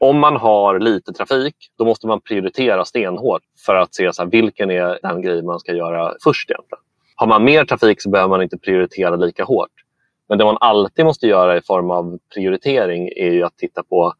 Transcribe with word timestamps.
Om 0.00 0.18
man 0.18 0.36
har 0.36 0.78
lite 0.78 1.12
trafik, 1.12 1.54
då 1.78 1.84
måste 1.84 2.06
man 2.06 2.20
prioritera 2.20 2.84
stenhårt 2.84 3.42
för 3.66 3.74
att 3.74 3.94
se 3.94 4.12
så 4.12 4.22
här, 4.22 4.30
vilken 4.30 4.70
är 4.70 4.98
den 5.02 5.22
grej 5.22 5.42
man 5.42 5.60
ska 5.60 5.72
göra 5.72 6.14
först. 6.24 6.50
egentligen. 6.50 6.82
Har 7.16 7.26
man 7.26 7.44
mer 7.44 7.64
trafik 7.64 8.02
så 8.02 8.10
behöver 8.10 8.28
man 8.28 8.42
inte 8.42 8.58
prioritera 8.58 9.16
lika 9.16 9.44
hårt. 9.44 9.70
Men 10.28 10.38
det 10.38 10.44
man 10.44 10.56
alltid 10.60 11.04
måste 11.04 11.26
göra 11.26 11.56
i 11.56 11.60
form 11.60 11.90
av 11.90 12.18
prioritering 12.34 13.08
är 13.16 13.30
ju 13.30 13.42
att 13.42 13.56
titta 13.56 13.82
på 13.82 14.12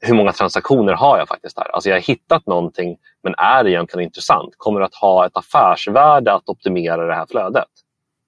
hur 0.00 0.14
många 0.14 0.32
transaktioner 0.32 0.92
har 0.92 1.18
jag 1.18 1.28
faktiskt 1.28 1.58
här? 1.58 1.68
Alltså 1.74 1.88
jag 1.88 1.96
har 1.96 2.00
hittat 2.00 2.46
någonting 2.46 2.98
men 3.22 3.34
är 3.38 3.64
det 3.64 3.70
egentligen 3.70 4.04
intressant? 4.04 4.54
Kommer 4.56 4.80
det 4.80 4.86
att 4.86 4.94
ha 4.94 5.26
ett 5.26 5.36
affärsvärde 5.36 6.32
att 6.32 6.48
optimera 6.48 7.06
det 7.06 7.14
här 7.14 7.26
flödet? 7.30 7.68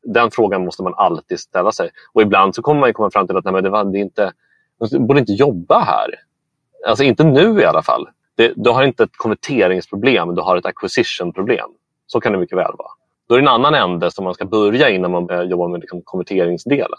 Den 0.03 0.31
frågan 0.31 0.65
måste 0.65 0.83
man 0.83 0.95
alltid 0.95 1.41
ställa 1.41 1.73
sig. 1.73 1.91
Och 2.13 2.23
ibland 2.23 2.55
så 2.55 2.63
kommer 2.63 2.81
man 2.81 2.93
komma 2.93 3.11
fram 3.11 3.27
till 3.27 3.37
att 3.37 3.45
nej, 3.45 3.55
men 3.55 3.65
det, 3.65 3.71
var, 3.71 3.85
det 3.85 3.99
är 3.99 4.01
inte, 4.01 4.33
man 4.81 5.07
borde 5.07 5.21
inte 5.21 5.33
jobba 5.33 5.81
här. 5.81 6.15
Alltså 6.89 7.05
inte 7.05 7.25
nu 7.25 7.61
i 7.61 7.65
alla 7.65 7.83
fall. 7.83 8.09
Det, 8.37 8.53
du 8.57 8.71
har 8.71 8.83
inte 8.83 9.03
ett 9.03 9.17
konverteringsproblem, 9.17 10.35
du 10.35 10.43
har 10.43 10.57
ett 10.57 10.67
acquisition-problem. 10.67 11.71
Så 12.07 12.21
kan 12.21 12.33
det 12.33 12.39
mycket 12.39 12.59
väl 12.59 12.73
vara. 12.79 12.89
Då 13.29 13.35
är 13.35 13.39
det 13.39 13.45
en 13.45 13.49
annan 13.49 13.75
ände 13.75 14.11
som 14.11 14.25
man 14.25 14.35
ska 14.35 14.45
börja 14.45 14.91
innan 14.91 15.11
man 15.11 15.27
börjar 15.27 15.45
jobba 15.45 15.69
med 15.69 15.81
liksom 15.81 16.03
konverteringsdelen. 16.05 16.99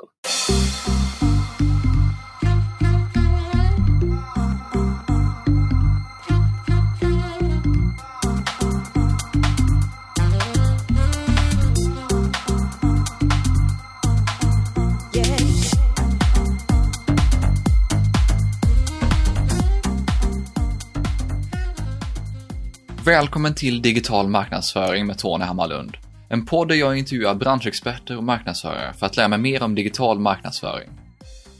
Välkommen 23.09 23.55
till 23.55 23.81
Digital 23.81 24.27
marknadsföring 24.27 25.05
med 25.05 25.17
Tony 25.17 25.45
Hammarlund. 25.45 25.97
En 26.29 26.45
podd 26.45 26.67
där 26.67 26.75
jag 26.75 26.97
intervjuar 26.97 27.35
branschexperter 27.35 28.17
och 28.17 28.23
marknadsförare 28.23 28.93
för 28.93 29.05
att 29.05 29.17
lära 29.17 29.27
mig 29.27 29.39
mer 29.39 29.63
om 29.63 29.75
digital 29.75 30.19
marknadsföring. 30.19 30.89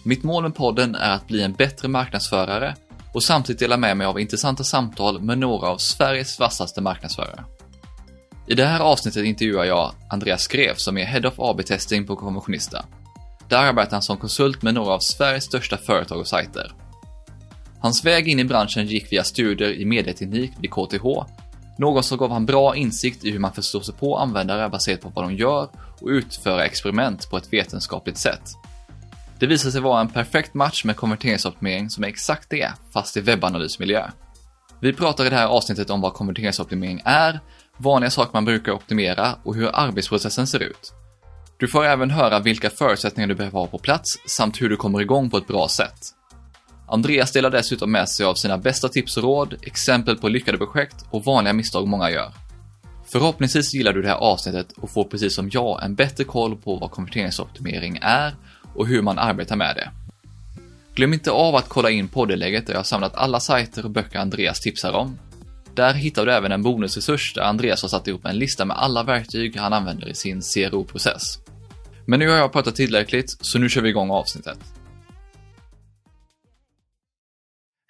Mitt 0.04 0.24
mål 0.24 0.44
med 0.44 0.56
podden 0.56 0.96
är 0.96 1.12
att 1.12 1.28
bli 1.28 1.42
en 1.42 1.54
bättre 1.54 1.88
marknadsförare 1.88 2.76
och 3.14 3.24
samtidigt 3.24 3.60
dela 3.60 3.78
med 3.78 3.98
mig 3.98 4.08
av 4.08 4.20
intressanta 4.20 4.64
samtal 4.64 5.22
med 5.22 5.38
några 5.38 5.68
av 5.68 5.78
Sveriges 5.78 6.40
vassaste 6.40 6.82
marknadsförare. 6.82 7.44
I 8.48 8.54
det 8.54 8.66
här 8.66 8.80
avsnittet 8.80 9.26
intervjuar 9.26 9.66
jag 9.66 9.92
Andreas 10.10 10.42
Skrev 10.42 10.76
som 10.76 10.98
är 10.98 11.06
Head 11.06 11.28
of 11.28 11.40
AB-testing 11.40 12.08
på 12.08 12.16
Konventionista. 12.16 12.86
Där 13.48 13.58
arbetar 13.58 13.92
han 13.92 14.02
som 14.02 14.18
konsult 14.18 14.62
med 14.62 14.74
några 14.74 14.94
av 14.94 15.00
Sveriges 15.00 15.44
största 15.44 15.78
företag 15.78 16.20
och 16.20 16.28
sajter. 16.28 16.74
Hans 17.82 18.06
väg 18.06 18.28
in 18.28 18.40
i 18.40 18.44
branschen 18.44 18.88
gick 18.88 19.12
via 19.12 19.24
studier 19.24 19.70
i 19.70 19.86
medieteknik 19.86 20.52
vid 20.60 20.72
KTH, 20.72 21.06
något 21.80 22.06
som 22.06 22.18
gav 22.18 22.32
han 22.32 22.46
bra 22.46 22.76
insikt 22.76 23.26
i 23.26 23.32
hur 23.32 23.40
man 23.40 23.54
förstår 23.54 23.82
sig 23.82 23.96
på 23.96 24.18
användare 24.18 24.70
baserat 24.70 25.02
på 25.02 25.10
vad 25.10 25.26
de 25.26 25.36
gör 25.36 25.70
och 26.02 26.08
utföra 26.08 26.66
experiment 26.66 27.30
på 27.30 27.38
ett 27.38 27.54
vetenskapligt 27.54 28.18
sätt. 28.18 28.42
Det 29.40 29.48
visade 29.48 29.72
sig 29.72 29.82
vara 29.82 30.02
en 30.02 30.10
perfekt 30.10 30.54
match 30.54 30.84
med 30.84 30.96
konverteringsoptimering 30.96 31.90
som 31.90 32.04
är 32.04 32.08
exakt 32.08 32.50
det, 32.50 32.74
fast 32.94 33.18
i 33.18 33.22
webbanalysmiljö. 33.22 34.10
Vi 34.82 34.94
pratar 34.94 35.26
i 35.26 35.30
det 35.30 35.36
här 35.36 35.48
avsnittet 35.48 35.90
om 35.90 36.02
vad 36.02 36.14
konverteringsoptimering 36.14 37.02
är, 37.06 37.40
vanliga 37.78 38.10
saker 38.10 38.32
man 38.34 38.46
brukar 38.46 38.72
optimera 38.72 39.36
och 39.44 39.56
hur 39.56 39.70
arbetsprocessen 39.74 40.48
ser 40.48 40.60
ut. 40.60 40.94
Du 41.58 41.68
får 41.68 41.86
även 41.86 42.10
höra 42.10 42.40
vilka 42.40 42.70
förutsättningar 42.70 43.28
du 43.28 43.36
behöver 43.36 43.60
ha 43.60 43.68
på 43.68 43.78
plats 43.78 44.18
samt 44.28 44.62
hur 44.62 44.70
du 44.70 44.76
kommer 44.76 45.02
igång 45.02 45.30
på 45.30 45.38
ett 45.38 45.48
bra 45.48 45.68
sätt. 45.68 46.00
Andreas 46.92 47.32
delar 47.32 47.50
dessutom 47.50 47.92
med 47.92 48.10
sig 48.10 48.26
av 48.26 48.36
sina 48.36 48.58
bästa 48.58 48.90
tips 48.90 49.18
och 49.18 49.24
råd, 49.24 49.56
exempel 49.62 50.18
på 50.18 50.30
lyckade 50.30 50.58
projekt 50.58 50.96
och 51.10 51.26
vanliga 51.26 51.54
misstag 51.54 51.88
många 51.88 52.12
gör. 52.12 52.34
Förhoppningsvis 53.12 53.74
gillar 53.74 53.94
du 53.94 54.02
det 54.02 54.08
här 54.08 54.16
avsnittet 54.16 54.72
och 54.72 54.90
får 54.92 55.04
precis 55.04 55.36
som 55.36 55.50
jag 55.54 55.84
en 55.84 55.96
bättre 55.96 56.24
koll 56.24 56.58
på 56.58 56.76
vad 56.76 56.92
konverteringsoptimering 56.92 58.00
är 58.02 58.36
och 58.76 58.88
hur 58.88 59.02
man 59.02 59.20
arbetar 59.20 59.56
med 59.56 59.76
det. 59.76 59.92
Glöm 60.96 61.14
inte 61.14 61.32
av 61.32 61.56
att 61.56 61.70
kolla 61.70 61.90
in 61.90 62.08
poddeläget 62.08 62.68
där 62.68 62.74
jag 62.74 62.80
har 62.80 62.84
samlat 62.84 63.16
alla 63.16 63.40
sajter 63.40 63.86
och 63.86 63.92
böcker 63.92 64.20
Andreas 64.20 64.62
tipsar 64.62 64.94
om. 64.94 65.20
Där 65.76 65.94
hittar 65.94 66.26
du 66.26 66.32
även 66.32 66.52
en 66.52 66.64
bonusresurs 66.64 67.34
där 67.34 67.42
Andreas 67.42 67.82
har 67.82 67.90
satt 67.90 68.08
ihop 68.08 68.26
en 68.26 68.38
lista 68.38 68.66
med 68.66 68.78
alla 68.78 69.04
verktyg 69.04 69.58
han 69.58 69.74
använder 69.74 70.10
i 70.10 70.14
sin 70.14 70.42
CRO-process. 70.42 71.40
Men 72.06 72.20
nu 72.20 72.30
har 72.30 72.36
jag 72.36 72.54
pratat 72.54 72.76
tillräckligt, 72.76 73.38
så 73.42 73.60
nu 73.60 73.70
kör 73.70 73.82
vi 73.82 73.90
igång 73.90 74.12
avsnittet. 74.12 74.60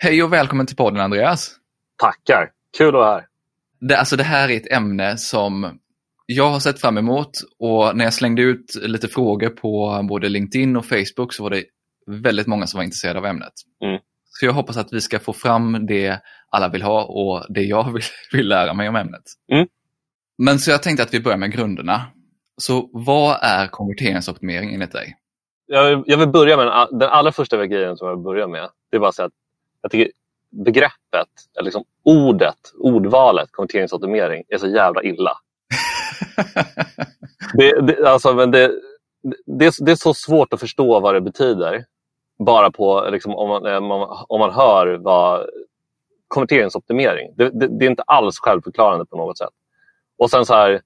Hej 0.01 0.23
och 0.23 0.33
välkommen 0.33 0.65
till 0.65 0.75
podden 0.75 1.01
Andreas. 1.01 1.55
Tackar, 1.97 2.51
kul 2.77 2.87
att 2.87 2.93
vara 2.93 3.11
här. 3.11 3.25
Det, 3.79 3.97
alltså 3.97 4.15
det 4.15 4.23
här 4.23 4.49
är 4.49 4.57
ett 4.57 4.71
ämne 4.71 5.17
som 5.17 5.79
jag 6.25 6.49
har 6.49 6.59
sett 6.59 6.81
fram 6.81 6.97
emot 6.97 7.31
och 7.59 7.97
när 7.97 8.03
jag 8.03 8.13
slängde 8.13 8.41
ut 8.41 8.75
lite 8.75 9.07
frågor 9.07 9.49
på 9.49 10.05
både 10.09 10.29
LinkedIn 10.29 10.77
och 10.77 10.85
Facebook 10.85 11.33
så 11.33 11.43
var 11.43 11.49
det 11.49 11.63
väldigt 12.07 12.47
många 12.47 12.67
som 12.67 12.77
var 12.77 12.83
intresserade 12.83 13.19
av 13.19 13.25
ämnet. 13.25 13.53
Mm. 13.83 13.99
Så 14.25 14.45
jag 14.45 14.53
hoppas 14.53 14.77
att 14.77 14.93
vi 14.93 15.01
ska 15.01 15.19
få 15.19 15.33
fram 15.33 15.85
det 15.85 16.21
alla 16.49 16.69
vill 16.69 16.81
ha 16.81 17.03
och 17.03 17.53
det 17.53 17.61
jag 17.61 17.83
vill, 17.93 18.03
vill 18.31 18.47
lära 18.47 18.73
mig 18.73 18.89
om 18.89 18.95
ämnet. 18.95 19.23
Mm. 19.53 19.67
Men 20.37 20.59
så 20.59 20.71
jag 20.71 20.83
tänkte 20.83 21.03
att 21.03 21.13
vi 21.13 21.19
börjar 21.19 21.37
med 21.37 21.51
grunderna. 21.51 22.01
Så 22.57 22.89
vad 22.93 23.37
är 23.41 23.67
konverteringsoptimering 23.67 24.73
enligt 24.73 24.91
dig? 24.91 25.15
Jag, 25.67 26.03
jag 26.05 26.17
vill 26.17 26.29
börja 26.29 26.57
med 26.57 26.87
den 26.99 27.09
allra 27.09 27.31
första 27.31 27.67
grejen 27.67 27.97
som 27.97 28.07
jag 28.07 28.15
vill 28.15 28.23
börja 28.23 28.47
med. 28.47 28.69
Det 28.91 28.97
är 28.97 28.99
bara 28.99 29.09
att 29.09 29.15
säga 29.15 29.25
att 29.25 29.33
jag 29.81 29.91
tycker 29.91 30.11
begreppet, 30.49 31.29
eller 31.55 31.65
liksom 31.65 31.83
ordet, 32.03 32.73
ordvalet 32.79 33.51
konverteringsoptimering 33.51 34.43
är 34.47 34.57
så 34.57 34.67
jävla 34.67 35.03
illa. 35.03 35.31
det, 37.53 37.81
det, 37.81 38.09
alltså, 38.09 38.33
men 38.33 38.51
det, 38.51 38.71
det, 39.45 39.73
det, 39.79 39.91
är 39.91 39.95
så 39.95 40.13
svårt 40.13 40.53
att 40.53 40.59
förstå 40.59 40.99
vad 40.99 41.13
det 41.13 41.21
betyder 41.21 41.85
bara 42.39 42.71
på 42.71 43.09
liksom, 43.11 43.35
om, 43.35 43.49
man, 43.49 44.25
om 44.27 44.39
man 44.39 44.51
hör 44.51 44.97
vad 44.97 45.49
konverteringsoptimering. 46.27 47.33
Det, 47.35 47.49
det, 47.49 47.67
det, 47.67 47.85
är 47.85 47.89
inte 47.89 48.03
alls 48.03 48.39
självförklarande 48.39 49.05
på 49.05 49.17
något 49.17 49.37
sätt. 49.37 49.49
Och 50.17 50.29
sen 50.29 50.45
så 50.45 50.53
här, 50.53 50.81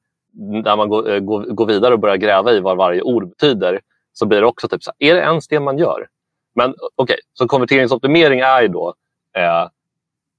när 0.64 0.76
man 0.78 0.90
går, 0.90 1.20
går, 1.20 1.44
går 1.44 1.66
vidare 1.66 1.94
och 1.94 2.00
börjar 2.00 2.16
gräva 2.16 2.52
i 2.52 2.60
vad 2.60 2.78
varje 2.78 3.02
ord 3.02 3.30
betyder 3.30 3.82
så 4.14 4.26
blir 4.26 4.42
det 4.42 4.48
också 4.48 4.68
typ 4.68 4.84
så 4.84 4.92
här, 5.00 5.10
är 5.10 5.16
det 5.16 5.22
ens 5.22 5.48
det 5.48 5.60
man 5.60 5.78
gör? 5.78 6.08
Men 6.56 6.70
okej, 6.72 6.88
okay, 7.04 7.18
så 7.34 7.48
konverteringsoptimering 7.48 8.40
är 8.40 8.62
ju 8.62 8.68
då 8.68 8.94
eh, 9.38 9.68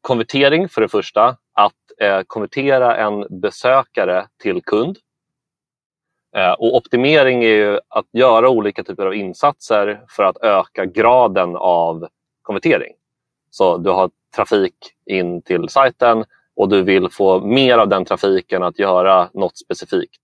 konvertering 0.01 0.69
för 0.69 0.81
det 0.81 0.89
första. 0.89 1.37
Att 1.53 1.73
eh, 2.01 2.21
konvertera 2.27 2.97
en 2.97 3.41
besökare 3.41 4.27
till 4.43 4.63
kund. 4.63 4.99
Eh, 6.37 6.53
och 6.53 6.77
optimering 6.77 7.45
är 7.45 7.49
ju 7.49 7.81
att 7.89 8.07
göra 8.13 8.49
olika 8.49 8.85
typer 8.85 9.07
av 9.07 9.15
insatser 9.15 10.05
för 10.09 10.23
att 10.23 10.37
öka 10.37 10.85
graden 10.85 11.57
av 11.57 12.09
konvertering. 12.43 12.93
Så 13.51 13.79
du 13.79 13.91
har 13.91 14.11
trafik 14.37 14.75
in 15.07 15.43
till 15.43 15.69
sajten 15.69 16.25
och 16.57 16.69
du 16.69 16.83
vill 16.83 17.09
få 17.11 17.41
mer 17.41 17.79
av 17.79 17.89
den 17.89 18.05
trafiken 18.05 18.63
att 18.63 18.79
göra 18.79 19.29
något 19.35 19.59
specifikt. 19.59 20.21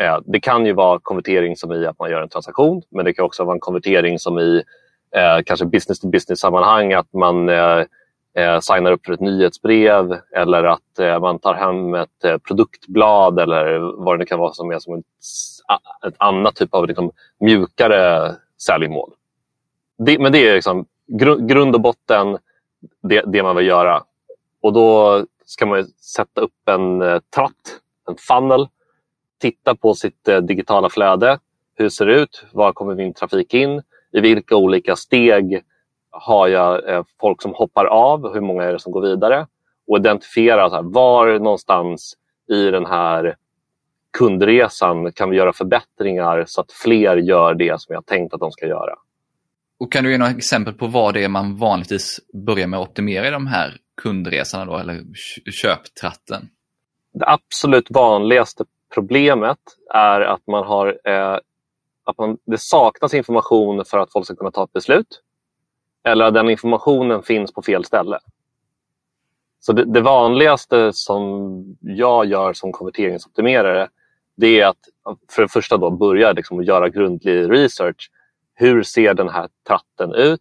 Eh, 0.00 0.18
det 0.24 0.40
kan 0.40 0.66
ju 0.66 0.72
vara 0.72 1.00
konvertering 1.02 1.56
som 1.56 1.72
i 1.72 1.86
att 1.86 1.98
man 1.98 2.10
gör 2.10 2.22
en 2.22 2.28
transaktion 2.28 2.82
men 2.90 3.04
det 3.04 3.12
kan 3.12 3.24
också 3.24 3.44
vara 3.44 3.54
en 3.54 3.60
konvertering 3.60 4.18
som 4.18 4.38
i 4.38 4.62
eh, 5.16 5.42
kanske 5.46 5.66
business 5.66 6.00
to 6.00 6.08
business 6.08 6.40
sammanhang 6.40 6.92
att 6.92 7.12
man 7.12 7.48
eh, 7.48 7.84
eh, 8.34 8.60
signar 8.60 8.92
upp 8.92 9.06
för 9.06 9.12
ett 9.12 9.20
nyhetsbrev 9.20 10.18
eller 10.36 10.64
att 10.64 10.98
eh, 10.98 11.20
man 11.20 11.38
tar 11.38 11.54
hem 11.54 11.94
ett 11.94 12.24
eh, 12.24 12.38
produktblad 12.38 13.38
eller 13.38 13.78
vad 14.04 14.18
det 14.18 14.26
kan 14.26 14.38
vara 14.38 14.52
som 14.52 14.70
är 14.70 14.78
som 14.78 14.94
ett, 14.94 15.04
ett 16.06 16.14
annat 16.18 16.56
typ 16.56 16.74
av 16.74 16.86
liksom, 16.86 17.10
mjukare 17.40 18.32
säljmål. 18.66 19.12
Det, 19.98 20.18
men 20.18 20.32
det 20.32 20.48
är 20.48 20.54
liksom, 20.54 20.86
gru, 21.06 21.46
grund 21.46 21.74
och 21.74 21.80
botten 21.80 22.38
det, 23.02 23.22
det, 23.26 23.42
man 23.42 23.56
vill 23.56 23.66
göra. 23.66 24.02
Och 24.62 24.72
då 24.72 25.24
ska 25.44 25.66
man 25.66 25.86
sätta 25.86 26.40
upp 26.40 26.68
en 26.68 27.02
eh, 27.02 27.18
tratt, 27.34 27.80
en 28.08 28.16
funnel, 28.16 28.68
titta 29.40 29.74
på 29.74 29.94
sitt 29.94 30.28
eh, 30.28 30.38
digitala 30.38 30.90
flöde. 30.90 31.38
Hur 31.74 31.88
ser 31.88 32.06
det 32.06 32.14
ut? 32.14 32.44
Var 32.52 32.72
kommer 32.72 32.94
min 32.94 33.14
trafik 33.14 33.54
in? 33.54 33.82
I 34.12 34.20
vilka 34.20 34.56
olika 34.56 34.96
steg 34.96 35.62
har 36.10 36.48
jag 36.48 36.88
eh, 36.88 37.04
folk 37.20 37.42
som 37.42 37.54
hoppar 37.54 37.84
av? 37.84 38.34
Hur 38.34 38.40
många 38.40 38.64
är 38.64 38.72
det 38.72 38.78
som 38.78 38.92
går 38.92 39.02
vidare? 39.02 39.46
Och 39.86 39.96
identifiera 39.96 40.70
så 40.70 40.74
här, 40.74 40.82
var 40.82 41.38
någonstans 41.38 42.16
i 42.50 42.70
den 42.70 42.86
här 42.86 43.36
kundresan 44.18 45.12
kan 45.12 45.30
vi 45.30 45.36
göra 45.36 45.52
förbättringar 45.52 46.44
så 46.46 46.60
att 46.60 46.72
fler 46.72 47.16
gör 47.16 47.54
det 47.54 47.80
som 47.80 47.94
jag 47.94 48.06
tänkt 48.06 48.34
att 48.34 48.40
de 48.40 48.52
ska 48.52 48.66
göra. 48.66 48.94
Och 49.80 49.92
Kan 49.92 50.04
du 50.04 50.10
ge 50.10 50.18
några 50.18 50.32
exempel 50.32 50.74
på 50.74 50.86
vad 50.86 51.14
det 51.14 51.24
är 51.24 51.28
man 51.28 51.56
vanligtvis 51.56 52.20
börjar 52.46 52.66
med 52.66 52.80
att 52.80 52.88
optimera 52.88 53.28
i 53.28 53.30
de 53.30 53.46
här 53.46 53.76
kundresorna 54.02 54.64
då, 54.64 54.76
eller 54.76 55.00
köptratten? 55.50 56.48
Det 57.14 57.26
absolut 57.28 57.86
vanligaste 57.90 58.64
problemet 58.94 59.58
är 59.94 60.20
att 60.20 60.46
man 60.46 60.64
har 60.64 60.98
eh, 61.04 61.38
att 62.04 62.18
man, 62.18 62.38
det 62.44 62.58
saknas 62.58 63.14
information 63.14 63.84
för 63.84 63.98
att 63.98 64.12
folk 64.12 64.26
ska 64.26 64.34
kunna 64.34 64.50
ta 64.50 64.64
ett 64.64 64.72
beslut. 64.72 65.22
eller 66.04 66.24
att 66.24 66.34
den 66.34 66.50
informationen 66.50 67.22
finns 67.22 67.52
på 67.52 67.62
fel 67.62 67.84
ställe. 67.84 68.18
Så 69.60 69.72
det, 69.72 69.84
det, 69.84 70.00
vanligaste 70.00 70.92
som 70.92 71.76
jag 71.80 72.26
gör 72.26 72.52
som 72.52 72.72
konverteringsoptimerare 72.72 73.88
det 74.36 74.60
är 74.60 74.66
att 74.66 74.78
för 75.30 75.42
det 75.42 75.48
första 75.48 75.76
då 75.76 75.90
börja 75.90 76.32
liksom 76.32 76.62
göra 76.62 76.88
grundlig 76.88 77.50
research. 77.50 78.10
Hur 78.54 78.82
ser 78.82 79.14
den 79.14 79.28
här 79.28 79.48
tratten 79.66 80.14
ut? 80.14 80.40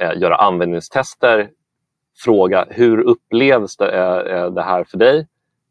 Eh, 0.00 0.18
göra 0.18 0.36
användningstester. 0.36 1.50
Fråga 2.24 2.66
hur 2.70 3.00
upplevs 3.00 3.76
det, 3.76 3.90
eh, 3.90 4.36
eh 4.36 4.50
det 4.50 4.62
här 4.62 4.84
för 4.84 4.98
dig? 4.98 5.28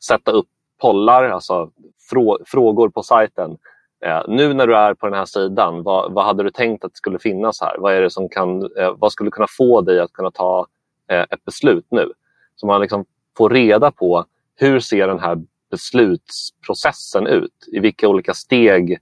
Sätta 0.08 0.32
upp 0.32 0.48
pollar, 0.82 1.24
alltså 1.24 1.72
frå, 2.10 2.40
frågor 2.46 2.90
på 2.90 3.04
sajten. 3.04 3.58
Eh, 4.06 4.22
nu 4.28 4.54
när 4.54 4.68
du 4.68 4.76
är 4.76 4.94
på 4.94 5.06
den 5.06 5.16
här 5.20 5.26
sidan, 5.26 5.84
vad, 5.84 6.14
vad, 6.14 6.26
hade 6.26 6.44
du 6.44 6.50
tänkt 6.50 6.86
att 6.86 6.98
skulle 6.98 7.20
finnas 7.20 7.62
här? 7.62 7.76
Vad, 7.78 7.94
är 7.94 8.02
det 8.02 8.10
som 8.10 8.30
kan, 8.30 8.76
eh, 8.78 8.94
vad 8.98 9.12
skulle 9.12 9.32
kunna 9.32 9.48
få 9.50 9.82
dig 9.82 10.00
att 10.00 10.14
kunna 10.14 10.32
ta 10.32 10.68
eh, 11.10 11.22
ett 11.22 11.46
beslut 11.46 11.86
nu? 11.90 12.12
Så 12.56 12.68
man 12.68 12.82
liksom 12.82 13.06
får 13.38 13.50
reda 13.50 13.92
på 13.92 14.26
hur 14.56 14.80
ser 14.80 15.08
den 15.08 15.20
här 15.20 15.38
beslutsprocessen 15.72 17.28
ut? 17.28 17.68
I 17.72 17.80
vilka 17.80 18.08
olika 18.08 18.34
steg 18.34 19.00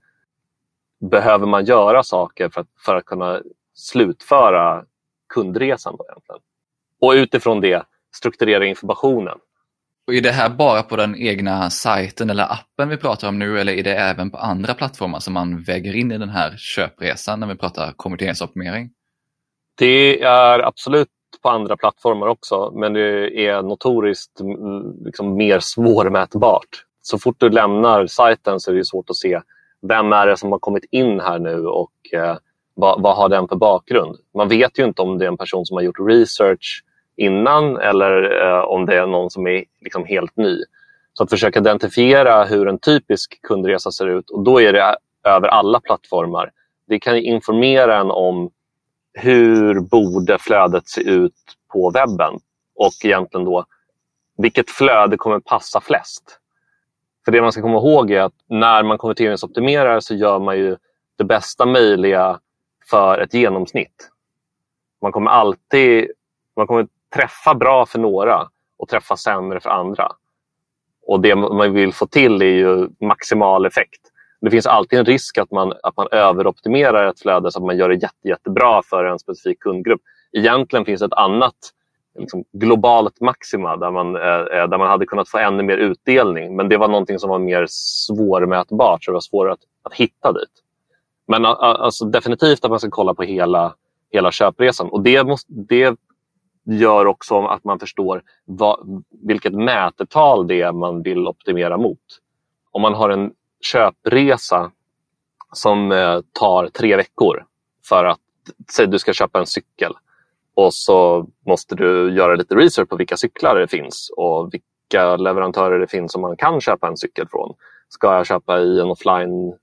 behöver 1.00 1.46
man 1.46 1.64
göra 1.64 2.02
saker 2.02 2.48
för 2.48 2.60
att, 2.60 2.68
för 2.84 2.94
att 2.94 3.04
kunna 3.04 3.42
slutföra 3.74 4.84
kundresan? 5.28 5.96
Då 5.98 6.04
egentligen? 6.04 6.40
Och 7.00 7.12
utifrån 7.12 7.60
det 7.60 7.82
strukturera 8.14 8.66
informationen. 8.66 9.38
Och 10.06 10.14
är 10.14 10.20
det 10.20 10.30
här 10.30 10.50
bara 10.50 10.82
på 10.82 10.96
den 10.96 11.16
egna 11.16 11.70
sajten 11.70 12.30
eller 12.30 12.52
appen 12.52 12.88
vi 12.88 12.96
pratar 12.96 13.28
om 13.28 13.38
nu 13.38 13.60
eller 13.60 13.72
är 13.72 13.82
det 13.82 13.94
även 13.94 14.30
på 14.30 14.36
andra 14.36 14.74
plattformar 14.74 15.18
som 15.18 15.34
man 15.34 15.62
väger 15.62 15.96
in 15.96 16.12
i 16.12 16.18
den 16.18 16.28
här 16.28 16.54
köpresan 16.56 17.40
när 17.40 17.46
vi 17.46 17.54
pratar 17.54 17.92
konverteringsoptimering? 17.96 18.90
Det 19.78 20.22
är 20.22 20.58
absolut 20.58 21.08
på 21.42 21.48
andra 21.48 21.76
plattformar 21.76 22.26
också 22.26 22.72
men 22.74 22.92
det 22.92 23.46
är 23.46 23.62
notoriskt 23.62 24.40
mm, 24.40 25.04
liksom 25.04 25.36
mer 25.36 25.58
svårmätbart. 25.60 26.84
Så 27.02 27.18
fort 27.18 27.36
du 27.38 27.50
lämnar 27.50 28.06
sajten 28.06 28.60
så 28.60 28.70
är 28.70 28.74
det 28.74 28.84
svårt 28.84 29.10
att 29.10 29.16
se 29.16 29.40
vem 29.88 30.12
är 30.12 30.26
det 30.26 30.36
som 30.36 30.52
har 30.52 30.58
kommit 30.58 30.84
in 30.90 31.20
här 31.20 31.38
nu 31.38 31.66
och 31.66 31.92
eh, 32.12 32.36
vad, 32.74 33.02
vad 33.02 33.16
har 33.16 33.28
den 33.28 33.48
för 33.48 33.56
bakgrund? 33.56 34.16
Man 34.34 34.48
vet 34.48 34.78
ju 34.78 34.84
inte 34.84 35.02
om 35.02 35.18
det 35.18 35.24
är 35.24 35.28
en 35.28 35.36
person 35.36 35.66
som 35.66 35.76
har 35.76 35.82
gjort 35.82 36.00
research 36.08 36.84
innan 37.16 37.76
eller 37.76 38.42
eh, 38.46 38.64
om 38.64 38.86
det 38.86 38.96
är 38.96 39.06
någon 39.06 39.30
som 39.30 39.46
är 39.46 39.64
liksom 39.80 40.04
helt 40.04 40.36
ny. 40.36 40.58
Så 41.12 41.24
att 41.24 41.30
försöka 41.30 41.58
identifiera 41.58 42.44
hur 42.44 42.68
en 42.68 42.78
typisk 42.78 43.42
kundresa 43.42 43.90
ser 43.90 44.06
ut 44.06 44.30
och 44.30 44.44
då 44.44 44.60
är 44.60 44.72
det 44.72 44.96
över 45.24 45.48
alla 45.48 45.80
plattformar. 45.80 46.50
Det 46.86 47.00
kan 47.00 47.16
informera 47.16 48.00
en 48.00 48.10
om 48.10 48.50
hur 49.12 49.80
borde 49.80 50.38
flödet 50.38 50.88
se 50.88 51.00
ut 51.00 51.34
på 51.72 51.90
webben 51.90 52.34
och 52.74 52.92
egentligen 53.04 53.44
då 53.44 53.64
vilket 54.36 54.70
flöde 54.70 55.16
kommer 55.16 55.40
passa 55.40 55.80
flest. 55.80 56.40
För 57.24 57.32
det 57.32 57.42
man 57.42 57.52
ska 57.52 57.62
komma 57.62 57.78
ihåg 57.78 58.10
är 58.10 58.20
att 58.20 58.34
när 58.46 58.82
man 58.82 58.98
konverteringsoptimerar 58.98 60.00
så 60.00 60.14
gör 60.14 60.38
man 60.38 60.58
ju 60.58 60.76
det 61.16 61.24
bästa 61.24 61.66
möjliga 61.66 62.40
för 62.90 63.18
ett 63.18 63.34
genomsnitt. 63.34 64.10
Man 65.02 65.12
kommer 65.12 65.30
alltid 65.30 66.10
man 66.56 66.66
kommer 66.66 66.86
träffa 67.14 67.54
bra 67.54 67.86
för 67.86 67.98
några 67.98 68.48
och 68.78 68.88
träffa 68.88 69.16
sämre 69.16 69.60
för 69.60 69.70
andra. 69.70 70.08
Och 71.06 71.20
det 71.20 71.34
man 71.34 71.72
vill 71.72 71.92
få 71.92 72.06
till 72.06 72.42
är 72.42 72.46
ju 72.46 72.88
maximal 73.00 73.66
effekt. 73.66 74.00
Det 74.40 74.50
finns 74.50 74.66
alltid 74.66 74.98
en 74.98 75.04
risk 75.04 75.38
att 75.38 75.50
man, 75.50 75.72
att 75.82 75.96
man 75.96 76.08
överoptimerar 76.12 77.06
ett 77.06 77.20
flöde 77.20 77.52
så 77.52 77.58
att 77.58 77.64
man 77.64 77.76
gör 77.76 77.88
det 77.88 77.94
jätte, 77.94 78.28
jättebra 78.28 78.82
för 78.82 79.04
en 79.04 79.18
specifik 79.18 79.60
kundgrupp. 79.60 80.00
Egentligen 80.32 80.84
finns 80.84 81.02
ett 81.02 81.12
annat 81.12 81.54
liksom, 82.18 82.44
globalt 82.52 83.20
maxima 83.20 83.76
där 83.76 83.90
man, 83.90 84.16
eh, 84.16 84.22
eh, 84.22 84.68
där 84.68 84.78
man 84.78 84.88
hade 84.88 85.06
kunnat 85.06 85.28
få 85.28 85.38
ännu 85.38 85.62
mer 85.62 85.76
utdelning. 85.76 86.56
Men 86.56 86.68
det 86.68 86.76
var 86.76 86.88
någonting 86.88 87.18
som 87.18 87.30
var 87.30 87.38
mer 87.38 87.66
svårmätbart, 87.68 89.04
så 89.04 89.10
det 89.10 89.14
var 89.14 89.20
svårare 89.20 89.52
att, 89.52 89.62
att 89.82 89.94
hitta 89.94 90.32
dit. 90.32 90.52
Men 91.28 91.44
alltså, 91.44 92.04
definitivt 92.04 92.64
att 92.64 92.70
man 92.70 92.80
ska 92.80 92.90
kolla 92.90 93.14
på 93.14 93.22
hela, 93.22 93.74
hela 94.10 94.32
köpresan. 94.32 94.88
Och 94.88 95.02
det, 95.02 95.24
måste, 95.24 95.52
det 95.52 95.96
gör 96.64 97.06
också 97.06 97.46
att 97.46 97.64
man 97.64 97.78
förstår 97.78 98.22
vad, 98.44 99.04
vilket 99.22 99.52
mätetal 99.52 100.46
det 100.46 100.60
är 100.60 100.72
man 100.72 101.02
vill 101.02 101.28
optimera 101.28 101.76
mot. 101.76 101.98
Om 102.70 102.82
man 102.82 102.94
har 102.94 103.10
en 103.10 103.32
köpresa 103.60 104.70
som 105.52 105.92
eh, 105.92 106.20
tar 106.32 106.68
tre 106.68 106.96
veckor 106.96 107.44
för 107.88 108.04
att 108.04 108.20
säg 108.72 108.86
du 108.86 108.98
ska 108.98 109.12
köpa 109.12 109.38
en 109.38 109.46
cykel 109.46 109.92
och 110.54 110.74
så 110.74 111.26
måste 111.46 111.74
du 111.74 112.14
göra 112.16 112.34
lite 112.34 112.54
research 112.54 112.88
på 112.88 112.96
vilka 112.96 113.16
cyklar 113.16 113.54
det 113.54 113.68
finns 113.68 114.10
och 114.16 114.54
vilka 114.54 115.16
leverantörer 115.16 115.78
det 115.78 115.86
finns 115.86 116.12
som 116.12 116.22
man 116.22 116.36
kan 116.36 116.60
köpa 116.60 116.88
en 116.88 116.96
cykel 116.96 117.28
från. 117.30 117.54
Ska 117.88 118.16
jag 118.16 118.26
köpa 118.26 118.60
i 118.60 118.80
en 118.80 118.90
offline, 118.90 119.54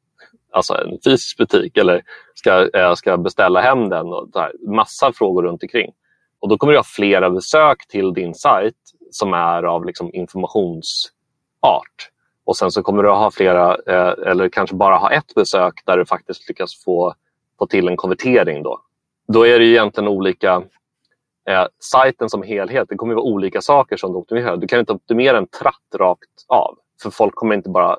alltså 0.52 0.74
en 0.74 0.98
fysisk 1.06 1.38
butik 1.38 1.78
eller 1.78 2.02
ska 2.36 2.62
eh, 2.62 2.70
jag 2.74 2.98
ska 2.98 3.18
beställa 3.18 3.62
hem 3.62 3.90
den? 3.90 4.06
Och 4.06 4.30
så 4.34 4.40
här, 4.40 4.52
massa 4.68 5.14
frågor 5.14 5.44
runt 5.44 5.64
omkring. 5.64 5.92
Och 6.42 6.50
då 6.50 6.58
kommer 6.58 6.74
du 6.74 6.80
ha 6.80 6.84
flera 6.84 7.30
besök 7.30 7.88
till 7.88 8.14
din 8.14 8.36
sajt 8.36 8.76
som 9.12 9.34
är 9.34 9.64
av 9.64 9.86
liksom 9.86 10.14
informationsart. 10.14 12.10
Och 12.44 12.58
sen 12.58 12.72
så 12.72 12.84
kommer 12.84 13.04
du 13.04 13.10
ha 13.10 13.32
flera, 13.32 13.76
eh, 13.76 14.32
eller 14.32 14.50
kanske 14.50 14.76
bara 14.76 14.98
ha 14.98 15.12
ett 15.12 15.36
besök 15.36 15.74
där 15.86 15.98
du 15.98 16.06
faktiskt 16.06 16.50
lyckas 16.50 16.84
få, 16.84 17.14
få 17.60 17.68
till 17.68 17.88
en 17.88 17.98
konvertering. 17.98 18.64
Då, 18.64 18.82
då 19.28 19.48
är 19.48 19.60
det 19.60 19.66
egentligen 19.66 20.08
olika 20.08 20.64
eh, 21.50 21.66
sajten 21.80 22.30
som 22.30 22.44
helhet. 22.44 22.90
Det 22.90 22.96
kommer 22.96 23.14
vara 23.14 23.26
olika 23.26 23.62
saker 23.62 23.98
som 23.98 24.12
du 24.12 24.18
optimerar. 24.18 24.58
Du 24.58 24.68
kan 24.68 24.80
inte 24.80 24.94
optimera 24.94 25.38
en 25.38 25.48
tratt 25.48 25.96
rakt 25.96 26.46
av. 26.48 26.78
För 27.04 27.10
folk 27.10 27.36
kommer 27.36 27.56
inte 27.56 27.70
bara 27.70 27.98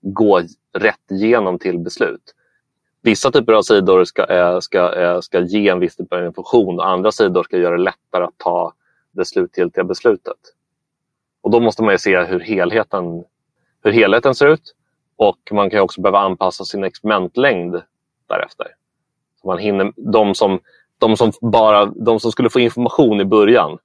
gå 0.00 0.42
rätt 0.78 1.10
igenom 1.10 1.58
till 1.58 1.78
beslut 1.78 2.34
vissa 3.02 3.30
typer 3.30 3.52
av 3.52 3.62
sidor 3.62 4.04
ska, 4.04 4.26
eh, 4.26 4.58
ska, 4.60 4.94
eh, 4.94 5.20
ska 5.20 5.40
ge 5.40 5.68
en 5.68 5.80
viss 5.80 5.96
typ 5.96 6.12
av 6.12 6.26
information 6.26 6.78
och 6.78 6.88
andra 6.88 7.12
sidor 7.12 7.42
ska 7.42 7.58
göra 7.58 7.76
det 7.76 7.82
lättare 7.82 8.24
att 8.24 8.38
ta 8.38 8.72
det 9.12 9.24
slutgiltiga 9.24 9.84
beslutet. 9.84 10.36
Och 11.42 11.50
då 11.50 11.60
måste 11.60 11.82
man 11.82 11.98
se 11.98 12.22
hur 12.22 12.40
helheten, 12.40 13.24
hur 13.82 13.92
helheten 13.92 14.34
ser 14.34 14.46
ut 14.46 14.74
och 15.16 15.38
man 15.52 15.70
kan 15.70 15.80
också 15.80 16.00
behöva 16.00 16.18
anpassa 16.18 16.64
sin 16.64 16.84
experimentlängd 16.84 17.82
därefter. 18.28 18.66
Så 19.40 19.46
man 19.46 19.58
hinner, 19.58 19.92
de, 19.96 20.34
som, 20.34 20.60
de, 20.98 21.16
som 21.16 21.32
bara, 21.40 21.86
de 21.86 22.20
som 22.20 22.32
skulle 22.32 22.50
få 22.50 22.60
information 22.60 23.20
i 23.20 23.24
början 23.24 23.78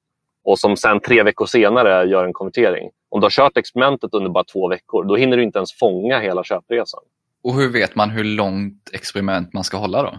och 0.44 0.60
som 0.60 0.78
sen 0.78 1.00
tre 1.00 1.24
veckor 1.24 1.46
senare 1.46 2.06
gör 2.06 2.26
en 2.26 2.34
konvertering. 2.34 2.90
Om 3.10 3.20
du 3.20 3.26
har 3.26 3.30
kört 3.32 3.58
experimentet 3.58 4.14
under 4.14 4.30
bara 4.30 4.44
två 4.44 4.68
veckor, 4.68 5.04
då 5.04 5.16
hinner 5.16 5.38
du 5.38 5.44
inte 5.44 5.60
ens 5.60 5.74
fånga 5.74 6.20
hela 6.20 6.44
köpresan. 6.44 7.04
Och 7.48 7.56
hur 7.56 7.70
vet 7.70 7.96
man 7.96 8.10
hur 8.10 8.24
långt 8.24 8.90
experiment 8.94 9.54
man 9.54 9.64
ska 9.64 9.78
hålla 9.78 10.04
då? 10.04 10.14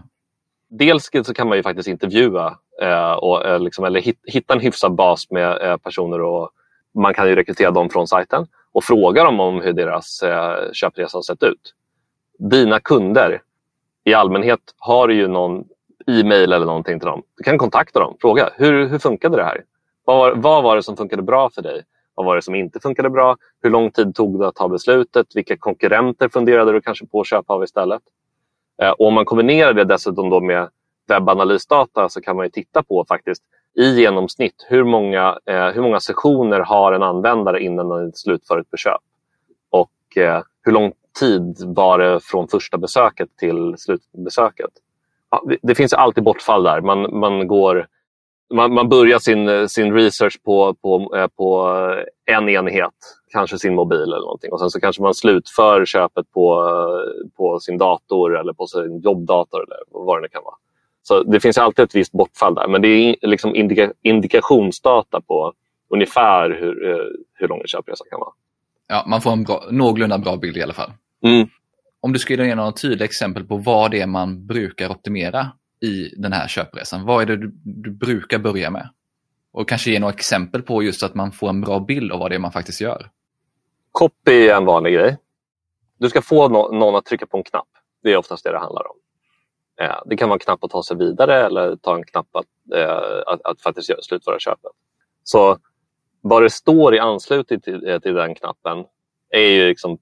Dels 0.71 1.11
så 1.25 1.35
kan 1.35 1.49
man 1.49 1.57
ju 1.57 1.63
faktiskt 1.63 1.89
intervjua 1.89 2.59
eh, 2.83 3.13
och, 3.13 3.47
eh, 3.47 3.61
liksom, 3.61 3.85
eller 3.85 4.01
hit, 4.01 4.21
hitta 4.27 4.55
en 4.55 4.61
hyfsad 4.61 4.95
bas 4.95 5.31
med 5.31 5.63
eh, 5.63 5.77
personer 5.77 6.21
och 6.21 6.51
man 6.95 7.15
kan 7.15 7.29
ju 7.29 7.35
rekrytera 7.35 7.71
dem 7.71 7.91
från 7.91 8.09
sajten 8.09 8.47
och 8.73 8.85
fråga 8.85 9.25
dem 9.25 9.41
om 9.41 9.61
hur 9.61 9.73
deras 9.73 10.23
eh, 10.23 10.73
köpresa 10.73 11.19
har 11.19 11.23
sett 11.23 11.43
ut. 11.43 11.75
Dina 12.39 12.81
kunder 12.81 13.43
i 14.05 14.15
allmänhet 14.15 14.61
har 14.79 15.09
ju 15.09 15.29
någon 15.29 15.65
e-mail 16.07 16.53
eller 16.53 16.67
någonting 16.67 17.01
till 17.01 17.09
dem. 17.09 17.23
Du 17.37 17.43
kan 17.45 17.59
kontakta 17.59 18.01
dem. 18.01 18.17
Fråga 18.21 18.51
hur, 18.57 18.89
hur 18.89 18.99
funkade 18.99 19.37
det 19.37 19.45
här? 19.45 19.65
Vad 20.05 20.19
var, 20.19 20.35
vad 20.35 20.63
var 20.63 20.77
det 20.77 20.83
som 20.83 20.97
funkade 20.97 21.23
bra 21.23 21.51
för 21.51 21.63
dig? 21.63 21.83
Vad 22.19 22.27
var 22.27 22.37
det 22.37 22.43
som 22.43 22.55
inte 22.55 22.81
funkade 22.81 23.11
bra? 23.11 23.37
Hur 23.63 23.71
lång 23.71 23.91
tid 23.91 24.15
tog 24.15 24.41
det 24.41 24.49
att 24.49 24.55
ta 24.55 24.69
beslutet? 24.69 25.27
Vilka 25.35 25.57
konkurrenter 25.57 26.29
funderade 26.29 26.73
du 26.73 26.81
kanske 26.81 27.07
på 27.07 27.21
att 27.21 27.27
köpa 27.27 27.55
av 27.55 27.65
istället? 27.65 28.03
Eh, 28.83 28.91
och 28.91 29.07
om 29.07 29.15
man 29.15 29.25
kombinerar 29.25 29.73
det 29.73 29.85
dessutom 29.85 30.31
då 30.31 30.41
med 30.41 30.69
webbanalysdata 31.09 32.09
så 32.09 32.21
kan 32.21 32.37
man 32.37 32.51
titta 32.51 32.83
på 32.83 33.05
faktiskt 33.09 33.43
i 33.77 34.01
genomsnitt 34.01 34.67
hur 34.69 34.85
många, 34.85 35.39
eh, 35.47 35.67
hur 35.67 35.83
många 35.83 36.01
sessioner 36.01 36.61
har 36.61 36.93
en 36.93 37.03
användare 37.03 37.63
innan 37.63 37.89
den 37.89 38.13
slutför 38.13 38.59
ett 38.59 38.79
köp? 38.79 39.01
Och 39.71 40.17
eh, 40.17 40.43
hur 40.63 40.73
lång 40.73 40.93
tid 41.21 41.57
var 41.67 41.99
det 41.99 42.21
från 42.21 42.49
första 42.49 42.79
besöket 42.79 43.29
till 43.37 43.75
slutbesöket? 43.79 44.71
Ja, 45.31 45.43
det, 45.47 45.57
det 45.63 45.75
finns 45.75 45.93
alltid 45.93 46.25
bortfall 46.25 46.63
där. 46.63 46.81
Man, 46.81 47.19
man 47.19 47.47
går 47.47 47.87
man, 48.55 48.75
man 48.75 48.89
börjar 48.89 49.19
sin, 49.19 49.69
sin 49.69 49.95
research 49.95 50.43
på, 50.43 50.75
på, 50.75 51.17
eh, 51.17 51.27
på 51.27 51.77
en 52.27 52.49
enhet, 52.49 52.95
kanske 53.33 53.59
sin 53.59 53.75
mobil 53.75 54.03
eller 54.03 54.21
någonting. 54.21 54.53
Och 54.53 54.61
sen 54.61 54.71
så 54.71 54.81
kanske 54.81 55.03
man 55.03 55.15
slutför 55.15 55.85
köpet 55.85 56.33
på, 56.33 56.71
på 57.37 57.61
sin 57.61 57.79
dator 57.79 58.41
eller 58.41 58.53
på 58.53 58.67
sin 58.67 59.01
jobbdator 59.01 59.63
eller 59.63 59.79
vad 59.91 60.17
det 60.17 60.23
nu 60.23 60.29
kan 60.29 60.43
vara. 60.45 60.55
Så 61.03 61.23
det 61.23 61.41
finns 61.41 61.59
alltid 61.59 61.85
ett 61.85 61.95
visst 61.95 62.13
bortfall 62.13 62.55
där, 62.55 62.69
men 62.69 62.83
det 62.83 62.89
är 62.89 63.17
liksom 63.23 63.55
indika, 63.55 63.93
indikationsdata 64.03 65.21
på 65.21 65.53
ungefär 65.89 66.51
hur, 66.51 66.91
eh, 66.91 67.07
hur 67.35 67.49
lång 67.49 67.61
en 67.61 67.67
köpresa 67.67 68.05
kan 68.11 68.21
vara. 68.21 68.33
Ja, 68.89 69.05
man 69.07 69.21
får 69.21 69.33
en 69.33 69.45
bra, 69.45 69.65
någorlunda 69.71 70.19
bra 70.19 70.37
bild 70.37 70.57
i 70.57 70.63
alla 70.63 70.73
fall. 70.73 70.93
Mm. 71.25 71.49
Om 72.01 72.13
du 72.13 72.19
skulle 72.19 72.47
ge 72.47 72.55
några 72.55 72.73
tydliga 72.73 73.05
exempel 73.05 73.45
på 73.45 73.57
vad 73.57 73.91
det 73.91 74.01
är 74.01 74.07
man 74.07 74.47
brukar 74.47 74.91
optimera 74.91 75.47
i 75.81 76.15
den 76.17 76.33
här 76.33 76.49
köpresan? 76.49 77.05
Vad 77.05 77.23
är 77.23 77.27
det 77.27 77.37
du, 77.37 77.53
du 77.65 77.91
brukar 77.91 78.39
börja 78.39 78.71
med? 78.71 78.89
Och 79.53 79.69
kanske 79.69 79.91
ge 79.91 80.01
några 80.01 80.15
exempel 80.15 80.63
på 80.63 80.83
just 80.83 81.03
att 81.03 81.15
man 81.15 81.33
får 81.33 81.49
en 81.49 81.61
bra 81.61 81.81
bild 81.81 82.13
av 82.13 82.19
vad 82.19 82.31
det 82.31 82.35
är 82.35 82.39
man 82.39 82.53
faktiskt 82.53 82.81
gör. 82.81 83.11
Copy 83.93 84.49
är 84.49 84.57
en 84.57 84.65
vanlig 84.65 84.95
grej. 84.95 85.17
Du 85.99 86.09
ska 86.09 86.23
få 86.23 86.49
någon 86.49 86.95
att 86.95 87.05
trycka 87.05 87.27
på 87.27 87.37
en 87.37 87.43
knapp. 87.43 87.69
Det 88.03 88.13
är 88.13 88.17
oftast 88.17 88.45
det 88.45 88.53
det 88.53 88.59
handlar 88.59 88.91
om. 88.91 88.97
Eh, 89.81 90.03
det 90.07 90.17
kan 90.17 90.29
vara 90.29 90.37
en 90.37 90.41
knapp 90.41 90.65
att 90.65 90.71
ta 90.71 90.83
sig 90.83 90.97
vidare 90.97 91.47
eller 91.47 91.77
ta 91.77 91.95
en 91.95 92.05
knapp 92.05 92.37
att, 92.37 92.75
eh, 92.75 93.23
att, 93.27 93.41
att 93.45 93.63
faktiskt 93.63 94.05
slutföra 94.05 94.39
köpet. 94.39 94.71
Så 95.23 95.59
vad 96.21 96.43
det 96.43 96.51
står 96.51 96.95
i 96.95 96.99
anslutning 96.99 97.61
till, 97.61 97.89
eh, 97.89 97.99
till 97.99 98.15
den 98.15 98.35
knappen 98.35 98.85
är 99.31 99.49
ju 99.49 99.69
liksom 99.69 99.99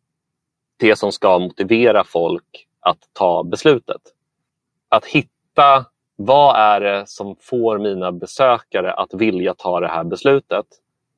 det 0.77 0.97
som 0.97 1.13
ska 1.13 1.39
motivera 1.39 2.05
folk 2.05 2.67
att 2.81 2.99
ta 3.13 3.45
beslutet. 3.45 4.03
Att 4.89 5.05
hitta 5.05 5.31
vad 6.17 6.57
är 6.57 6.81
det 6.81 7.05
som 7.07 7.37
får 7.41 7.79
mina 7.79 8.13
besökare 8.13 8.93
att 8.93 9.15
vilja 9.15 9.55
ta 9.55 9.81
det 9.81 9.89
här 9.89 10.05
beslutet 10.05 10.67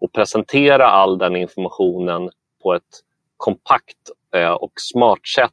och 0.00 0.12
presentera 0.12 0.86
all 0.86 1.18
den 1.18 1.36
informationen 1.36 2.30
på 2.62 2.74
ett 2.74 3.02
kompakt 3.36 3.96
eh, 4.34 4.52
och 4.52 4.72
smart 4.76 5.26
sätt 5.26 5.52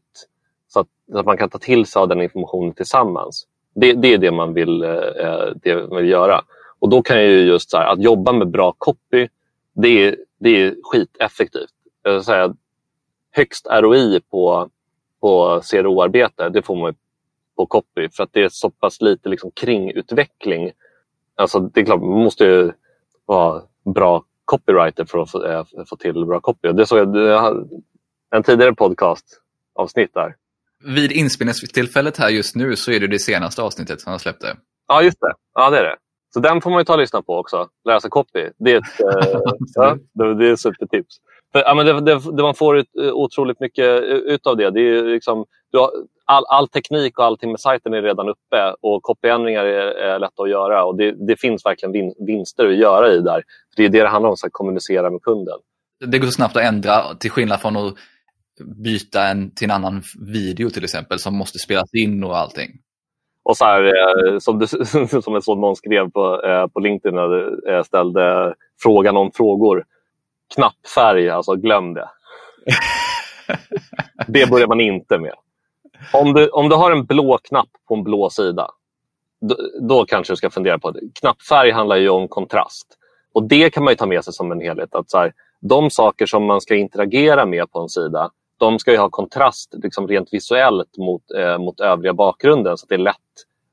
så 0.67 0.79
att, 0.79 0.87
så 1.11 1.19
att 1.19 1.25
man 1.25 1.37
kan 1.37 1.49
ta 1.49 1.57
till 1.57 1.85
sig 1.85 1.99
av 1.99 2.07
den 2.07 2.21
informationen 2.21 2.73
tillsammans. 2.73 3.47
Det, 3.75 3.93
det 3.93 4.13
är 4.13 4.17
det 4.17 4.31
man, 4.31 4.53
vill, 4.53 4.83
eh, 4.83 4.89
eh, 4.91 5.47
det 5.63 5.89
man 5.89 5.97
vill 5.97 6.09
göra. 6.09 6.41
Och 6.79 6.89
då 6.89 7.01
kan 7.01 7.23
ju 7.23 7.39
just 7.41 7.69
så 7.69 7.77
här, 7.77 7.85
att 7.85 8.01
jobba 8.01 8.31
med 8.31 8.47
bra 8.47 8.73
copy, 8.77 9.27
det 9.73 9.87
är, 9.87 10.15
det 10.39 10.49
är 10.49 10.75
skiteffektivt. 10.83 11.69
Jag 12.03 12.25
säga, 12.25 12.55
högst 13.31 13.67
ROI 13.71 14.21
på, 14.31 14.69
på 15.21 15.61
CRO-arbete, 15.71 16.49
det 16.49 16.61
får 16.61 16.75
man 16.75 16.95
på 17.55 17.65
copy 17.65 18.09
för 18.09 18.23
att 18.23 18.33
det 18.33 18.43
är 18.43 18.49
så 18.49 18.69
pass 18.69 19.01
lite 19.01 19.29
liksom 19.29 19.51
kringutveckling. 19.51 20.71
Alltså, 21.35 21.59
det 21.59 21.81
är 21.81 21.85
klart, 21.85 22.01
man 22.01 22.23
måste 22.23 22.43
ju 22.45 22.71
vara 23.25 23.61
bra 23.85 24.23
copywriter 24.45 25.05
för 25.05 25.19
att 25.19 25.31
få, 25.31 25.45
äh, 25.45 25.65
få 25.89 25.95
till 25.95 26.25
bra 26.25 26.39
copy. 26.39 26.71
Det 26.71 26.85
såg 26.85 27.15
jag 27.15 27.69
en 28.35 28.43
tidigare 28.43 28.73
podcast 28.73 29.25
avsnitt 29.75 30.13
där. 30.13 30.35
Vid 30.83 31.11
inspelningstillfället 31.11 32.17
här 32.17 32.29
just 32.29 32.55
nu 32.55 32.75
så 32.75 32.91
är 32.91 32.99
det 32.99 33.07
det 33.07 33.19
senaste 33.19 33.61
avsnittet 33.61 34.01
som 34.01 34.09
han 34.09 34.19
släppte. 34.19 34.57
Ja, 34.87 35.01
just 35.01 35.19
det. 35.19 35.33
Ja, 35.53 35.69
det 35.69 35.79
är 35.79 35.83
det. 35.83 35.95
Så 36.33 36.39
den 36.39 36.61
får 36.61 36.69
man 36.69 36.79
ju 36.79 36.85
ta 36.85 36.93
och 36.93 36.99
lyssna 36.99 37.21
på 37.21 37.37
också. 37.37 37.69
Läsa 37.85 38.09
copy. 38.09 38.49
Det 38.57 38.71
är 38.71 38.77
ett, 38.77 38.99
eh, 39.33 39.39
ja, 39.75 39.97
det, 40.13 40.47
är 40.47 40.53
ett 40.53 40.59
supertips. 40.59 41.15
För, 41.51 41.59
ja, 41.59 41.73
men 41.73 41.85
det, 41.85 42.01
det, 42.01 42.37
det, 42.37 42.43
man 42.43 42.55
får 42.55 42.77
ut, 42.77 42.87
eh, 43.01 43.13
otroligt 43.13 43.59
mycket 43.59 44.01
ut 44.03 44.47
av 44.47 44.57
det. 44.57 44.69
det 44.69 44.81
är 44.81 45.03
liksom, 45.03 45.45
har, 45.73 45.91
all, 46.25 46.43
all, 46.47 46.67
teknik 46.67 47.19
och 47.19 47.25
allting 47.25 47.51
med 47.51 47.59
sajten 47.59 47.93
är 47.93 48.01
redan 48.01 48.29
uppe 48.29 48.75
och 48.81 49.03
copyändringar 49.03 49.65
är, 49.65 49.87
är 49.87 50.19
lätta 50.19 50.43
att 50.43 50.49
göra. 50.49 50.85
Och 50.85 50.97
det, 50.97 51.27
det 51.27 51.39
finns 51.39 51.65
verkligen 51.65 51.91
vin, 51.91 52.13
vinster 52.27 52.65
att 52.67 52.75
göra 52.75 53.13
i 53.13 53.21
där. 53.21 53.43
Det 53.75 53.85
är 53.85 53.89
det 53.89 54.01
det 54.01 54.07
handlar 54.07 54.29
om, 54.29 54.33
att 54.45 54.51
kommunicera 54.53 55.09
med 55.09 55.21
kunden. 55.21 55.59
Det 56.05 56.19
går 56.19 56.27
snabbt 56.27 56.57
att 56.57 56.63
ändra 56.63 57.15
till 57.19 57.31
skillnad 57.31 57.61
från 57.61 57.77
att 57.77 57.93
byta 58.83 59.27
en 59.27 59.55
till 59.55 59.65
en 59.65 59.71
annan 59.71 60.03
video 60.19 60.69
till 60.69 60.83
exempel 60.83 61.19
som 61.19 61.35
måste 61.35 61.59
spelas 61.59 61.93
in 61.93 62.23
och 62.23 62.37
allting. 62.37 62.71
Och 63.43 63.57
så 63.57 63.65
här, 63.65 63.83
eh, 63.83 64.39
som, 64.39 64.59
du, 64.59 64.67
som 65.21 65.33
jag 65.33 65.43
såg 65.43 65.59
någon 65.59 65.75
skrev 65.75 66.11
på, 66.11 66.41
eh, 66.43 66.67
på 66.67 66.79
LinkedIn 66.79 67.15
när 67.15 67.71
jag 67.71 67.85
ställde 67.85 68.55
frågan 68.81 69.17
om 69.17 69.31
frågor. 69.31 69.85
Knappfärg, 70.55 71.29
alltså 71.29 71.55
glöm 71.55 71.93
det. 71.93 72.09
det 74.27 74.49
börjar 74.49 74.67
man 74.67 74.81
inte 74.81 75.17
med. 75.17 75.33
Om 76.13 76.33
du, 76.33 76.47
om 76.47 76.69
du 76.69 76.75
har 76.75 76.91
en 76.91 77.05
blå 77.05 77.37
knapp 77.43 77.69
på 77.87 77.95
en 77.95 78.03
blå 78.03 78.29
sida, 78.29 78.67
då, 79.41 79.55
då 79.81 80.05
kanske 80.05 80.33
du 80.33 80.37
ska 80.37 80.49
fundera 80.49 80.79
på 80.79 80.91
det. 80.91 80.99
Knappfärg 81.19 81.71
handlar 81.71 81.95
ju 81.95 82.09
om 82.09 82.27
kontrast. 82.27 82.87
Och 83.33 83.43
Det 83.43 83.69
kan 83.69 83.83
man 83.83 83.95
ta 83.95 84.05
med 84.05 84.23
sig 84.23 84.33
som 84.33 84.51
en 84.51 84.61
helhet. 84.61 84.95
Att 84.95 85.09
så 85.09 85.17
här, 85.17 85.33
de 85.61 85.89
saker 85.89 86.25
som 86.25 86.45
man 86.45 86.61
ska 86.61 86.75
interagera 86.75 87.45
med 87.45 87.71
på 87.71 87.79
en 87.79 87.89
sida, 87.89 88.31
de 88.57 88.79
ska 88.79 88.91
ju 88.91 88.97
ha 88.97 89.09
kontrast 89.09 89.73
liksom 89.83 90.07
rent 90.07 90.33
visuellt 90.33 90.97
mot, 90.97 91.31
eh, 91.31 91.57
mot 91.57 91.79
övriga 91.79 92.13
bakgrunden 92.13 92.77
så 92.77 92.85
att 92.85 92.89
det 92.89 92.95
är 92.95 92.99
lätt 92.99 93.15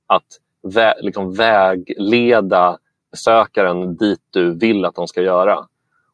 att 0.07 0.27
vä 0.63 0.95
liksom 1.01 1.33
vägleda 1.33 2.79
besökaren 3.11 3.97
dit 3.97 4.21
du 4.31 4.59
vill 4.59 4.85
att 4.85 4.95
de 4.95 5.09
ska 5.09 5.23
göra. 5.23 5.67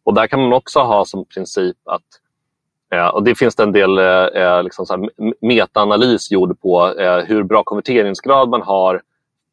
Och 0.05 0.15
Där 0.15 0.27
kan 0.27 0.41
man 0.41 0.53
också 0.53 0.81
ha 0.81 1.05
som 1.05 1.25
princip 1.25 1.77
att 1.85 2.03
eh, 2.93 3.07
och 3.07 3.23
Det 3.23 3.35
finns 3.35 3.59
en 3.59 3.73
del 3.73 3.99
eh, 3.99 4.05
eh 4.43 4.63
liksom 4.63 4.87
så 4.87 5.09
metaanalys 5.41 6.31
gjord 6.31 6.61
på 6.61 6.95
eh, 7.01 7.19
hur 7.19 7.43
bra 7.43 7.63
konverteringsgrad 7.63 8.49
man 8.49 8.63
har 8.63 9.03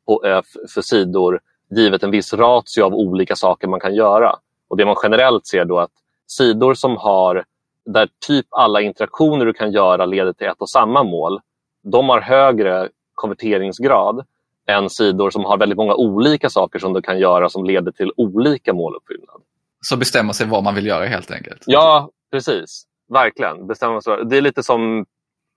på, 0.06 0.25
eh, 0.25 0.42
för 0.74 0.82
sidor 0.82 1.39
givet 1.75 2.04
en 2.04 2.12
viss 2.12 2.34
ratio 2.34 2.84
av 2.84 2.94
olika 2.94 3.36
saker 3.36 3.68
man 3.68 3.80
kan 3.80 3.96
göra. 3.96 4.36
Och 4.68 4.77
Det 4.77 4.86
man 4.86 4.96
generellt 5.04 5.48
ser 5.48 5.65
då 5.65 5.80
att 5.80 5.92
sidor 6.27 6.74
som 6.74 6.98
har 6.98 7.44
där 7.86 8.10
typ 8.27 8.46
alla 8.50 8.82
interaktioner 8.82 9.46
du 9.46 9.54
kan 9.54 9.72
göra 9.72 10.06
leder 10.06 10.34
till 10.34 10.48
ett 10.48 10.62
och 10.62 10.70
samma 10.70 11.04
mål, 11.04 11.39
de 11.84 12.10
har 12.10 12.22
högre 12.22 12.89
konverteringsgrad 13.13 14.25
än 14.68 14.89
sidor 14.89 15.30
som 15.30 15.46
har 15.46 15.58
väldigt 15.58 15.77
många 15.77 15.96
olika 15.96 16.50
saker 16.50 16.80
som 16.80 16.94
du 16.94 17.01
kan 17.01 17.20
göra 17.20 17.50
som 17.50 17.65
leder 17.65 17.92
till 17.92 18.12
olika 18.18 18.74
måluppfyllnad. 18.74 19.42
Så 19.82 19.98
bestämma 19.98 20.34
sig 20.34 20.48
vad 20.48 20.63
man 20.63 20.75
vill 20.75 20.86
göra 20.86 21.06
helt 21.06 21.32
enkelt? 21.32 21.63
Ja, 21.65 22.10
precis. 22.32 22.86
Verkligen. 23.09 23.67
Bestämma 23.67 24.01
sig. 24.01 24.25
Det 24.25 24.38
är 24.38 24.41
lite 24.41 24.63
som 24.63 25.05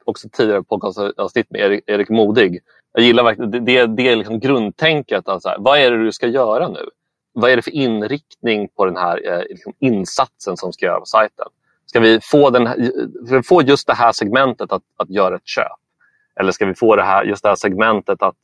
också 0.05 0.29
tidigare 0.33 0.63
podcastavsnitt 0.63 1.51
med 1.51 1.61
Erik, 1.61 1.85
Erik 1.87 2.09
Modig. 2.09 2.61
Jag 2.93 3.05
gillar 3.05 3.25
verkligen, 3.25 3.51
det, 3.51 3.61
det, 3.61 3.87
det 3.87 4.09
är 4.09 4.17
liksom 4.17 4.41
grundtänket. 4.41 5.29
Alltså, 5.29 5.55
vad 5.59 5.79
är 5.79 5.91
det 5.91 6.05
du 6.05 6.13
ska 6.13 6.27
göra 6.27 6.69
nu? 6.69 6.89
Vad 7.33 7.51
är 7.51 7.57
det 7.57 7.63
för 7.63 7.75
inriktning 7.75 8.69
på 8.69 8.85
den 8.85 8.97
här 8.97 9.33
eh, 9.33 9.43
liksom 9.49 9.73
insatsen 9.79 10.57
som 10.57 10.73
ska 10.73 10.87
göras 10.87 11.01
på 11.01 11.07
sajten? 11.07 11.47
Ska 11.87 12.01
vi 12.01 12.21
få, 12.23 12.51
den, 12.51 12.67
för 13.29 13.43
få 13.43 13.63
just 13.63 13.87
det 13.87 13.95
här 13.95 14.13
segmentet 14.13 14.73
att, 14.73 14.83
att 14.97 15.11
göra 15.11 15.37
ett 15.37 15.47
köp? 15.47 15.67
Eller 16.41 16.53
ska 16.53 16.67
vi 16.67 16.75
få 16.75 16.97
det 16.97 17.03
här, 17.03 17.25
just 17.25 17.43
det 17.43 17.49
här 17.49 17.57
segmentet 17.57 18.23
att 18.23 18.39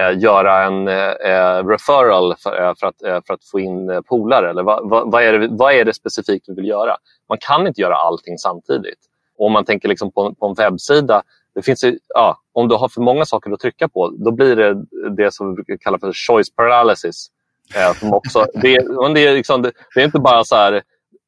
Eh, 0.00 0.18
göra 0.18 0.64
en 0.64 0.88
eh, 0.88 1.66
referral 1.66 2.34
för, 2.38 2.62
eh, 2.62 2.74
för, 2.80 2.86
att, 2.86 3.02
eh, 3.02 3.20
för 3.26 3.34
att 3.34 3.44
få 3.44 3.60
in 3.60 3.90
eh, 3.90 4.00
polare? 4.00 4.50
Eller 4.50 4.62
vad, 4.62 5.10
vad, 5.10 5.22
är 5.22 5.38
det, 5.38 5.48
vad 5.50 5.74
är 5.74 5.84
det 5.84 5.94
specifikt 5.94 6.48
vi 6.48 6.54
vill 6.54 6.68
göra? 6.68 6.96
Man 7.28 7.38
kan 7.40 7.66
inte 7.66 7.80
göra 7.80 7.94
allting 7.94 8.38
samtidigt. 8.38 8.98
Och 9.38 9.46
om 9.46 9.52
man 9.52 9.64
tänker 9.64 9.88
liksom 9.88 10.12
på, 10.12 10.34
på 10.34 10.46
en 10.46 10.54
webbsida, 10.54 11.22
det 11.54 11.62
finns 11.62 11.84
ju, 11.84 11.98
ja, 12.14 12.38
om 12.52 12.68
du 12.68 12.74
har 12.74 12.88
för 12.88 13.00
många 13.00 13.24
saker 13.24 13.52
att 13.52 13.60
trycka 13.60 13.88
på, 13.88 14.08
då 14.08 14.30
blir 14.30 14.56
det 14.56 14.74
det 15.16 15.34
som 15.34 15.48
vi 15.48 15.54
brukar 15.54 15.76
kalla 15.76 15.98
för 15.98 16.12
choice 16.12 16.54
paralysis. 16.56 17.26
Eh, 17.76 17.94
som 17.94 18.14
också, 18.14 18.46
det, 18.54 18.78
det, 19.14 19.26
är 19.26 19.34
liksom, 19.34 19.62
det, 19.62 19.72
det 19.94 20.00
är 20.00 20.04
inte 20.04 20.20
bara 20.20 20.44
så 20.44 20.56
här 20.56 20.82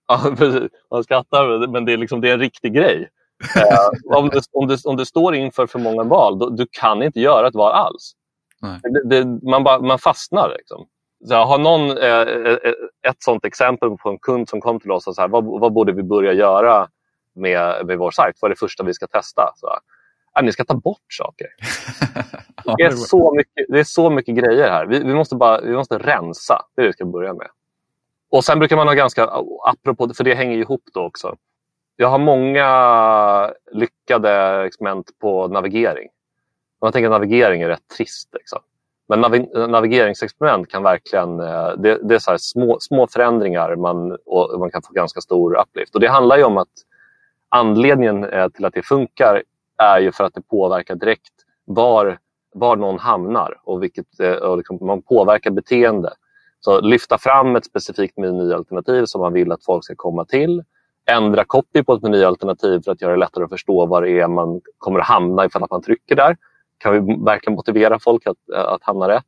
Man 0.91 1.05
skrattar, 1.05 1.67
men 1.67 1.85
det 1.85 1.93
är, 1.93 1.97
liksom, 1.97 2.21
det 2.21 2.29
är 2.29 2.35
en 2.35 2.41
riktig 2.41 2.75
grej. 2.75 3.09
Eh, 3.57 4.17
om, 4.19 4.29
du, 4.29 4.41
om, 4.53 4.69
du, 4.69 4.77
om 4.85 4.97
du 4.97 5.05
står 5.05 5.35
inför 5.35 5.67
för 5.67 5.79
många 5.79 6.03
val, 6.03 6.39
då, 6.39 6.51
du 6.51 6.67
kan 6.71 7.03
inte 7.03 7.21
göra 7.21 7.49
ett 7.49 7.55
val 7.55 7.73
alls. 7.73 8.13
Det, 8.61 9.09
det, 9.09 9.49
man, 9.51 9.65
bara, 9.65 9.81
man 9.81 9.99
fastnar. 9.99 10.55
Liksom. 10.59 10.87
Så 11.25 11.35
jag 11.35 11.47
har 11.47 11.59
någon, 11.59 11.99
eh, 11.99 12.53
eh, 12.53 13.11
ett 13.11 13.23
sånt 13.23 13.45
exempel 13.45 13.91
på 13.97 14.09
en 14.09 14.19
kund 14.19 14.49
som 14.49 14.61
kom 14.61 14.81
till 14.81 14.91
oss 14.91 15.07
och 15.07 15.15
sa 15.15 15.27
vad, 15.27 15.45
vad 15.45 15.73
borde 15.73 15.93
vi 15.93 16.03
börja 16.03 16.33
göra 16.33 16.89
med, 17.35 17.87
med 17.87 17.99
vår 17.99 18.11
sajt? 18.11 18.37
Vad 18.41 18.51
är 18.51 18.55
det 18.55 18.59
första 18.59 18.85
vi 18.85 18.95
ska 18.95 19.07
testa? 19.07 19.53
Så, 19.57 19.67
äh, 20.39 20.45
ni 20.45 20.53
ska 20.53 20.65
ta 20.65 20.75
bort 20.75 21.13
saker. 21.13 21.47
Det 22.79 22.85
är 22.85 22.91
så 22.91 23.35
mycket, 23.35 23.67
det 23.69 23.79
är 23.79 23.85
så 23.85 24.11
mycket 24.11 24.35
grejer 24.35 24.71
här. 24.71 24.87
Vi, 24.87 24.99
vi, 24.99 25.15
måste 25.15 25.37
bara, 25.37 25.61
vi 25.61 25.77
måste 25.77 25.99
rensa. 25.99 26.63
Det 26.75 26.81
är 26.81 26.83
det 26.83 26.89
vi 26.89 26.93
ska 26.93 27.05
börja 27.05 27.35
med. 27.35 27.49
Och 28.31 28.45
sen 28.45 28.59
brukar 28.59 28.77
man 28.77 28.87
ha 28.87 28.95
ganska, 28.95 29.31
apropå, 29.65 30.15
för 30.15 30.25
det 30.25 30.35
hänger 30.35 30.59
ihop 30.59 30.83
då 30.95 31.01
också. 31.01 31.37
Jag 31.97 32.09
har 32.09 32.19
många 32.19 33.53
lyckade 33.73 34.63
experiment 34.65 35.11
på 35.21 35.49
navigering. 35.49 36.09
Man 36.87 36.93
tänker 36.93 37.07
att 37.07 37.21
navigering 37.21 37.63
är 37.63 37.69
rätt 37.69 37.89
trist. 37.97 38.29
Liksom. 38.33 38.59
Men 39.09 39.21
navi 39.21 39.49
navigeringsexperiment 39.69 40.69
kan 40.69 40.83
verkligen... 40.83 41.41
Eh, 41.41 41.69
det, 41.79 41.99
det 42.03 42.15
är 42.15 42.19
så 42.19 42.39
små, 42.39 42.77
små 42.81 43.07
förändringar 43.07 43.77
man, 43.77 44.17
och 44.27 44.61
man 44.61 44.71
kan 44.71 44.83
få 44.83 44.93
ganska 44.93 45.21
stor 45.21 45.61
uplift. 45.61 45.95
Och 45.95 46.01
det 46.01 46.07
handlar 46.07 46.37
ju 46.37 46.45
om 46.45 46.57
att 46.57 46.69
anledningen 47.49 48.25
eh, 48.25 48.49
till 48.49 48.65
att 48.65 48.75
det 48.75 48.83
funkar 48.83 49.43
är 49.79 50.01
ju 50.01 50.13
för 50.13 50.25
att 50.25 50.35
det 50.35 50.43
påverkar 50.43 50.95
direkt 50.95 51.33
var, 51.65 52.19
var 52.55 52.77
någon 52.77 52.99
hamnar 52.99 53.61
och, 53.65 53.83
vilket, 53.83 54.21
eh, 54.21 54.33
och 54.33 54.57
liksom 54.57 54.79
man 54.81 55.03
påverkar 55.03 55.51
beteende. 55.51 56.13
Så 56.61 56.81
lyfta 56.81 57.19
fram 57.19 57.57
ett 57.57 57.65
specifikt 57.65 58.19
menyalternativ 58.19 59.05
som 59.05 59.21
man 59.21 59.33
vill 59.33 59.53
att 59.53 59.65
folk 59.65 59.85
ska 59.85 59.95
komma 59.97 60.25
till. 60.25 60.63
Ändra 61.11 61.45
copy 61.45 61.83
på 61.83 61.93
ett 61.95 62.03
menyalternativ 62.03 62.81
för 62.85 62.93
att 62.93 63.03
göra 63.03 63.13
det 63.13 63.19
lättare 63.19 63.45
att 63.45 63.51
förstå 63.51 63.87
var 63.87 64.03
det 64.03 64.11
är 64.11 64.29
man 64.29 64.61
kommer 64.79 65.01
att 65.01 65.07
hamna 65.07 65.45
ifall 65.45 65.63
att 65.63 65.71
man 65.71 65.83
trycker 65.83 66.17
där. 66.17 66.37
Kan 66.79 67.07
vi 67.07 67.25
verkligen 67.25 67.57
motivera 67.57 67.99
folk 67.99 68.27
att, 68.27 68.51
att 68.55 68.83
hamna 68.83 69.09
rätt? 69.09 69.25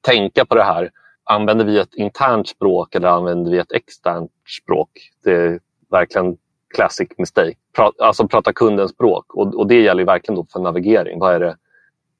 Tänka 0.00 0.44
på 0.44 0.54
det 0.54 0.64
här. 0.64 0.90
Använder 1.24 1.64
vi 1.64 1.78
ett 1.78 1.94
internt 1.94 2.48
språk 2.48 2.94
eller 2.94 3.08
använder 3.08 3.50
vi 3.50 3.58
ett 3.58 3.72
externt 3.72 4.30
språk? 4.62 4.90
Det 5.24 5.32
är 5.32 5.60
verkligen 5.90 6.36
classic 6.74 7.08
mistake. 7.18 7.54
Pra, 7.76 7.92
alltså 7.98 8.28
prata 8.28 8.52
kundens 8.52 8.90
språk 8.90 9.34
och, 9.34 9.54
och 9.54 9.66
det 9.66 9.82
gäller 9.82 10.04
verkligen 10.04 10.36
då 10.36 10.46
för 10.52 10.60
navigering. 10.60 11.18
Vad 11.18 11.34
är 11.34 11.40
det, 11.40 11.56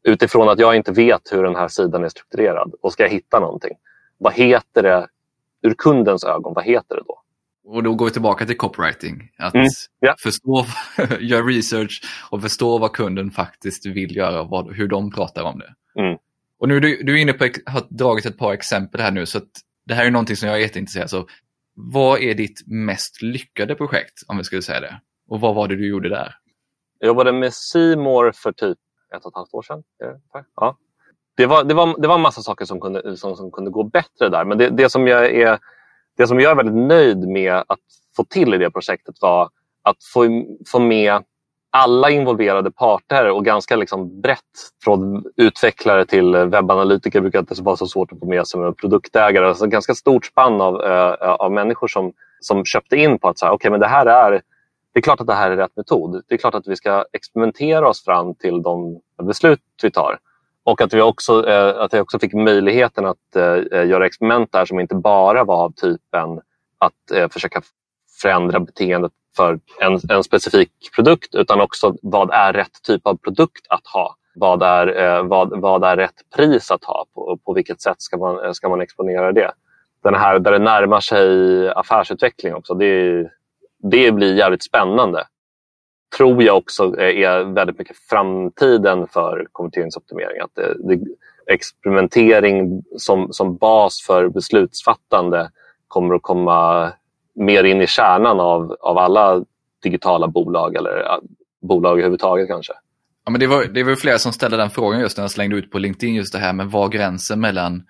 utifrån 0.02 0.48
att 0.48 0.58
jag 0.58 0.76
inte 0.76 0.92
vet 0.92 1.32
hur 1.32 1.42
den 1.42 1.56
här 1.56 1.68
sidan 1.68 2.04
är 2.04 2.08
strukturerad 2.08 2.74
och 2.80 2.92
ska 2.92 3.02
jag 3.02 3.10
hitta 3.10 3.40
någonting. 3.40 3.76
Vad 4.18 4.32
heter 4.32 4.82
det 4.82 5.08
ur 5.62 5.74
kundens 5.74 6.24
ögon? 6.24 6.54
Vad 6.54 6.64
heter 6.64 6.96
det 6.96 7.02
då? 7.06 7.22
Och 7.70 7.82
då 7.82 7.94
går 7.94 8.06
vi 8.06 8.12
tillbaka 8.12 8.46
till 8.46 8.56
copywriting. 8.56 9.30
Att 9.38 9.54
mm, 9.54 9.66
yeah. 10.04 10.16
förstå, 10.18 10.64
göra 11.20 11.42
research 11.42 12.02
och 12.30 12.42
förstå 12.42 12.78
vad 12.78 12.92
kunden 12.92 13.30
faktiskt 13.30 13.86
vill 13.86 14.16
göra 14.16 14.42
och 14.42 14.74
hur 14.74 14.88
de 14.88 15.10
pratar 15.10 15.42
om 15.42 15.58
det. 15.58 15.74
Mm. 16.02 16.18
Och 16.58 16.68
nu 16.68 16.80
du, 16.80 17.02
du 17.02 17.12
är 17.12 17.22
inne 17.22 17.32
på 17.32 17.48
har 17.66 17.82
dragit 17.90 18.26
ett 18.26 18.38
par 18.38 18.52
exempel 18.52 19.00
här 19.00 19.10
nu 19.10 19.26
så 19.26 19.40
det 19.86 19.94
här 19.94 20.06
är 20.06 20.10
någonting 20.10 20.36
som 20.36 20.48
jag 20.48 20.58
är 20.58 20.62
jätteintresserad 20.62 21.14
av. 21.14 21.28
Vad 21.74 22.20
är 22.20 22.34
ditt 22.34 22.62
mest 22.66 23.22
lyckade 23.22 23.74
projekt 23.74 24.14
om 24.28 24.36
vi 24.36 24.44
skulle 24.44 24.62
säga 24.62 24.80
det? 24.80 25.00
Och 25.28 25.40
vad 25.40 25.54
var 25.54 25.68
det 25.68 25.76
du 25.76 25.88
gjorde 25.88 26.08
där? 26.08 26.34
Jag 26.98 27.06
jobbade 27.06 27.32
med 27.32 27.54
Seymour 27.54 28.32
för 28.32 28.52
typ 28.52 28.78
ett 29.16 29.24
och 29.24 29.32
ett 29.32 29.36
halvt 29.36 29.54
år 29.54 29.62
sedan. 29.62 29.82
Ja. 30.56 30.78
Det, 31.36 31.46
var, 31.46 31.64
det, 31.64 31.74
var, 31.74 32.00
det 32.00 32.08
var 32.08 32.14
en 32.14 32.20
massa 32.20 32.42
saker 32.42 32.64
som 32.64 32.80
kunde, 32.80 33.16
som, 33.16 33.36
som 33.36 33.50
kunde 33.50 33.70
gå 33.70 33.84
bättre 33.84 34.28
där. 34.28 34.44
Men 34.44 34.58
det, 34.58 34.70
det, 34.70 34.90
som 34.90 35.06
jag 35.06 35.26
är, 35.26 35.58
det 36.18 36.26
som 36.26 36.40
jag 36.40 36.50
är 36.50 36.56
väldigt 36.56 36.88
nöjd 36.88 37.28
med 37.28 37.54
att 37.54 37.78
få 38.16 38.24
till 38.24 38.54
i 38.54 38.58
det 38.58 38.70
projektet 38.70 39.14
var 39.20 39.48
att 39.82 39.96
få, 40.12 40.44
få 40.66 40.78
med 40.78 41.22
alla 41.70 42.10
involverade 42.10 42.70
parter 42.70 43.30
och 43.30 43.44
ganska 43.44 43.76
liksom 43.76 44.20
brett 44.20 44.40
från 44.84 45.24
utvecklare 45.36 46.06
till 46.06 46.34
eh, 46.34 46.44
webbanalytiker 46.44 47.20
brukar 47.20 47.38
inte 47.38 47.62
vara 47.62 47.76
så 47.76 47.86
svårt 47.86 48.12
att 48.12 48.18
få 48.18 48.26
med 48.26 48.46
sig 48.46 48.60
med 48.60 48.76
produktägare. 48.76 49.46
Alltså 49.46 49.66
ganska 49.66 49.94
stort 49.94 50.26
spann 50.26 50.60
av, 50.60 50.82
äh, 50.82 51.30
av 51.30 51.52
människor 51.52 51.88
som, 51.88 52.12
som 52.40 52.64
köpte 52.64 52.96
in 52.96 53.18
på 53.18 53.28
att 53.28 53.38
så 53.38 53.46
här, 53.46 53.52
okay, 53.52 53.70
men 53.70 53.80
det 53.80 53.86
här 53.86 54.06
är 54.06 54.42
det 54.92 55.00
är 55.00 55.02
klart 55.02 55.20
att 55.20 55.26
det 55.26 55.34
här 55.34 55.50
är 55.50 55.56
rätt 55.56 55.76
metod. 55.76 56.22
Det 56.28 56.34
är 56.34 56.38
klart 56.38 56.54
att 56.54 56.68
vi 56.68 56.76
ska 56.76 57.04
experimentera 57.12 57.88
oss 57.88 58.04
fram 58.04 58.34
till 58.34 58.62
de 58.62 59.00
beslut 59.22 59.60
vi 59.82 59.90
tar. 59.90 60.18
Och 60.68 60.80
att 60.80 60.94
vi 60.94 61.00
också, 61.00 61.48
eh, 61.48 61.80
att 61.80 61.92
jag 61.92 62.02
också 62.02 62.18
fick 62.18 62.34
möjligheten 62.34 63.06
att 63.06 63.36
eh, 63.36 63.42
eh, 63.44 63.86
göra 63.86 64.06
experiment 64.06 64.52
där 64.52 64.64
som 64.64 64.80
inte 64.80 64.94
bara 64.94 65.44
var 65.44 65.64
av 65.64 65.72
typen 65.72 66.40
att 66.78 67.10
eh, 67.14 67.28
försöka 67.28 67.62
förändra 68.22 68.60
beteendet 68.60 69.12
för 69.36 69.60
en, 69.80 70.00
en 70.08 70.24
specifik 70.24 70.70
produkt 70.94 71.34
utan 71.34 71.60
också 71.60 71.94
vad 72.02 72.30
är 72.30 72.52
rätt 72.52 72.82
typ 72.82 73.06
av 73.06 73.16
produkt 73.16 73.66
att 73.68 73.86
ha? 73.86 74.16
Vad 74.34 74.62
är, 74.62 75.02
eh, 75.02 75.22
vad, 75.22 75.60
vad 75.60 75.84
är 75.84 75.96
rätt 75.96 76.30
pris 76.36 76.70
att 76.70 76.84
ha? 76.84 77.06
På, 77.14 77.38
på 77.44 77.52
vilket 77.52 77.80
sätt 77.80 78.02
ska 78.02 78.16
man, 78.16 78.44
eh, 78.44 78.52
ska 78.52 78.68
man 78.68 78.80
exponera 78.80 79.32
det? 79.32 79.52
Den 80.02 80.14
här 80.14 80.38
där 80.38 80.52
det 80.52 80.58
närmar 80.58 81.00
sig 81.00 81.70
affärsutveckling 81.70 82.54
också. 82.54 82.74
Det 82.74 83.30
det 83.82 84.12
blir 84.12 84.34
jävligt 84.34 84.62
spännande. 84.62 85.24
Tror 86.18 86.42
jag 86.42 86.56
också 86.56 86.98
är 86.98 87.54
väldigt 87.54 87.78
mycket 87.78 87.96
framtiden 88.10 89.06
för 89.08 89.46
konverteringsoptimering. 89.52 90.40
Att 90.40 90.54
det, 90.54 90.74
det, 90.88 91.04
experimentering 91.48 92.82
som, 92.96 93.32
som 93.32 93.56
bas 93.56 94.02
för 94.06 94.28
beslutsfattande 94.28 95.50
kommer 95.88 96.14
att 96.14 96.22
komma 96.22 96.92
mer 97.34 97.64
in 97.64 97.82
i 97.82 97.86
kärnan 97.86 98.40
av, 98.40 98.76
av 98.80 98.98
alla 98.98 99.44
digitala 99.82 100.28
bolag 100.28 100.76
eller 100.76 101.20
bolag 101.62 101.92
överhuvudtaget 101.92 102.48
kanske. 102.48 102.72
Ja, 103.24 103.30
men 103.30 103.40
det, 103.40 103.46
var, 103.46 103.64
det 103.64 103.82
var 103.82 103.94
flera 103.94 104.18
som 104.18 104.32
ställde 104.32 104.56
den 104.56 104.70
frågan 104.70 105.00
just 105.00 105.16
när 105.16 105.24
jag 105.24 105.30
slängde 105.30 105.56
ut 105.56 105.70
på 105.70 105.78
LinkedIn 105.78 106.14
just 106.14 106.32
det 106.32 106.38
här 106.38 106.52
med 106.52 106.66
var 106.66 106.88
gränsen 106.88 107.40
mellan 107.40 107.82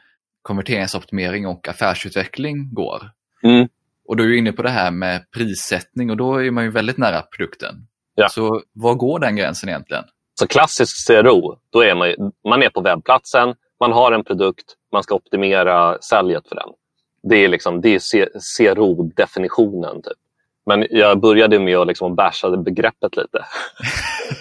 konverteringsoptimering 0.42 1.46
och 1.46 1.68
affärsutveckling 1.68 2.74
går. 2.74 3.10
Mm. 3.42 3.68
Och 4.08 4.16
då 4.16 4.24
är 4.24 4.28
du 4.28 4.38
inne 4.38 4.52
på 4.52 4.62
det 4.62 4.70
här 4.70 4.90
med 4.90 5.30
prissättning 5.30 6.10
och 6.10 6.16
då 6.16 6.42
är 6.42 6.50
man 6.50 6.64
ju 6.64 6.70
väldigt 6.70 6.98
nära 6.98 7.22
produkten. 7.22 7.74
Ja. 8.20 8.28
Så 8.28 8.62
var 8.72 8.94
går 8.94 9.18
den 9.18 9.36
gränsen 9.36 9.68
egentligen? 9.68 10.04
Så 10.40 10.46
klassisk 10.46 11.06
CRO, 11.06 11.56
då 11.70 11.80
är 11.80 11.94
man, 11.94 12.32
man 12.48 12.62
är 12.62 12.70
på 12.70 12.80
webbplatsen, 12.80 13.54
man 13.80 13.92
har 13.92 14.12
en 14.12 14.24
produkt, 14.24 14.64
man 14.92 15.02
ska 15.02 15.14
optimera 15.14 15.98
säljet 16.00 16.48
för 16.48 16.56
den. 16.56 16.68
Det 17.22 17.44
är, 17.44 17.48
liksom, 17.48 17.76
är 17.76 18.28
CRO-definitionen. 18.56 20.02
Typ. 20.02 20.18
Men 20.66 20.86
jag 20.90 21.20
började 21.20 21.58
med 21.58 21.76
att 21.76 21.86
liksom 21.86 22.14
basha 22.14 22.56
begreppet 22.56 23.16
lite. 23.16 23.44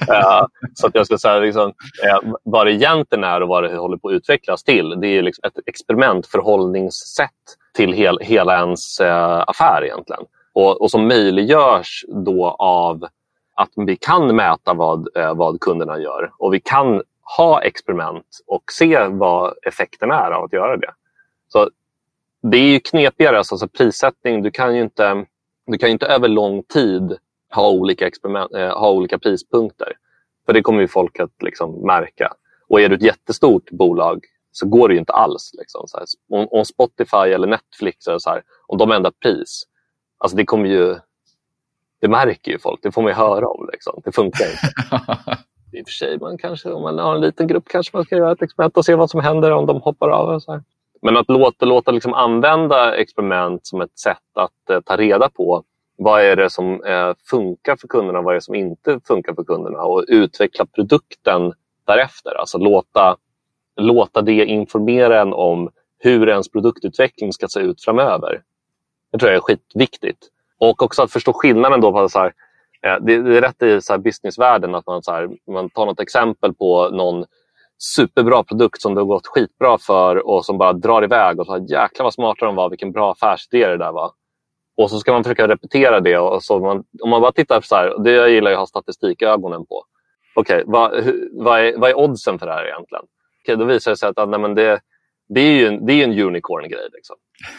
så 0.74 0.88
att 0.88 0.96
jag 0.96 1.06
ska 1.06 1.18
säga 1.18 1.40
liksom, 1.40 1.68
uh, 1.68 2.34
vad 2.44 2.68
det 2.68 2.74
egentligen 2.74 3.24
är 3.24 3.42
och 3.42 3.48
vad 3.48 3.64
det 3.64 3.78
håller 3.78 3.98
på 3.98 4.08
att 4.08 4.14
utvecklas 4.14 4.64
till. 4.64 4.90
Det 4.90 5.08
är 5.08 5.22
liksom 5.22 5.42
ett 5.48 5.60
experimentförhållningssätt 5.66 7.30
till 7.74 7.94
hel, 7.94 8.20
hela 8.22 8.58
ens 8.60 9.02
uh, 9.02 9.44
affär 9.48 9.84
egentligen. 9.86 10.24
Och, 10.54 10.82
och 10.82 10.92
som 10.92 11.08
möjliggörs 11.08 12.06
då 12.26 12.50
av 12.60 13.08
att 13.58 13.72
vi 13.76 13.96
kan 13.96 14.36
mäta 14.36 14.74
vad, 14.74 15.18
eh, 15.18 15.36
vad 15.36 15.60
kunderna 15.60 16.00
gör 16.00 16.32
och 16.38 16.54
vi 16.54 16.60
kan 16.60 17.02
ha 17.38 17.62
experiment 17.62 18.40
och 18.48 18.64
se 18.72 19.08
vad 19.08 19.54
effekten 19.68 20.12
är 20.12 20.32
av 20.32 20.44
att 20.44 20.54
göra 20.54 20.78
det. 20.78 20.94
Så 21.48 21.70
Det 22.42 22.58
är 22.58 22.72
ju 22.72 22.80
knepigare, 22.80 23.38
alltså 23.38 23.68
prissättning. 23.68 24.42
Du 24.42 24.52
kan 24.52 24.76
ju 24.76 24.82
inte 24.82 25.26
du 25.68 25.78
kan 25.78 25.90
inte 25.90 26.06
över 26.06 26.28
lång 26.28 26.64
tid 26.64 27.18
ha 27.54 27.70
olika, 27.70 28.08
experiment, 28.08 28.54
eh, 28.54 28.80
ha 28.80 28.92
olika 28.92 29.20
prispunkter. 29.20 29.94
För 30.46 30.54
det 30.54 30.62
kommer 30.62 30.82
ju 30.82 30.88
folk 30.88 31.20
att 31.20 31.42
liksom 31.42 31.86
märka. 31.86 32.34
Och 32.68 32.82
är 32.82 32.90
du 32.90 32.96
ett 32.96 33.04
jättestort 33.04 33.72
bolag 33.72 34.26
så 34.52 34.68
går 34.68 34.88
det 34.88 34.94
ju 34.94 35.00
inte 35.00 35.14
alls. 35.14 35.52
Liksom, 35.54 35.88
så 35.88 35.98
om, 36.30 36.48
om, 36.52 36.66
Spotify 36.66 37.18
eller 37.18 37.48
Netflix, 37.48 38.08
eller 38.08 38.20
så 38.20 38.30
här, 38.30 38.44
om 38.68 38.78
de 38.78 38.92
ändrar 38.92 39.12
pris, 39.12 39.64
alltså 40.18 40.38
det 40.38 40.46
kommer 40.46 40.70
ju... 40.70 40.96
Det 42.00 42.08
märker 42.08 42.52
ju 42.52 42.60
folk, 42.60 42.80
det 42.84 42.92
får 42.92 43.02
man 43.02 43.12
ju 43.12 43.16
höra 43.16 43.48
om. 43.48 43.70
Liksom. 43.72 44.02
Det 44.06 44.12
funkar 44.12 44.46
inte. 44.46 44.68
I 45.78 45.82
och 45.82 45.88
för 45.88 45.92
sig, 45.92 46.20
man 46.20 46.38
kanske, 46.38 46.72
om 46.72 46.82
man 46.82 47.00
har 47.00 47.16
en 47.16 47.22
liten 47.22 47.48
grupp 47.48 47.68
kanske 47.68 47.98
man 47.98 48.06
ska 48.06 48.16
göra 48.16 48.32
ett 48.32 48.42
experiment 48.42 48.78
och 48.78 48.86
se 48.86 48.96
vad 48.96 49.10
som 49.10 49.20
händer 49.20 49.52
om 49.52 49.66
de 49.66 49.82
hoppar 49.82 50.10
av. 50.10 50.30
Och 50.30 50.44
så 50.44 50.52
här. 50.52 50.64
Men 51.02 51.18
att 51.18 51.30
låta, 51.30 51.66
låta 51.66 51.92
liksom 51.92 52.14
använda 52.14 52.96
experiment 52.96 53.66
som 53.66 53.82
ett 53.82 54.00
sätt 54.00 54.18
att 54.36 54.70
eh, 54.70 54.80
ta 54.80 54.98
reda 54.98 55.30
på 55.30 55.64
vad 55.98 56.22
är 56.22 56.36
det 56.36 56.50
som 56.50 56.84
eh, 56.84 57.14
funkar 57.30 57.76
för 57.76 57.88
kunderna 57.88 58.20
och 58.20 58.26
vad 58.26 58.34
är 58.34 58.36
det 58.36 58.42
som 58.42 58.56
inte 58.56 59.00
funkar 59.08 59.34
för 59.34 59.44
kunderna 59.44 59.84
och 59.84 60.06
utveckla 60.08 60.66
produkten 60.66 61.54
därefter. 61.86 62.40
Alltså 62.40 62.58
låta, 62.58 63.18
låta 63.76 64.22
det 64.22 64.46
informera 64.46 65.22
en 65.22 65.34
om 65.34 65.70
hur 66.00 66.30
ens 66.30 66.52
produktutveckling 66.52 67.34
ska 67.34 67.48
se 67.48 67.60
ut 67.60 67.84
framöver. 67.84 68.42
Det 69.12 69.18
tror 69.18 69.32
jag 69.32 69.38
är 69.38 69.42
skitviktigt. 69.42 70.30
Och 70.60 70.84
också 70.84 71.02
att 71.02 71.12
förstå 71.12 71.34
skillnaden 71.34 71.82
då 71.82 71.92
på 71.92 72.10
så 72.10 72.20
här, 72.20 72.34
eh, 72.86 72.96
det, 73.02 73.22
det 73.22 73.38
är 73.38 73.42
rätt 73.42 73.64
i 73.64 73.82
så 73.82 73.94
här 73.94 73.98
businessvärlden 73.98 74.76
att 74.76 74.88
man, 74.88 75.04
så 75.04 75.12
här, 75.12 75.30
man 75.52 75.70
tar 75.70 75.86
något 75.86 76.00
exempel 76.00 76.54
på 76.54 76.90
någon 76.90 77.26
superbra 77.96 78.44
produkt 78.44 78.82
som 78.82 78.96
det 78.96 79.02
har 79.02 79.06
gått 79.06 79.28
skitbra 79.28 79.78
för 79.78 80.28
och 80.28 80.46
som 80.46 80.58
bara 80.58 80.74
drar 80.74 81.04
iväg 81.04 81.40
och 81.40 81.46
så 81.46 81.58
jäklar 81.70 82.04
vad 82.04 82.14
smarta 82.14 82.46
de 82.46 82.56
var, 82.56 82.70
vilken 82.70 82.92
bra 82.92 83.12
affärsidé 83.12 83.68
det 83.68 83.78
där 83.78 83.92
var. 83.92 84.12
Och 84.78 84.90
så 84.90 85.00
ska 85.00 85.14
man 85.14 85.24
försöka 85.24 85.48
repetera 85.48 86.00
det. 86.00 86.18
Och 86.18 86.44
så 86.44 86.60
man, 86.60 86.84
om 87.02 87.10
man 87.10 87.22
bara 87.22 87.32
tittar 87.32 87.62
så 87.62 87.76
här, 87.76 88.04
det 88.04 88.12
jag 88.12 88.30
gillar 88.30 88.52
att 88.52 88.58
ha 88.58 88.68
statistikögonen 88.68 89.66
på. 89.66 89.84
Okej, 90.36 90.56
okay, 90.56 90.72
vad, 90.72 90.92
vad, 91.32 91.60
är, 91.60 91.78
vad 91.78 91.90
är 91.90 91.98
oddsen 91.98 92.40
för 92.40 92.46
det 92.46 92.54
här 92.54 92.66
egentligen? 92.66 93.04
Okay, 93.44 93.56
då 93.56 93.66
visar 93.66 93.92
det 93.92 93.98
sig 93.98 94.10
att 94.10 94.30
nej, 94.30 94.40
men 94.40 94.56
det, 94.56 94.80
det 95.30 95.42
är 95.42 95.52
ju 95.52 95.68
en, 95.68 95.86
det 95.86 95.94
är 95.94 96.04
en 96.04 96.20
unicorn-grej. 96.20 96.90
Liksom. 96.94 97.16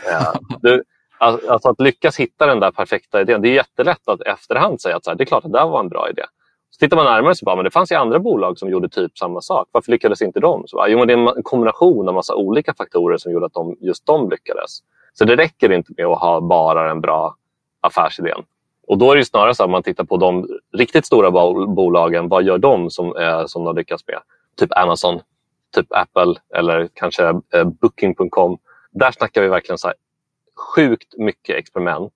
Ja, 0.07 0.35
du, 0.63 0.83
alltså 1.19 1.69
att 1.69 1.81
lyckas 1.81 2.21
hitta 2.21 2.47
den 2.47 2.61
där 2.61 2.71
perfekta 2.71 3.21
idén, 3.21 3.43
det 3.43 3.49
är 3.49 3.53
jättelätt 3.53 4.09
att 4.09 4.21
efterhand 4.21 4.81
säga 4.81 4.97
att 4.97 5.05
så 5.05 5.11
här, 5.11 5.17
det 5.17 5.25
är 5.25 5.27
klart 5.27 5.45
att 5.45 5.53
det 5.53 5.59
där 5.59 5.67
var 5.67 5.81
en 5.81 5.89
bra 5.89 6.11
idé. 6.11 6.23
Så 6.71 6.79
tittar 6.79 6.97
man 6.97 7.07
närmare 7.07 7.35
så 7.35 7.45
bara, 7.45 7.57
men 7.57 7.65
det 7.65 7.71
fanns 7.71 7.93
ju 7.93 7.97
andra 7.97 8.19
bolag 8.19 8.59
som 8.59 8.71
gjorde 8.71 8.89
typ 8.89 9.19
samma 9.19 9.41
sak. 9.41 9.69
Varför 9.73 9.91
lyckades 9.91 10.23
inte 10.23 10.41
de? 10.41 10.63
Så 10.67 10.77
bara, 10.77 10.89
jo, 10.89 10.99
men 10.99 11.09
det 11.09 11.15
är 11.15 11.37
en 11.37 11.43
kombination 11.43 12.09
av 12.09 12.15
massa 12.15 12.35
olika 12.35 12.75
faktorer 12.75 13.17
som 13.17 13.33
gjorde 13.33 13.47
att 13.47 13.55
de, 13.55 13.77
just 13.81 14.07
de 14.07 14.31
lyckades. 14.31 14.79
Så 15.13 15.25
det 15.25 15.37
räcker 15.37 15.73
inte 15.73 15.93
med 15.97 16.07
att 16.07 16.21
ha 16.21 16.41
bara 16.41 16.89
den 16.89 17.01
bra 17.01 17.37
affärsidén. 17.81 18.43
Och 18.87 18.99
då 18.99 19.13
är 19.13 19.17
det 19.17 19.25
snarare 19.25 19.55
så 19.55 19.65
att 19.65 19.71
man 19.71 19.83
tittar 19.83 20.05
på 20.05 20.17
de 20.17 20.49
riktigt 20.77 21.07
stora 21.07 21.31
bolagen. 21.67 22.29
Vad 22.29 22.43
gör 22.43 22.59
de 22.59 22.91
som, 22.91 23.17
eh, 23.17 23.47
som 23.47 23.65
de 23.65 23.77
lyckas 23.77 24.01
med? 24.07 24.19
Typ 24.57 24.79
Amazon, 24.79 25.21
typ 25.75 25.87
Apple 25.91 26.35
eller 26.55 26.89
kanske 26.95 27.29
eh, 27.55 27.65
Booking.com. 27.65 28.59
Där 28.91 29.11
snackar 29.11 29.43
vi 29.43 29.49
verkligen 29.49 29.79
så 29.79 29.87
här, 29.87 29.97
sjukt 30.59 31.19
mycket 31.19 31.57
experiment. 31.57 32.13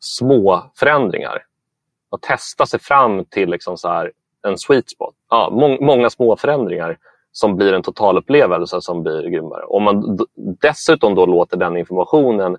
Små 0.00 0.70
förändringar 0.74 1.44
Att 2.10 2.22
testa 2.22 2.66
sig 2.66 2.80
fram 2.80 3.24
till 3.24 3.50
liksom 3.50 3.76
så 3.78 3.88
här, 3.88 4.12
en 4.46 4.58
sweet 4.58 4.90
spot. 4.90 5.14
Ja, 5.30 5.50
må 5.52 5.80
många 5.80 6.10
små 6.10 6.36
förändringar 6.36 6.98
som 7.32 7.56
blir 7.56 7.72
en 7.72 7.82
totalupplevelse 7.82 8.80
som 8.80 9.02
blir 9.02 9.22
grymmare. 9.22 9.64
Om 9.64 9.82
man 9.82 10.18
dessutom 10.60 11.14
då 11.14 11.26
låter 11.26 11.56
den 11.56 11.76
informationen 11.76 12.56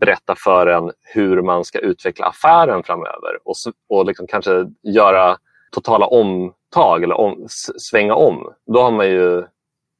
berätta 0.00 0.34
för 0.44 0.66
en 0.66 0.92
hur 1.14 1.42
man 1.42 1.64
ska 1.64 1.78
utveckla 1.78 2.26
affären 2.26 2.82
framöver 2.82 3.38
och, 3.44 3.54
och 3.88 4.06
liksom 4.06 4.26
kanske 4.26 4.66
göra 4.82 5.36
totala 5.70 6.06
omtag 6.06 7.02
eller 7.02 7.14
om, 7.20 7.46
svänga 7.78 8.14
om. 8.14 8.52
Då 8.66 8.82
har 8.82 8.90
man 8.90 9.06
ju 9.06 9.44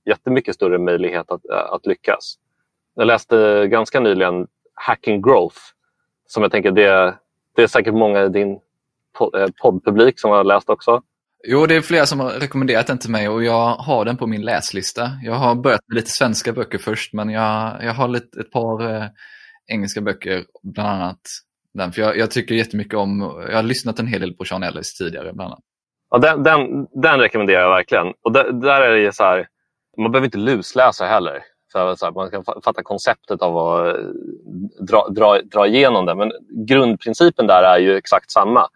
jättemycket 0.04 0.54
större 0.54 0.78
möjlighet 0.78 1.30
att, 1.30 1.46
att 1.46 1.86
lyckas. 1.86 2.34
Jag 2.94 3.06
läste 3.06 3.66
ganska 3.66 4.00
nyligen 4.00 4.46
Hacking 4.78 5.22
Growth 5.22 5.58
som 6.26 6.42
jag 6.42 6.52
tänker 6.52 6.70
det, 6.70 7.14
det 7.56 7.62
är 7.62 7.66
säkert 7.66 7.94
många 7.94 8.22
i 8.22 8.28
din 8.28 8.60
Eh, 9.20 9.46
poddpublik 9.62 10.20
som 10.20 10.30
har 10.30 10.44
läst 10.44 10.70
också. 10.70 11.02
Jo, 11.48 11.66
det 11.66 11.76
är 11.76 11.80
flera 11.80 12.06
som 12.06 12.20
har 12.20 12.30
rekommenderat 12.30 12.86
den 12.86 12.98
till 12.98 13.10
mig 13.10 13.28
och 13.28 13.44
jag 13.44 13.74
har 13.74 14.04
den 14.04 14.16
på 14.16 14.26
min 14.26 14.42
läslista. 14.42 15.10
Jag 15.22 15.34
har 15.34 15.54
börjat 15.54 15.80
med 15.86 15.96
lite 15.96 16.10
svenska 16.10 16.52
böcker 16.52 16.78
först, 16.78 17.12
men 17.12 17.30
jag, 17.30 17.84
jag 17.84 17.94
har 17.94 18.08
lite, 18.08 18.40
ett 18.40 18.50
par 18.50 18.94
eh, 18.94 19.06
engelska 19.66 20.00
böcker, 20.00 20.44
bland 20.62 20.88
annat 20.88 21.20
den. 21.74 21.92
För 21.92 22.02
jag, 22.02 22.16
jag, 22.16 22.30
tycker 22.30 22.54
jättemycket 22.54 22.94
om, 22.94 23.20
jag 23.48 23.56
har 23.56 23.62
lyssnat 23.62 23.98
en 23.98 24.06
hel 24.06 24.20
del 24.20 24.34
på 24.34 24.44
Sean 24.44 24.62
Ellis 24.62 24.94
tidigare, 24.94 25.32
bland 25.32 25.52
annat. 25.52 25.64
Ja, 26.10 26.18
den, 26.18 26.42
den, 26.42 26.86
den 27.02 27.20
rekommenderar 27.20 27.60
jag 27.60 27.70
verkligen. 27.70 28.06
Och 28.22 28.32
där, 28.32 28.52
där 28.52 28.80
är 28.80 29.04
det 29.04 29.14
så 29.14 29.24
här, 29.24 29.46
man 29.98 30.12
behöver 30.12 30.26
inte 30.26 30.38
lusläsa 30.38 31.06
heller. 31.06 31.42
För 31.72 31.94
så 31.94 32.04
här, 32.04 32.12
man 32.12 32.30
kan 32.30 32.44
fatta 32.44 32.82
konceptet 32.82 33.42
av 33.42 33.58
att 33.58 33.86
eh, 33.86 34.02
dra, 34.80 35.08
dra, 35.08 35.38
dra 35.42 35.66
igenom 35.66 36.06
det. 36.06 36.14
Men 36.14 36.32
grundprincipen 36.50 37.46
där 37.46 37.62
är 37.62 37.78
ju 37.78 37.96
exakt 37.96 38.30
samma. 38.30 38.68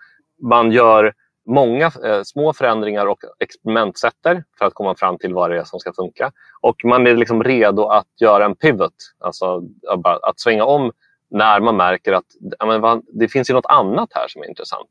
Man 0.43 0.73
gör 0.73 1.15
många 1.47 1.87
eh, 2.05 2.23
små 2.23 2.53
förändringar 2.53 3.07
och 3.07 3.19
experimentsätter 3.41 4.45
för 4.59 4.65
att 4.65 4.75
komma 4.75 4.95
fram 4.95 5.19
till 5.19 5.35
vad 5.35 5.51
det 5.51 5.59
är 5.59 5.65
som 5.65 5.81
ska 5.81 5.93
funka. 5.93 6.33
Och 6.61 6.85
man 6.85 7.07
är 7.07 7.17
liksom 7.17 7.45
redo 7.45 7.85
att 7.85 8.21
göra 8.21 8.45
en 8.45 8.57
pivot, 8.57 8.95
alltså 9.21 9.63
att 10.23 10.41
svänga 10.41 10.65
om 10.65 10.93
när 11.31 11.61
man 11.61 11.77
märker 11.77 12.13
att 12.13 12.25
men, 12.67 13.03
det 13.13 13.29
finns 13.29 13.51
ju 13.51 13.55
något 13.55 13.67
annat 13.67 14.09
här 14.15 14.29
som 14.29 14.43
är 14.43 14.49
intressant. 14.49 14.89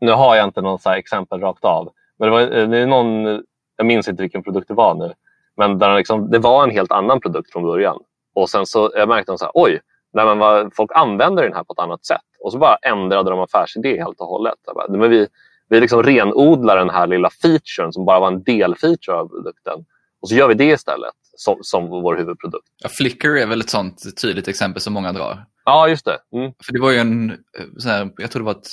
Nu 0.00 0.12
har 0.12 0.36
jag 0.36 0.44
inte 0.44 0.60
något 0.60 0.86
exempel 0.86 1.40
rakt 1.40 1.64
av, 1.64 1.92
men 2.18 2.28
det, 2.28 2.32
var, 2.32 2.40
eh, 2.40 2.68
det 2.68 2.78
är 2.78 2.86
någon, 2.86 3.26
eh, 3.26 3.38
jag 3.76 3.86
minns 3.86 4.08
inte 4.08 4.22
vilken 4.22 4.42
produkt 4.42 4.68
det 4.68 4.74
var 4.74 4.94
nu, 4.94 5.12
men 5.56 5.78
där 5.78 5.96
liksom, 5.96 6.30
det 6.30 6.38
var 6.38 6.64
en 6.64 6.70
helt 6.70 6.92
annan 6.92 7.20
produkt 7.20 7.52
från 7.52 7.62
början. 7.62 7.98
Och 8.34 8.50
sen 8.50 8.66
så 8.66 8.92
jag 8.94 9.08
märkte 9.08 9.32
de 9.32 9.38
så 9.38 9.44
här, 9.44 9.52
oj, 9.54 9.80
nej, 10.12 10.24
men 10.24 10.38
vad, 10.38 10.74
folk 10.74 10.90
använder 10.94 11.42
den 11.42 11.52
här 11.52 11.64
på 11.64 11.72
ett 11.72 11.78
annat 11.78 12.04
sätt. 12.06 12.20
Och 12.40 12.52
så 12.52 12.58
bara 12.58 12.76
ändrade 12.76 13.30
de 13.30 13.40
affärsidé 13.40 13.98
helt 13.98 14.20
och 14.20 14.26
hållet. 14.26 14.54
Bara, 14.74 14.88
men 14.88 15.10
vi, 15.10 15.26
vi 15.68 15.80
liksom 15.80 16.02
renodlar 16.02 16.76
den 16.76 16.90
här 16.90 17.06
lilla 17.06 17.30
featuren 17.30 17.92
som 17.92 18.04
bara 18.04 18.20
var 18.20 18.28
en 18.28 18.42
delfeature 18.42 19.16
av 19.16 19.28
produkten. 19.28 19.84
Och 20.22 20.28
så 20.28 20.34
gör 20.34 20.48
vi 20.48 20.54
det 20.54 20.64
istället 20.64 21.14
som, 21.36 21.58
som 21.60 21.88
vår 21.88 22.16
huvudprodukt. 22.16 22.68
Ja, 22.82 22.88
Flickr 22.88 23.36
är 23.36 23.46
väl 23.46 23.60
ett 23.60 23.70
sånt 23.70 24.02
tydligt 24.22 24.48
exempel 24.48 24.80
som 24.80 24.92
många 24.92 25.12
drar. 25.12 25.44
Ja, 25.64 25.88
just 25.88 26.04
det. 26.04 26.18
Mm. 26.32 26.52
För 26.66 26.72
det 26.72 26.80
var 26.80 26.90
ju 26.90 26.98
en, 26.98 27.38
här, 27.84 28.10
jag 28.16 28.30
tror 28.30 28.42
det 28.42 28.46
var 28.46 28.60
ett 28.60 28.70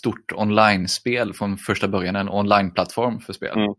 stort 0.00 0.32
online-spel 0.34 1.34
från 1.34 1.56
första 1.56 1.88
början, 1.88 2.16
en 2.16 2.28
online-plattform 2.28 3.20
för 3.20 3.32
spel. 3.32 3.56
Mm. 3.56 3.74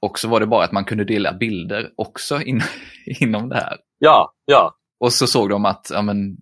Och 0.00 0.18
så 0.18 0.28
var 0.28 0.40
det 0.40 0.46
bara 0.46 0.64
att 0.64 0.72
man 0.72 0.84
kunde 0.84 1.04
dela 1.04 1.32
bilder 1.32 1.90
också 1.96 2.40
in, 2.40 2.60
inom 3.20 3.48
det 3.48 3.54
här. 3.54 3.76
Ja, 3.98 4.32
ja. 4.44 4.74
Och 5.00 5.12
så 5.12 5.26
såg 5.26 5.50
de 5.50 5.64
att 5.64 5.86
ja, 5.90 6.02
men, 6.02 6.36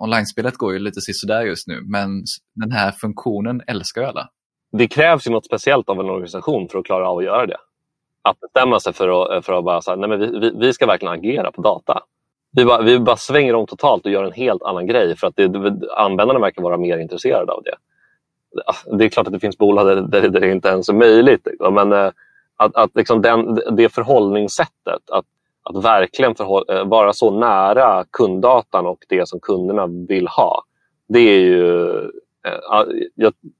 online-spelet 0.00 0.56
går 0.56 0.72
ju 0.72 0.78
lite 0.78 1.00
sådär 1.00 1.42
just 1.42 1.68
nu, 1.68 1.82
men 1.84 2.24
den 2.54 2.72
här 2.72 2.92
funktionen 2.92 3.62
älskar 3.66 4.00
ju 4.00 4.06
alla. 4.08 4.28
Det 4.72 4.88
krävs 4.88 5.26
ju 5.26 5.30
något 5.30 5.46
speciellt 5.46 5.88
av 5.88 6.00
en 6.00 6.10
organisation 6.10 6.68
för 6.68 6.78
att 6.78 6.84
klara 6.84 7.08
av 7.08 7.18
att 7.18 7.24
göra 7.24 7.46
det. 7.46 7.56
Att 8.22 8.40
bestämma 8.40 8.80
sig 8.80 8.92
för 8.92 9.36
att, 9.36 9.44
för 9.44 9.52
att 9.52 9.64
bara 9.64 9.82
säga, 9.82 9.96
nej 9.96 10.08
men 10.08 10.40
vi, 10.40 10.52
vi 10.58 10.72
ska 10.72 10.86
verkligen 10.86 11.14
agera 11.14 11.52
på 11.52 11.62
data. 11.62 12.02
Vi 12.52 12.64
bara, 12.64 12.82
vi 12.82 12.98
bara 12.98 13.16
svänger 13.16 13.54
om 13.54 13.66
totalt 13.66 14.06
och 14.06 14.12
gör 14.12 14.24
en 14.24 14.32
helt 14.32 14.62
annan 14.62 14.86
grej 14.86 15.16
för 15.16 15.26
att 15.26 15.36
det, 15.36 15.72
användarna 15.96 16.40
verkar 16.40 16.62
vara 16.62 16.76
mer 16.76 16.98
intresserade 16.98 17.52
av 17.52 17.62
det. 17.62 17.74
Det 18.98 19.04
är 19.04 19.08
klart 19.08 19.26
att 19.26 19.32
det 19.32 19.40
finns 19.40 19.58
bolag 19.58 19.86
där, 19.86 20.20
där, 20.20 20.28
det 20.28 20.52
inte 20.52 20.68
ens 20.68 20.88
är 20.88 20.94
möjligt. 20.94 21.48
Men 21.72 21.92
eh, 21.92 22.10
att, 22.60 22.76
att 22.76 22.90
liksom 22.94 23.22
den, 23.22 23.54
det 23.76 23.88
förhållningssättet, 23.88 25.10
att, 25.10 25.24
att 25.62 25.84
verkligen 25.84 26.34
förhåll, 26.34 26.64
eh, 26.68 26.84
vara 26.84 27.12
så 27.12 27.30
nära 27.30 28.04
kunddatan 28.10 28.86
och 28.86 28.98
det 29.08 29.28
som 29.28 29.40
kunderna 29.40 29.86
vill 29.86 30.28
ha. 30.28 30.64
Det 31.08 31.18
är 31.18 31.40
ju 31.40 31.88
eh, 32.46 32.84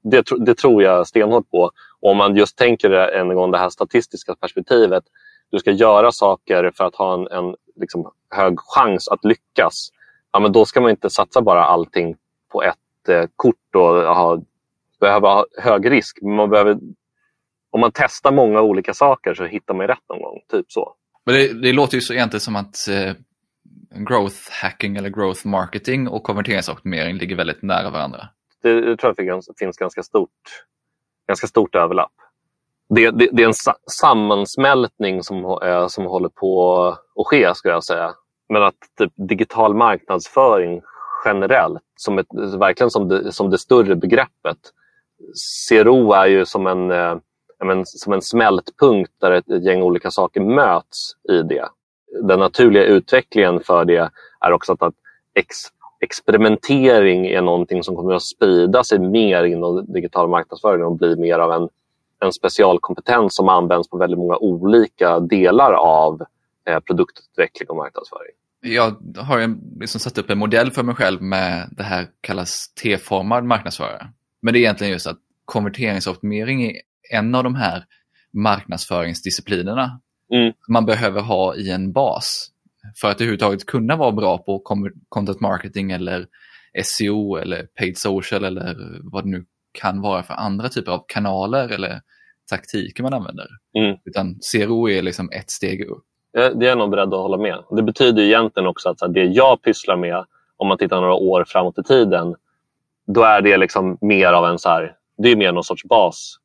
det, 0.03 0.25
det, 0.45 0.53
tror 0.53 0.83
jag 0.83 1.07
stenhårt 1.07 1.49
på. 1.49 1.71
Och 1.99 2.11
om 2.11 2.17
man 2.17 2.35
just 2.35 2.57
tänker 2.57 2.91
en 2.91 3.35
gång 3.35 3.51
det 3.51 3.57
här 3.57 3.69
statistiska 3.69 4.35
perspektivet. 4.35 5.03
Du 5.49 5.59
ska 5.59 5.71
göra 5.71 6.11
saker 6.11 6.71
för 6.75 6.83
att 6.83 6.95
ha 6.95 7.13
en, 7.13 7.27
en 7.27 7.55
liksom 7.75 8.11
hög 8.29 8.59
chans 8.59 9.07
att 9.07 9.25
lyckas. 9.25 9.89
Ja, 10.31 10.39
men 10.39 10.51
då 10.51 10.65
ska 10.65 10.81
man 10.81 10.91
inte 10.91 11.09
satsa 11.09 11.41
bara 11.41 11.63
allting 11.63 12.15
på 12.51 12.63
ett 12.63 13.09
eh, 13.09 13.25
kort 13.35 13.75
och 13.75 14.15
ha, 14.15 14.41
behöva 14.99 15.33
ha 15.33 15.45
hög 15.57 15.91
risk. 15.91 16.21
Man 16.21 16.49
behöver 16.49 16.77
om 17.71 17.79
man 17.79 17.91
testar 17.93 18.31
många 18.31 18.61
olika 18.61 18.93
saker 18.93 19.33
så 19.33 19.45
hittar 19.45 19.73
man 19.73 19.87
rätt 19.87 20.09
någon 20.09 20.21
gång. 20.21 20.39
Typ 20.51 20.71
så. 20.71 20.95
Men 21.25 21.35
det, 21.35 21.61
det 21.61 21.73
låter 21.73 21.95
ju 21.95 22.01
så 22.01 22.13
egentligen 22.13 22.41
som 22.41 22.55
att 22.55 22.87
eh, 22.89 23.13
growth 24.07 24.37
hacking 24.61 24.97
eller 24.97 25.09
growth 25.09 25.47
marketing 25.47 26.07
och 26.07 26.23
konverteringsoptimering 26.23 27.17
ligger 27.17 27.35
väldigt 27.35 27.61
nära 27.61 27.89
varandra. 27.89 28.27
Det, 28.63 28.81
det 28.81 28.97
tror 28.97 29.15
jag 29.17 29.43
finns 29.59 29.77
ganska 29.77 30.03
stort, 30.03 30.65
ganska 31.27 31.47
stort 31.47 31.75
överlapp. 31.75 32.11
Det, 32.95 33.11
det, 33.11 33.29
det 33.31 33.43
är 33.43 33.47
en 33.47 33.53
sa 33.53 33.73
sammansmältning 34.01 35.23
som, 35.23 35.59
eh, 35.63 35.87
som 35.87 36.05
håller 36.05 36.29
på 36.29 36.77
att 37.15 37.27
ske, 37.27 37.55
skulle 37.55 37.73
jag 37.73 37.83
säga. 37.83 38.13
Men 38.49 38.63
att 38.63 38.75
typ, 38.97 39.13
digital 39.15 39.75
marknadsföring 39.75 40.81
generellt, 41.25 41.81
som 41.95 42.19
ett, 42.19 42.27
verkligen 42.59 42.91
som 42.91 43.07
det, 43.07 43.31
som 43.31 43.49
det 43.49 43.57
större 43.57 43.95
begreppet. 43.95 44.57
CRO 45.69 46.13
är 46.13 46.25
ju 46.25 46.45
som 46.45 46.67
en 46.67 46.91
eh, 46.91 47.15
men, 47.65 47.85
som 47.85 48.13
en 48.13 48.21
smältpunkt 48.21 49.11
där 49.17 49.31
ett, 49.31 49.49
ett 49.49 49.63
gäng 49.63 49.81
olika 49.81 50.11
saker 50.11 50.41
möts 50.41 51.15
i 51.29 51.41
det. 51.41 51.69
Den 52.23 52.39
naturliga 52.39 52.83
utvecklingen 52.83 53.59
för 53.59 53.85
det 53.85 54.09
är 54.39 54.51
också 54.51 54.73
att, 54.73 54.81
att 54.81 54.93
ex, 55.33 55.55
experimentering 55.99 57.27
är 57.27 57.41
någonting 57.41 57.83
som 57.83 57.95
kommer 57.95 58.13
att 58.13 58.23
sprida 58.23 58.83
sig 58.83 58.99
mer 58.99 59.43
inom 59.43 59.93
digital 59.93 60.29
marknadsföring 60.29 60.85
och 60.85 60.97
bli 60.97 61.15
mer 61.15 61.39
av 61.39 61.51
en, 61.51 61.69
en 62.19 62.33
specialkompetens 62.33 63.35
som 63.35 63.49
används 63.49 63.89
på 63.89 63.97
väldigt 63.97 64.19
många 64.19 64.37
olika 64.37 65.19
delar 65.19 65.73
av 65.73 66.21
eh, 66.67 66.79
produktutveckling 66.79 67.69
och 67.69 67.75
marknadsföring. 67.75 68.31
Jag 68.63 68.95
har 69.17 69.55
liksom 69.79 69.99
satt 69.99 70.17
upp 70.17 70.29
en 70.29 70.37
modell 70.37 70.71
för 70.71 70.83
mig 70.83 70.95
själv 70.95 71.21
med 71.21 71.69
det 71.71 71.83
här 71.83 72.07
kallas 72.21 72.73
T-formad 72.83 73.43
marknadsförare. 73.43 74.07
Men 74.41 74.53
det 74.53 74.59
är 74.59 74.61
egentligen 74.61 74.93
just 74.93 75.07
att 75.07 75.17
konverteringsoptimering 75.45 76.71
en 77.11 77.35
av 77.35 77.43
de 77.43 77.55
här 77.55 77.85
marknadsföringsdisciplinerna 78.33 80.01
mm. 80.33 80.53
man 80.69 80.85
behöver 80.85 81.21
ha 81.21 81.55
i 81.55 81.71
en 81.71 81.91
bas 81.91 82.51
för 83.01 83.07
att 83.07 83.21
överhuvudtaget 83.21 83.65
kunna 83.65 83.95
vara 83.95 84.11
bra 84.11 84.37
på 84.37 84.59
content 85.09 85.39
marketing 85.39 85.91
eller 85.91 86.27
SEO 86.83 87.35
eller 87.35 87.63
paid 87.63 87.97
social 87.97 88.45
eller 88.45 88.99
vad 89.11 89.23
det 89.23 89.29
nu 89.29 89.45
kan 89.71 90.01
vara 90.01 90.23
för 90.23 90.33
andra 90.33 90.69
typer 90.69 90.91
av 90.91 91.05
kanaler 91.07 91.69
eller 91.69 92.01
taktiker 92.49 93.03
man 93.03 93.13
använder. 93.13 93.47
Mm. 93.77 93.97
Utan 94.05 94.35
CRO 94.51 94.89
är 94.89 95.01
liksom 95.01 95.29
ett 95.31 95.51
steg 95.51 95.81
upp. 95.81 96.03
Det 96.33 96.39
är 96.39 96.63
jag 96.63 96.77
nog 96.77 96.89
beredd 96.89 97.13
att 97.13 97.19
hålla 97.19 97.37
med. 97.37 97.63
Det 97.71 97.83
betyder 97.83 98.23
egentligen 98.23 98.67
också 98.67 98.89
att 98.89 99.13
det 99.13 99.23
jag 99.23 99.61
pysslar 99.61 99.97
med, 99.97 100.25
om 100.57 100.67
man 100.67 100.77
tittar 100.77 101.01
några 101.01 101.13
år 101.13 101.45
framåt 101.47 101.77
i 101.77 101.83
tiden, 101.83 102.35
då 103.07 103.23
är 103.23 103.41
det 103.41 103.57
liksom 103.57 103.97
mer 104.01 104.33
av 104.33 104.45
en 104.45 104.59
så 104.59 104.69
här, 104.69 104.95
det 105.17 105.31
är 105.31 105.35
mer 105.35 105.51
någon 105.51 105.63
sorts 105.63 105.83
bas 105.83 106.37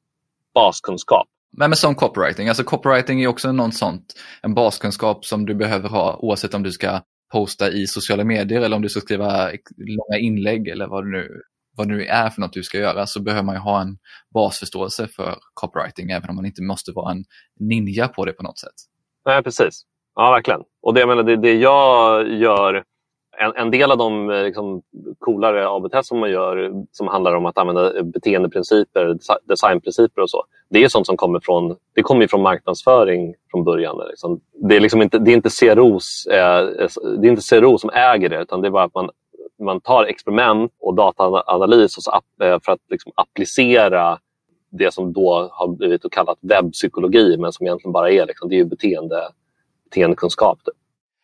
baskunskap. 0.57 1.29
Men 1.57 1.77
som 1.77 1.95
copywriting, 1.95 2.49
alltså 2.49 2.64
copywriting 2.64 3.23
är 3.23 3.29
också 3.29 3.53
något 3.53 3.75
sånt, 3.75 4.14
en 4.42 4.55
baskunskap 4.55 5.25
som 5.25 5.47
du 5.47 5.55
behöver 5.55 5.88
ha 5.88 6.16
oavsett 6.16 6.55
om 6.55 6.62
du 6.62 6.73
ska 6.73 7.01
posta 7.33 7.71
i 7.71 7.87
sociala 7.87 8.25
medier 8.25 8.61
eller 8.61 8.77
om 8.77 8.83
du 8.83 8.88
ska 8.88 9.01
skriva 9.01 9.51
långa 9.77 10.19
inlägg 10.21 10.69
eller 10.69 10.87
vad 10.87 11.05
det 11.05 11.11
nu, 11.11 11.29
vad 11.77 11.88
det 11.88 11.95
nu 11.95 12.05
är 12.05 12.31
för 12.31 12.40
något 12.40 12.53
du 12.53 12.62
ska 12.62 12.79
göra 12.79 13.07
så 13.07 13.23
behöver 13.23 13.45
man 13.45 13.57
ha 13.57 13.81
en 13.81 13.99
basförståelse 14.35 15.09
för 15.09 15.35
copywriting 15.55 16.11
även 16.11 16.31
om 16.31 16.37
man 16.37 16.47
inte 16.47 16.62
måste 16.62 16.92
vara 16.92 17.12
en 17.12 17.25
ninja 17.61 18.09
på 18.09 18.25
det 18.25 18.33
på 18.33 18.42
något 18.42 18.59
sätt. 18.59 18.75
Nej, 19.25 19.42
precis. 19.42 19.83
Ja, 20.14 20.31
verkligen. 20.31 20.61
Och 20.83 20.95
det, 20.95 21.01
jag 21.01 21.09
menar, 21.09 21.23
det, 21.23 21.37
det 21.37 21.55
jag 21.55 22.29
gör 22.33 22.85
en, 23.38 23.53
en 23.57 23.70
del 23.70 23.90
av 23.90 23.99
de 23.99 24.31
eh, 24.31 24.42
liksom, 24.42 24.83
coolare 25.18 25.68
AB-test 25.68 26.09
som 26.09 26.18
man 26.18 26.31
gör 26.31 26.72
som 26.92 27.09
handlar 27.09 27.35
om 27.35 27.46
att 27.46 27.59
använda 27.59 27.99
eh, 27.99 28.03
beteendeprinciper, 28.03 29.18
designprinciper 29.49 30.22
och 30.22 30.31
så. 30.31 30.44
Det 30.68 30.85
är 30.85 30.88
sånt 30.88 31.07
som 31.07 31.16
kommer 31.16 31.40
från, 31.40 31.77
det 31.94 32.03
kommer 32.03 32.27
från 32.27 32.42
marknadsföring 32.42 33.35
från 33.51 33.64
början. 33.64 34.01
Liksom. 34.09 34.40
Det, 34.55 34.77
är 34.77 34.81
liksom 34.81 35.03
inte, 35.03 35.18
det, 35.18 35.31
är 35.31 35.35
inte 35.35 35.51
CROs, 35.61 36.27
eh, 36.27 36.66
det 37.18 37.29
är 37.29 37.31
inte 37.31 37.49
CRO 37.51 37.79
som 37.79 37.90
äger 37.90 38.29
det 38.29 38.42
utan 38.42 38.61
det 38.61 38.68
är 38.68 38.72
bara 38.72 38.85
att 38.85 38.94
man, 38.94 39.11
man 39.59 39.81
tar 39.81 40.05
experiment 40.05 40.72
och 40.81 40.94
dataanalys 40.94 41.96
och 41.96 42.03
så, 42.03 42.11
eh, 42.42 42.59
för 42.64 42.72
att 42.72 42.81
liksom, 42.90 43.12
applicera 43.14 44.18
det 44.70 44.94
som 44.94 45.12
då 45.12 45.49
har 45.53 45.68
blivit 45.68 46.11
kallat 46.11 46.38
webbpsykologi 46.40 47.37
men 47.38 47.53
som 47.53 47.66
egentligen 47.66 47.92
bara 47.92 48.11
är, 48.11 48.27
liksom, 48.27 48.49
det 48.49 48.61
är 48.61 48.64
beteende, 48.64 49.29
beteendekunskap. 49.85 50.59
Typ. 50.64 50.75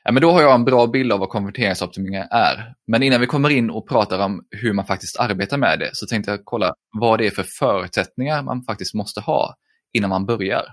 Ja, 0.04 0.12
men 0.12 0.22
då 0.22 0.30
har 0.30 0.42
jag 0.42 0.54
en 0.54 0.64
bra 0.64 0.86
bild 0.86 1.12
av 1.12 1.20
vad 1.20 1.28
konverteringsoptimering 1.28 2.14
är. 2.30 2.74
Men 2.86 3.02
innan 3.02 3.20
vi 3.20 3.26
kommer 3.26 3.50
in 3.50 3.70
och 3.70 3.88
pratar 3.88 4.24
om 4.24 4.44
hur 4.50 4.72
man 4.72 4.86
faktiskt 4.86 5.20
arbetar 5.20 5.58
med 5.58 5.78
det 5.78 5.90
så 5.92 6.06
tänkte 6.06 6.30
jag 6.30 6.40
kolla 6.44 6.74
vad 6.92 7.18
det 7.18 7.26
är 7.26 7.30
för 7.30 7.46
förutsättningar 7.58 8.42
man 8.42 8.62
faktiskt 8.62 8.94
måste 8.94 9.20
ha 9.20 9.54
innan 9.92 10.10
man 10.10 10.26
börjar. 10.26 10.64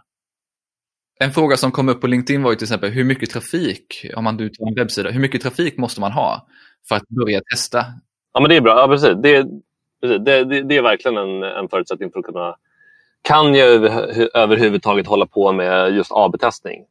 En 1.20 1.32
fråga 1.32 1.58
som 1.58 1.72
kom 1.72 1.90
upp 1.90 2.02
på 2.02 2.08
LinkedIn 2.08 2.44
var 2.44 2.52
ju 2.52 2.56
till 2.56 2.66
exempel 2.66 2.90
hur 2.90 3.04
mycket 3.04 3.30
trafik, 3.30 4.06
om 4.16 4.24
man 4.24 4.38
tar 4.38 4.68
en 4.68 4.76
webbsida, 4.76 5.10
hur 5.10 5.20
mycket 5.20 5.42
trafik 5.42 5.78
måste 5.78 6.02
man 6.02 6.12
ha 6.12 6.48
för 6.90 6.96
att 6.96 7.08
börja 7.08 7.42
testa? 7.52 7.86
Ja, 8.34 8.40
men 8.40 8.50
det 8.50 8.56
är 8.56 8.62
bra. 8.62 8.80
Ja, 8.80 8.88
precis. 8.88 9.10
Det, 9.24 9.44
precis. 10.02 10.26
Det, 10.26 10.44
det, 10.44 10.64
det 10.64 10.78
är 10.78 10.82
verkligen 10.82 11.18
en, 11.18 11.44
en 11.44 11.70
förutsättning 11.70 12.12
för 12.12 12.20
att 12.20 12.26
kunna 12.26 12.56
kan 13.22 13.54
jag 13.54 13.70
överhuvudtaget 14.34 15.08
hålla 15.08 15.26
på 15.26 15.52
med 15.52 15.96
just 15.96 16.12
AB-testning. 16.12 16.86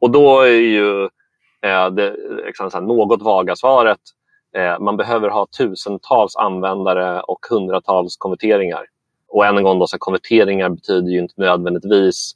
Och 0.00 0.10
då 0.10 0.40
är 0.40 0.60
ju 0.60 1.08
Eh, 1.64 1.90
det 1.90 2.16
liksom 2.46 2.70
så 2.70 2.78
här, 2.78 2.84
något 2.84 3.22
vaga 3.22 3.56
svaret 3.56 4.00
eh, 4.56 4.78
man 4.80 4.96
behöver 4.96 5.28
ha 5.28 5.46
tusentals 5.58 6.36
användare 6.36 7.20
och 7.20 7.46
hundratals 7.50 8.16
konverteringar. 8.16 8.84
Och 9.28 9.46
än 9.46 9.58
en 9.58 9.64
gång, 9.64 9.78
då, 9.78 9.86
så 9.86 9.98
konverteringar 9.98 10.68
betyder 10.68 11.10
ju 11.10 11.18
inte 11.18 11.34
nödvändigtvis 11.36 12.32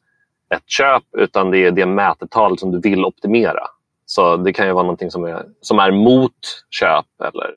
ett 0.54 0.62
köp 0.66 1.02
utan 1.18 1.50
det 1.50 1.58
är 1.58 1.70
det 1.70 1.86
mätetal 1.86 2.58
som 2.58 2.70
du 2.70 2.80
vill 2.80 3.04
optimera. 3.04 3.62
Så 4.06 4.36
det 4.36 4.52
kan 4.52 4.66
ju 4.66 4.72
vara 4.72 4.82
någonting 4.82 5.10
som 5.10 5.24
är, 5.24 5.46
som 5.60 5.78
är 5.78 5.90
mot 5.90 6.64
köp 6.70 7.06
eller 7.24 7.54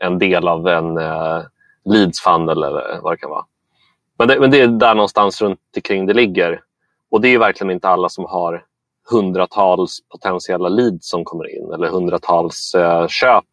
en 0.00 0.18
del 0.18 0.48
av 0.48 0.68
en 0.68 0.98
eh, 0.98 1.42
leads 1.84 2.20
funnel 2.20 2.62
eller 2.62 3.00
vad 3.02 3.12
det 3.12 3.16
kan 3.16 3.30
vara. 3.30 3.44
Men 4.18 4.28
det, 4.28 4.40
men 4.40 4.50
det 4.50 4.60
är 4.60 4.66
där 4.66 4.94
någonstans 4.94 5.42
runt 5.42 5.60
omkring 5.76 6.06
det 6.06 6.14
ligger. 6.14 6.60
Och 7.10 7.20
det 7.20 7.28
är 7.28 7.38
verkligen 7.38 7.70
inte 7.70 7.88
alla 7.88 8.08
som 8.08 8.24
har 8.24 8.64
hundratals 9.10 9.98
potentiella 10.08 10.68
leads 10.68 11.10
som 11.10 11.24
kommer 11.24 11.56
in 11.56 11.72
eller 11.72 11.88
hundratals 11.88 12.74
eh, 12.74 13.06
köp 13.06 13.44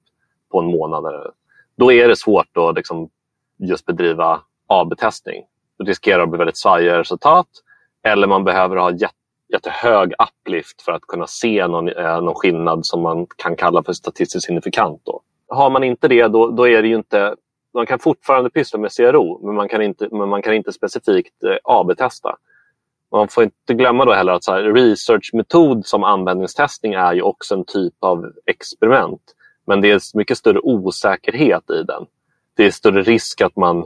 på 0.52 0.60
en 0.60 0.66
månad. 0.66 1.34
Då 1.78 1.92
är 1.92 2.08
det 2.08 2.16
svårt 2.16 2.58
att 2.58 2.76
liksom, 2.76 3.10
just 3.58 3.86
bedriva 3.86 4.42
AB-testning. 4.68 5.44
Du 5.78 5.86
riskerar 5.86 6.24
att 6.24 6.30
bli 6.30 6.38
väldigt 6.38 6.58
svajiga 6.58 7.00
resultat 7.00 7.48
eller 8.04 8.28
man 8.28 8.44
behöver 8.44 8.76
ha 8.76 8.92
jätte, 8.92 9.16
jättehög 9.54 10.14
uplift 10.20 10.82
för 10.82 10.92
att 10.92 11.02
kunna 11.02 11.28
se 11.28 11.68
någon, 11.68 11.90
eh, 11.90 12.22
någon 12.22 12.36
skillnad 12.36 12.86
som 12.86 13.02
man 13.02 13.28
kan 13.38 13.56
kalla 13.56 13.84
för 13.84 13.94
statistiskt 13.94 14.46
signifikant. 14.46 15.02
Då. 15.06 15.22
Har 15.48 15.70
man 15.70 15.84
inte 15.84 16.08
det, 16.08 16.28
då, 16.28 16.52
då 16.52 16.68
är 16.68 16.82
det 16.82 16.88
ju 16.88 16.96
inte... 16.96 17.36
Man 17.74 17.86
kan 17.86 18.00
fortfarande 18.00 18.50
pyssla 18.50 18.80
med 18.80 18.92
CRO, 18.92 19.46
men 19.46 19.56
man 19.56 19.70
kan 19.70 19.82
inte, 19.82 20.08
men 20.12 20.30
man 20.30 20.42
kan 20.42 20.54
inte 20.54 20.74
specifikt 20.74 21.44
eh, 21.44 21.58
AB-testa. 21.64 22.36
Man 23.16 23.28
får 23.28 23.44
inte 23.44 23.74
glömma 23.74 24.06
då 24.06 24.14
heller 24.14 24.34
att 24.34 24.44
så 24.44 24.56
researchmetod 24.56 25.86
som 25.86 26.04
användningstestning 26.04 26.94
är 26.94 27.14
ju 27.14 27.22
också 27.22 27.56
en 27.56 27.66
typ 27.66 27.94
av 28.00 28.32
experiment. 28.46 29.22
Men 29.68 29.82
det 29.82 29.92
är 29.92 30.18
mycket 30.18 30.38
större 30.38 30.60
osäkerhet 30.60 31.70
i 31.70 31.84
den. 31.84 32.06
Det 32.56 32.66
är 32.66 32.72
större 32.72 33.02
risk 33.02 33.42
att 33.42 33.56
man 33.56 33.86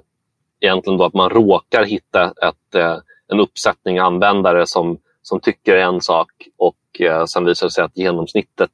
egentligen 0.60 0.98
då 0.98 1.06
att 1.06 1.14
man 1.14 1.30
råkar 1.30 1.84
hitta 1.84 2.24
ett, 2.24 2.76
eh, 2.76 2.98
en 3.28 3.40
uppsättning 3.40 3.98
användare 4.00 4.68
som, 4.68 4.98
som 5.22 5.40
tycker 5.40 5.76
en 5.76 6.02
sak 6.02 6.32
och 6.58 7.02
eh, 7.02 7.26
sen 7.26 7.46
visar 7.46 7.68
det 7.68 7.72
sig 7.72 7.84
att 7.84 7.98
genomsnittet 7.98 8.72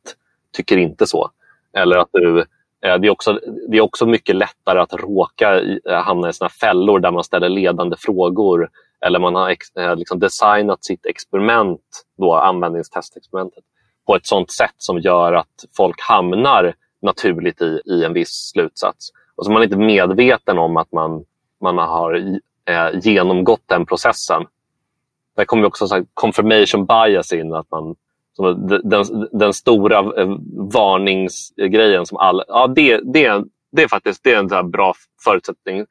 tycker 0.54 0.78
inte 0.78 1.08
så. 1.08 1.32
Eller 1.74 1.98
att 1.98 2.10
du, 2.12 2.39
eh, 2.82 2.98
det, 3.00 3.08
är 3.08 3.10
också, 3.10 3.39
det 3.70 3.78
är 3.78 3.82
också 3.82 4.06
mycket 4.06 4.36
lättare 4.36 4.80
att 4.80 4.94
råka 4.94 5.62
eh, 5.62 6.04
hamna 6.04 6.30
i 6.30 6.34
såna 6.34 6.50
fällor 6.50 7.00
där 7.00 7.12
man 7.12 7.24
ställer 7.24 7.50
ledande 7.50 7.96
frågor 8.00 8.70
eller 9.06 9.20
man 9.20 9.36
har 9.36 9.50
ex, 9.50 9.76
eh, 9.76 9.96
liksom 9.96 10.20
designat 10.20 10.86
sitt 10.86 11.06
experiment, 11.06 11.82
då, 12.18 12.36
användningstestexperimentet, 12.36 13.64
på 14.08 14.16
ett 14.16 14.28
sånt 14.28 14.52
sätt 14.52 14.76
som 14.78 15.00
gör 15.00 15.34
att 15.34 15.66
folk 15.78 16.02
hamnar 16.02 16.74
naturligt 17.02 17.62
i, 17.62 17.82
i 17.86 18.04
en 18.04 18.14
viss 18.14 18.52
slutsats. 18.54 19.10
Och 19.36 19.46
så 19.46 19.52
man 19.52 19.62
är 19.62 19.66
inte 19.66 19.78
medveten 19.78 20.58
om 20.58 20.78
att 20.78 20.92
man 20.92 21.26
man 21.62 21.78
har 21.78 22.40
eh, 22.70 23.00
genomgått 23.02 23.64
den 23.66 23.86
processen. 23.86 24.44
Där 25.36 25.46
kommer 25.46 25.66
också 25.66 25.88
så 25.88 26.06
confirmation 26.14 26.86
bias 26.86 27.34
in. 27.34 27.54
Att 27.54 27.72
man, 27.72 27.96
den, 28.84 29.28
den 29.32 29.54
stora 29.54 30.00
eh, 30.00 30.36
varningsgrejen 30.74 32.06
som 32.06 32.18
alla... 32.18 32.44
Ja, 32.48 32.68
det, 32.68 33.02
det, 33.14 33.44
det 33.72 33.84
är 33.84 33.88
faktiskt 33.88 34.24
det 34.24 34.34
är 34.34 34.40
en 34.40 34.50
så 34.50 34.64
bra 34.64 34.94
förutsättning 35.24 35.86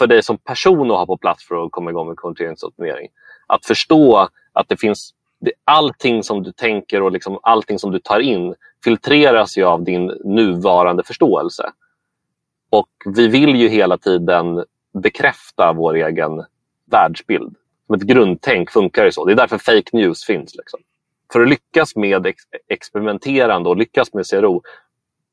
för 0.00 0.06
dig 0.06 0.22
som 0.22 0.38
person 0.38 0.90
att 0.90 0.96
ha 0.96 1.06
på 1.06 1.16
plats 1.16 1.48
för 1.48 1.64
att 1.64 1.70
komma 1.70 1.90
igång 1.90 2.08
med 2.08 2.16
konverteringsoptimering. 2.16 3.08
Att 3.46 3.66
förstå 3.66 4.28
att 4.52 4.68
det 4.68 4.76
finns 4.76 5.14
det, 5.40 5.52
allting 5.64 6.22
som 6.22 6.42
du 6.42 6.52
tänker 6.52 7.02
och 7.02 7.12
liksom 7.12 7.38
allting 7.42 7.78
som 7.78 7.90
du 7.90 7.98
tar 7.98 8.20
in 8.20 8.54
filtreras 8.84 9.58
ju 9.58 9.64
av 9.64 9.84
din 9.84 10.06
nuvarande 10.24 11.02
förståelse. 11.02 11.72
Och 12.70 12.88
vi 13.16 13.28
vill 13.28 13.56
ju 13.56 13.68
hela 13.68 13.98
tiden 13.98 14.64
bekräfta 15.02 15.72
vår 15.72 15.94
egen 15.94 16.44
världsbild. 16.90 17.56
Som 17.86 17.94
ett 17.94 18.02
grundtänk 18.02 18.70
funkar 18.70 19.04
det 19.04 19.12
så. 19.12 19.24
Det 19.24 19.32
är 19.32 19.36
därför 19.36 19.58
fake 19.58 19.90
news 19.92 20.24
finns. 20.24 20.54
Liksom. 20.54 20.80
För 21.32 21.40
att 21.40 21.48
lyckas 21.48 21.96
med 21.96 22.26
ex 22.26 22.42
experimenterande 22.68 23.68
och 23.68 23.76
lyckas 23.76 24.14
med 24.14 24.26
CRO, 24.26 24.62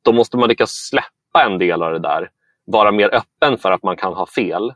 då 0.01 0.12
måste 0.12 0.38
man 0.38 0.49
lyckas 0.49 0.69
släppa 0.71 1.45
en 1.45 1.58
del 1.58 1.84
av 1.84 1.91
det 1.91 1.99
där. 1.99 2.30
Vara 2.67 2.91
mer 2.91 3.15
öppen 3.15 3.58
för 3.58 3.71
att 3.71 3.84
man 3.84 3.97
kan 3.97 4.13
ha 4.13 4.27
fel 4.27 4.73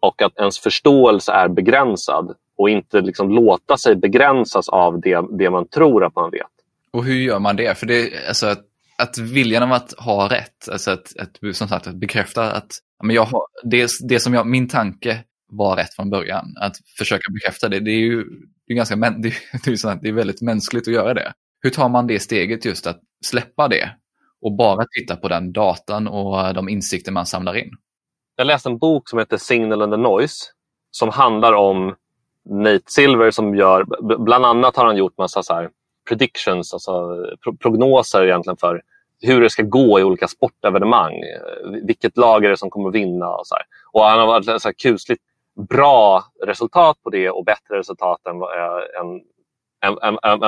och 0.00 0.22
att 0.22 0.38
ens 0.38 0.58
förståelse 0.58 1.32
är 1.32 1.48
begränsad 1.48 2.34
och 2.58 2.70
inte 2.70 3.00
liksom 3.00 3.30
låta 3.30 3.76
sig 3.76 3.96
begränsas 3.96 4.68
av 4.68 5.00
det, 5.00 5.24
det 5.38 5.50
man 5.50 5.68
tror 5.68 6.04
att 6.04 6.14
man 6.14 6.30
vet. 6.30 6.46
Och 6.92 7.04
hur 7.04 7.14
gör 7.14 7.38
man 7.38 7.56
det? 7.56 7.78
För 7.78 7.86
det, 7.86 8.28
alltså, 8.28 8.46
att, 8.46 8.64
att 8.98 9.18
viljan 9.18 9.62
av 9.62 9.72
att 9.72 9.92
ha 9.98 10.28
rätt, 10.28 10.68
alltså 10.72 10.90
att, 10.90 11.16
att, 11.18 11.56
som 11.56 11.68
sagt, 11.68 11.86
att 11.86 11.94
bekräfta 11.94 12.52
att 12.52 12.70
men 13.02 13.16
jag 13.16 13.24
har, 13.24 13.42
det, 13.62 13.88
det 14.08 14.20
som 14.20 14.34
jag, 14.34 14.46
min 14.46 14.68
tanke 14.68 15.24
var 15.48 15.76
rätt 15.76 15.94
från 15.94 16.10
början, 16.10 16.44
att 16.60 16.76
försöka 16.98 17.32
bekräfta 17.32 17.68
det, 17.68 17.80
det 17.80 17.90
är 17.90 18.00
ju 18.00 18.24
det 18.66 18.72
är 18.72 18.76
ganska, 18.76 18.96
det 18.96 19.28
är, 19.28 19.34
det 19.64 19.70
är, 19.70 20.02
det 20.02 20.08
är 20.08 20.12
väldigt 20.12 20.42
mänskligt 20.42 20.88
att 20.88 20.94
göra 20.94 21.14
det. 21.14 21.32
Hur 21.60 21.70
tar 21.70 21.88
man 21.88 22.06
det 22.06 22.20
steget 22.20 22.64
just 22.64 22.86
att 22.86 23.00
släppa 23.24 23.68
det 23.68 23.90
och 24.42 24.52
bara 24.52 24.84
titta 24.90 25.16
på 25.16 25.28
den 25.28 25.52
datan 25.52 26.08
och 26.08 26.40
eh, 26.40 26.52
de 26.52 26.68
insikter 26.68 27.12
man 27.12 27.26
samlar 27.26 27.56
in? 27.56 27.70
Jag 28.36 28.46
läste 28.46 28.68
en 28.68 28.78
bok 28.78 29.08
som 29.08 29.18
heter 29.18 29.36
Signal 29.36 29.82
and 29.82 29.92
the 29.92 29.96
Noise 29.96 30.44
som 30.90 31.08
handlar 31.08 31.52
om 31.52 31.94
Nate 32.44 32.84
Silver 32.86 33.30
som 33.30 33.56
gör, 33.56 33.84
bland 34.18 34.46
annat 34.46 34.76
har 34.76 34.86
han 34.86 34.96
gjort 34.96 35.18
massa 35.18 35.42
så 35.42 35.54
här 35.54 35.70
predictions, 36.08 36.72
alltså 36.72 36.92
eh, 36.92 37.52
prognoser 37.62 38.24
egentligen 38.24 38.56
för 38.56 38.82
hur 39.20 39.40
det 39.40 39.50
ska 39.50 39.62
gå 39.62 40.00
i 40.00 40.02
olika 40.02 40.28
sportevenemang. 40.28 41.14
Eh, 41.14 41.70
vilket 41.86 42.16
lag 42.16 42.44
är 42.44 42.48
det 42.48 42.56
som 42.56 42.70
kommer 42.70 42.90
vinna? 42.90 43.28
Och, 43.28 43.46
så 43.46 43.54
här. 43.54 43.64
och 43.92 44.02
han 44.02 44.18
har 44.18 44.26
varit 44.26 44.44
så 44.44 44.68
här 44.68 44.72
kusligt 44.72 45.22
bra 45.68 46.24
resultat 46.46 47.02
på 47.02 47.10
det 47.10 47.30
och 47.30 47.44
bättre 47.44 47.78
resultat 47.78 48.26
än, 48.26 48.36
än, 48.36 49.20
än, 49.80 49.98
än, 50.02 50.42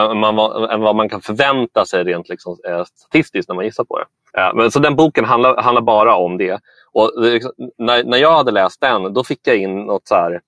än 0.71 0.81
vad 0.81 0.97
man 0.97 1.09
kan 1.09 1.21
förvänta 1.21 1.85
sig 1.87 2.05
rent 2.05 2.29
liksom, 2.29 2.57
eh, 2.69 2.85
statistiskt 2.85 3.49
när 3.49 3.57
man 3.57 3.64
gissar 3.64 3.85
på 3.85 3.99
det. 3.99 4.40
Eh, 4.40 4.55
men, 4.55 4.71
så 4.71 4.79
den 4.79 4.97
boken 4.97 5.25
handlar, 5.25 5.62
handlar 5.62 5.83
bara 5.83 6.16
om 6.16 6.38
det. 6.38 6.61
Och 6.93 7.25
eh, 7.25 7.33
liksom, 7.33 7.53
när, 7.79 8.05
när 8.05 8.19
jag 8.19 8.33
hade 8.33 8.51
läst 8.51 8.81
den, 8.81 9.14
då 9.14 9.25
fick 9.25 9.40
jag 9.43 9.57
in 9.57 9.81
något 9.81 10.09
så 10.09 10.14
här, 10.14 10.40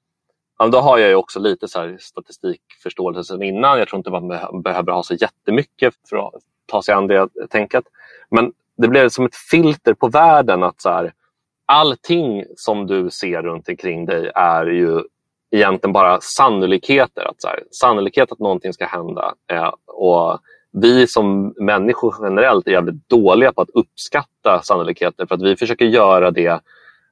då 0.73 0.79
har 0.79 0.99
jag 0.99 1.19
också 1.19 1.41
lite 1.41 1.69
så 1.69 1.81
här 1.81 1.97
statistikförståelse 2.01 3.25
sedan 3.25 3.43
innan. 3.43 3.79
Jag 3.79 3.89
tror 3.89 3.99
inte 3.99 4.11
man 4.11 4.63
behöver 4.63 4.93
ha 4.93 5.03
så 5.03 5.15
jättemycket 5.15 5.95
för 6.11 6.17
att 6.17 6.33
ta 6.67 6.83
sig 6.83 6.95
an 6.95 7.07
det 7.07 7.29
tänket. 7.51 7.85
Men 8.31 8.53
det 8.77 8.89
blev 8.89 9.09
som 9.09 9.27
ett 9.27 9.37
filter 9.37 9.95
på 9.95 10.09
världen 10.09 10.63
att 10.63 10.81
så 10.81 10.91
här, 10.91 11.13
allting 11.67 12.45
som 12.57 12.87
du 12.87 13.11
ser 13.11 13.43
runt 13.43 13.69
omkring 13.69 14.07
dig 14.07 14.31
är 14.35 14.67
ju 14.67 15.03
egentligen 15.53 15.93
bara 15.93 16.21
sannolikheter. 16.21 17.23
Att 17.23 17.41
så 17.41 17.49
här, 17.49 17.63
sannolikhet 17.71 18.33
att 18.33 18.39
någonting 18.39 18.73
ska 18.73 18.87
hända. 18.87 19.35
Eh, 19.53 19.73
och 19.87 20.39
vi 20.73 21.07
som 21.07 21.55
människor 21.61 22.15
generellt 22.23 22.67
är 22.67 22.73
jävligt 22.73 23.09
dåliga 23.09 23.53
på 23.53 23.63
att 23.63 23.71
uppskatta 23.71 24.61
sannolikheter 24.63 25.27
för 25.27 25.35
att 25.35 25.43
vi 25.43 25.57
försöker 25.57 25.85
göra 25.85 26.31
det 26.31 26.61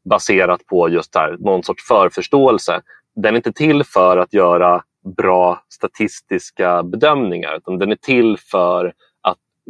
baserat 0.04 0.66
på 0.66 0.88
just 0.88 1.14
här, 1.14 1.36
någon 1.38 1.62
sorts 1.62 1.84
förförståelse. 1.88 2.80
Den 3.14 3.34
är 3.34 3.36
inte 3.36 3.52
till 3.52 3.84
för 3.84 4.16
att 4.16 4.34
göra 4.34 4.82
bra 5.16 5.62
statistiska 5.68 6.82
bedömningar 6.82 7.56
utan 7.56 7.78
den 7.78 7.92
är 7.92 7.96
till 7.96 8.38
för 8.38 8.92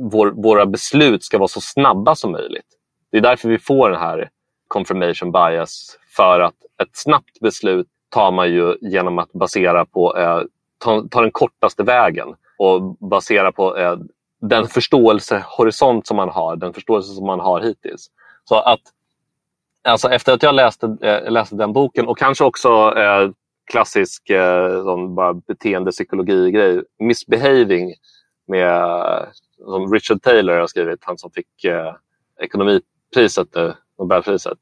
vår, 0.00 0.30
våra 0.30 0.66
beslut 0.66 1.24
ska 1.24 1.38
vara 1.38 1.48
så 1.48 1.60
snabba 1.60 2.14
som 2.14 2.32
möjligt. 2.32 2.66
Det 3.10 3.18
är 3.18 3.22
därför 3.22 3.48
vi 3.48 3.58
får 3.58 3.90
den 3.90 4.00
här 4.00 4.30
confirmation 4.68 5.32
bias. 5.32 5.98
För 6.16 6.40
att 6.40 6.54
ett 6.82 6.90
snabbt 6.92 7.40
beslut 7.40 7.86
tar 8.10 8.32
man 8.32 8.50
ju 8.50 8.76
genom 8.80 9.18
att 9.18 9.32
basera 9.32 9.86
på 9.86 10.16
eh, 10.16 10.40
ta, 10.78 11.04
ta 11.10 11.20
den 11.20 11.30
kortaste 11.30 11.82
vägen 11.82 12.28
och 12.58 12.82
basera 12.82 13.52
på 13.52 13.76
eh, 13.76 13.96
den 14.40 14.66
förståelsehorisont 14.66 16.06
som 16.06 16.16
man 16.16 16.28
har, 16.28 16.56
den 16.56 16.72
förståelse 16.72 17.14
som 17.14 17.26
man 17.26 17.40
har 17.40 17.60
hittills. 17.60 18.10
Så 18.44 18.56
att 18.56 18.80
alltså 19.84 20.08
efter 20.08 20.32
att 20.32 20.42
jag 20.42 20.54
läste, 20.54 20.96
eh, 21.00 21.30
läste 21.30 21.56
den 21.56 21.72
boken 21.72 22.06
och 22.06 22.18
kanske 22.18 22.44
också 22.44 22.94
eh, 22.96 23.30
klassisk 23.70 24.30
eh, 24.30 24.82
sån 24.84 25.14
bara 25.14 25.34
beteendepsykologi-grej, 25.34 26.82
misbehaving 26.98 27.94
med 28.46 28.82
eh, 28.82 29.28
som 29.64 29.92
Richard 29.92 30.22
Taylor 30.22 30.54
har 30.54 30.66
skrivit, 30.66 31.00
han 31.02 31.18
som 31.18 31.30
fick 31.30 31.64
eh, 31.64 31.94
ekonomipriset, 32.40 33.56
eh, 33.56 33.72
Nobelpriset. 33.98 34.58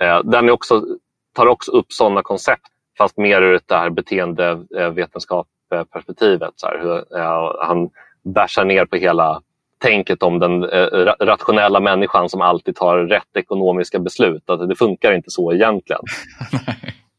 Eh, 0.00 0.22
den 0.24 0.48
är 0.48 0.52
också, 0.52 0.84
tar 1.32 1.46
också 1.46 1.72
upp 1.72 1.92
sådana 1.92 2.22
koncept 2.22 2.66
fast 2.98 3.16
mer 3.16 3.42
ur 3.42 3.60
det 3.66 3.74
här 3.74 3.90
beteendevetenskapsperspektivet. 3.90 6.52
Så 6.56 6.66
här, 6.66 6.78
hur, 6.82 7.18
eh, 7.18 7.52
han 7.60 7.90
bärsar 8.24 8.64
ner 8.64 8.84
på 8.84 8.96
hela 8.96 9.42
tänket 9.78 10.22
om 10.22 10.38
den 10.38 10.64
eh, 10.64 10.86
rationella 11.20 11.80
människan 11.80 12.28
som 12.28 12.40
alltid 12.40 12.76
tar 12.76 12.98
rätt 12.98 13.36
ekonomiska 13.36 13.98
beslut. 13.98 14.50
Att 14.50 14.68
det 14.68 14.76
funkar 14.76 15.12
inte 15.12 15.30
så 15.30 15.52
egentligen. 15.52 16.02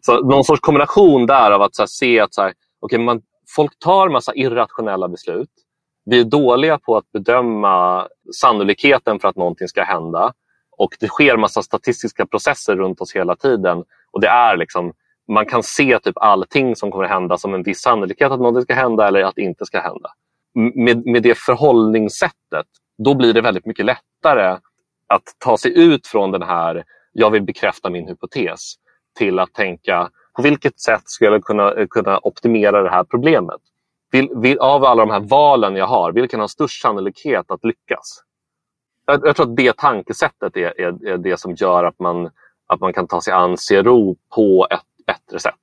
Så 0.01 0.21
någon 0.21 0.43
sorts 0.43 0.61
kombination 0.61 1.25
där 1.25 1.51
av 1.51 1.61
att 1.61 1.79
här, 1.79 1.85
se 1.85 2.19
att 2.19 2.33
så 2.33 2.41
här, 2.41 2.53
okay, 2.81 2.99
man, 2.99 3.21
folk 3.55 3.79
tar 3.79 4.09
massa 4.09 4.35
irrationella 4.35 5.07
beslut. 5.07 5.49
Vi 6.05 6.19
är 6.19 6.23
dåliga 6.23 6.77
på 6.77 6.97
att 6.97 7.11
bedöma 7.11 8.07
sannolikheten 8.35 9.19
för 9.19 9.27
att 9.27 9.35
någonting 9.35 9.67
ska 9.67 9.83
hända. 9.83 10.33
Och 10.77 10.89
det 10.99 11.07
sker 11.07 11.37
massa 11.37 11.61
statistiska 11.61 12.25
processer 12.25 12.75
runt 12.75 13.01
oss 13.01 13.15
hela 13.15 13.35
tiden. 13.35 13.83
Och 14.11 14.21
det 14.21 14.27
är 14.27 14.57
liksom, 14.57 14.93
man 15.29 15.45
kan 15.45 15.63
se 15.63 15.99
typ 15.99 16.17
allting 16.17 16.75
som 16.75 16.91
kommer 16.91 17.03
att 17.03 17.11
hända 17.11 17.37
som 17.37 17.53
en 17.53 17.63
viss 17.63 17.81
sannolikhet 17.81 18.31
att 18.31 18.39
någonting 18.39 18.63
ska 18.63 18.73
hända 18.73 19.07
eller 19.07 19.23
att 19.23 19.35
det 19.35 19.41
inte 19.41 19.65
ska 19.65 19.79
hända. 19.79 20.11
Med, 20.75 21.05
med 21.05 21.23
det 21.23 21.37
förhållningssättet, 21.37 22.67
då 22.97 23.13
blir 23.15 23.33
det 23.33 23.41
väldigt 23.41 23.65
mycket 23.65 23.85
lättare 23.85 24.57
att 25.07 25.23
ta 25.37 25.57
sig 25.57 25.79
ut 25.79 26.07
från 26.07 26.31
den 26.31 26.41
här 26.41 26.83
jag 27.11 27.29
vill 27.29 27.43
bekräfta 27.43 27.89
min 27.89 28.07
hypotes 28.07 28.75
till 29.17 29.39
att 29.39 29.53
tänka 29.53 30.09
på 30.35 30.41
vilket 30.41 30.79
sätt 30.79 31.01
skulle 31.05 31.31
jag 31.31 31.43
kunna, 31.43 31.87
kunna 31.89 32.19
optimera 32.23 32.83
det 32.83 32.89
här 32.89 33.03
problemet? 33.03 33.61
Vil, 34.11 34.29
vil, 34.35 34.59
av 34.59 34.85
alla 34.85 35.05
de 35.05 35.11
här 35.11 35.19
valen 35.19 35.75
jag 35.75 35.87
har, 35.87 36.11
vilken 36.11 36.39
har 36.39 36.47
störst 36.47 36.81
sannolikhet 36.81 37.51
att 37.51 37.63
lyckas? 37.63 38.23
Jag, 39.05 39.27
jag 39.27 39.35
tror 39.35 39.49
att 39.49 39.55
det 39.55 39.77
tankesättet 39.77 40.57
är, 40.57 40.81
är, 40.81 41.07
är, 41.07 41.17
det 41.17 41.39
som 41.39 41.55
gör 41.55 41.83
att 41.83 41.99
man, 41.99 42.29
att 42.67 42.79
man 42.79 42.93
kan 42.93 43.07
ta 43.07 43.21
sig 43.21 43.33
an 43.33 43.55
CRO 43.69 44.15
på 44.35 44.67
ett 44.71 44.88
bättre 45.11 45.39
sätt. 45.39 45.53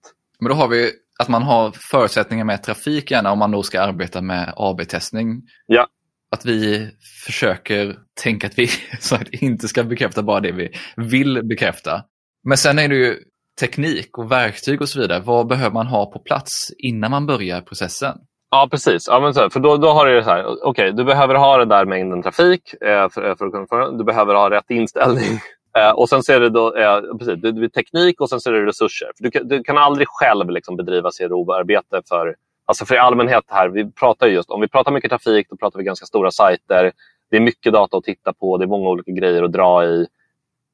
Men 0.40 0.48
då 0.48 0.54
har 0.54 0.68
vi 0.68 0.92
att 1.18 1.28
man 1.28 1.42
har 1.42 1.72
förutsättningar 1.90 2.44
med 2.44 2.62
trafik 2.62 3.11
gärna 3.11 3.32
om 3.32 3.38
man 3.38 3.50
då 3.50 3.62
ska 3.62 3.80
arbeta 3.80 4.22
med 4.22 4.52
AB-testning. 4.56 5.42
Ja. 5.66 5.87
Att 6.30 6.44
vi 6.44 6.90
försöker 7.26 7.96
tänka 8.22 8.46
att 8.46 8.59
vi 8.59 8.68
så 9.00 9.14
att 9.14 9.28
inte 9.28 9.68
ska 9.68 9.85
bekräfta 9.85 10.22
bara 10.22 10.40
det 10.40 10.52
vi 10.52 10.70
vill 10.96 11.40
bekräfta. 11.44 12.04
Men 12.44 12.59
sen 12.59 12.78
är 12.78 12.88
det 12.88 12.96
ju 12.96 13.16
teknik 13.61 14.18
och 14.18 14.32
verktyg 14.32 14.80
och 14.80 14.88
så 14.88 15.00
vidare. 15.00 15.20
Vad 15.20 15.46
behöver 15.46 15.74
man 15.74 15.87
ha 15.87 16.12
på 16.12 16.18
plats 16.18 16.70
innan 16.78 17.11
man 17.11 17.26
börjar 17.26 17.61
processen? 17.61 18.18
Ja, 18.50 18.68
precis. 18.70 19.09
Ja, 19.09 19.20
men 19.20 19.35
så, 19.35 19.50
för 19.50 19.61
då, 19.61 19.76
då 19.76 19.88
har 19.88 20.06
du 20.06 20.22
så 20.22 20.30
här, 20.30 20.46
okej, 20.46 20.62
okay, 20.64 20.90
du 20.90 21.04
behöver 21.04 21.35
ha 21.35 21.59
den 21.59 21.68
där 21.68 21.85
mängden 21.85 22.22
trafik 22.22 22.74
eh, 22.74 23.09
för, 23.09 23.35
för, 23.37 23.46
att 23.46 23.68
kunna 23.68 23.90
Du 23.90 24.04
behöver 24.04 24.35
ha 24.35 24.50
rätt 24.50 24.70
inställning. 24.70 25.40
Eh, 25.76 25.90
och 25.90 26.08
sen 26.08 26.22
ser 26.22 26.36
är 26.36 26.40
det 26.40 26.50
då, 26.50 26.74
eh, 26.76 27.00
precis, 27.18 27.42
det, 27.42 27.52
det 27.52 27.68
teknik 27.68 28.20
och 28.20 28.28
sen 28.28 28.40
ser 28.40 28.52
det 28.52 28.66
resurser. 28.66 29.10
För 29.16 29.24
du, 29.24 29.30
kan, 29.30 29.48
du 29.48 29.62
kan 29.62 29.78
aldrig 29.78 30.08
själv 30.08 30.50
liksom 30.50 30.76
bedriva 30.76 31.10
CRO-arbete 31.10 32.02
för, 32.08 32.36
alltså 32.64 32.84
för 32.84 32.94
i 32.94 32.98
allmänhet 32.98 33.44
här. 33.46 33.68
Vi 33.68 33.92
pratar 33.92 34.26
just, 34.26 34.50
om 34.50 34.60
vi 34.60 34.68
pratar 34.68 34.92
mycket 34.92 35.10
trafik, 35.10 35.46
då 35.50 35.56
pratar 35.56 35.78
vi 35.78 35.84
ganska 35.84 36.06
stora 36.06 36.30
sajter. 36.30 36.92
Det 37.30 37.36
är 37.36 37.40
mycket 37.40 37.72
data 37.72 37.96
att 37.96 38.04
titta 38.04 38.32
på, 38.32 38.58
det 38.58 38.64
är 38.64 38.68
många 38.68 38.88
olika 38.88 39.12
grejer 39.12 39.42
att 39.42 39.52
dra 39.52 39.84
i 39.84 40.06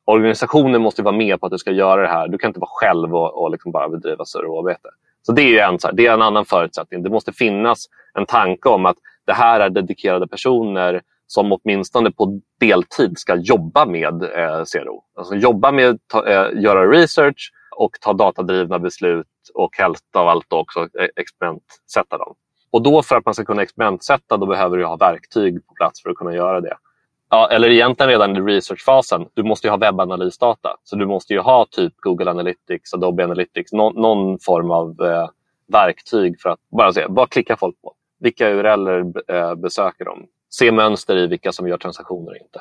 organisationen 0.05 0.83
måste 0.83 1.03
vara 1.03 1.17
med 1.17 1.41
på 1.41 1.47
att 1.47 1.53
du 1.53 1.59
ska 1.59 1.71
göra 1.71 2.03
det 2.03 2.09
här. 2.09 2.29
Du 2.29 2.39
kan 2.39 2.49
inte 2.49 2.61
vara 2.61 2.71
själv 2.73 3.17
och, 3.17 3.43
och 3.43 3.51
liksom 3.51 3.73
bara 3.73 3.89
bedriva 3.89 4.25
serverarbete. 4.25 4.89
Så 5.23 5.33
det 5.33 5.59
är, 5.59 5.69
en, 5.69 5.79
det 5.93 6.07
är 6.07 6.13
en 6.13 6.23
annan 6.23 6.45
förutsättning. 6.45 7.03
Det 7.03 7.11
måste 7.11 7.33
finnas 7.33 7.87
en 8.15 8.27
tanke 8.27 8.69
om 8.69 8.87
att 8.87 8.97
det 9.27 9.33
här 9.33 9.61
är 9.61 9.71
dedikerade 9.71 10.29
personer 10.29 11.03
som 11.27 11.53
åtminstone 11.53 12.11
på 12.11 12.41
deltid 12.61 13.19
ska 13.19 13.35
jobba 13.35 13.87
med 13.87 14.23
eh, 14.23 14.65
CRO. 14.73 15.05
Alltså 15.17 15.35
jobba 15.35 15.73
med 15.73 15.89
att 15.89 16.27
eh, 16.27 16.63
göra 16.63 16.91
research 16.91 17.53
och 17.77 17.91
ta 18.01 18.13
datadrivna 18.13 18.79
beslut 18.79 19.27
och 19.55 19.77
helst 19.77 20.17
av 20.17 20.29
allt 20.29 20.53
också 20.53 20.81
eh, 20.81 21.09
experimentsätta 21.17 22.19
dem. 22.19 22.35
Och 22.71 22.83
då 22.83 23.03
för 23.03 23.17
att 23.17 23.25
man 23.25 23.35
ska 23.35 23.45
kunna 23.45 23.63
experimentsätta 23.63 24.37
då 24.37 24.47
behöver 24.47 24.77
du 24.77 24.85
ha 24.85 24.97
verktyg 24.97 25.67
på 25.67 25.75
plats 25.75 26.03
för 26.03 26.11
att 26.11 26.17
kunna 26.17 26.35
göra 26.35 26.61
det. 26.61 26.77
Ja, 27.31 27.49
eller 27.51 27.71
egentligen 27.71 28.11
redan 28.11 28.37
i 28.37 28.41
researchfasen. 28.41 29.27
Du 29.35 29.43
måste 29.43 29.71
ha 29.71 29.77
webbanalysdata. 29.77 30.77
Så 30.85 30.97
du 30.97 31.07
måste 31.07 31.33
ju 31.33 31.41
ha 31.41 31.67
typ 31.71 31.93
Google 31.97 32.31
Analytics, 32.31 32.95
Adobe 32.95 33.25
Analytics, 33.25 33.73
någon, 33.73 33.95
någon 33.95 34.39
form 34.39 34.71
av 34.71 35.03
eh, 35.03 35.29
verktyg 35.73 36.41
för 36.41 36.51
att 36.51 36.59
bara 36.71 36.93
se 36.93 37.07
vad 37.09 37.31
klickar 37.31 37.57
folk 37.57 37.83
på. 37.83 37.95
Vilka 38.21 38.51
URLer 38.51 39.13
eh, 39.31 39.55
besöker 39.55 40.05
de? 40.05 40.27
Se 40.55 40.73
mönster 40.73 41.17
i 41.17 41.27
vilka 41.27 41.53
som 41.53 41.69
gör 41.69 41.79
transaktioner 41.79 42.31
och 42.31 42.37
inte. 42.37 42.61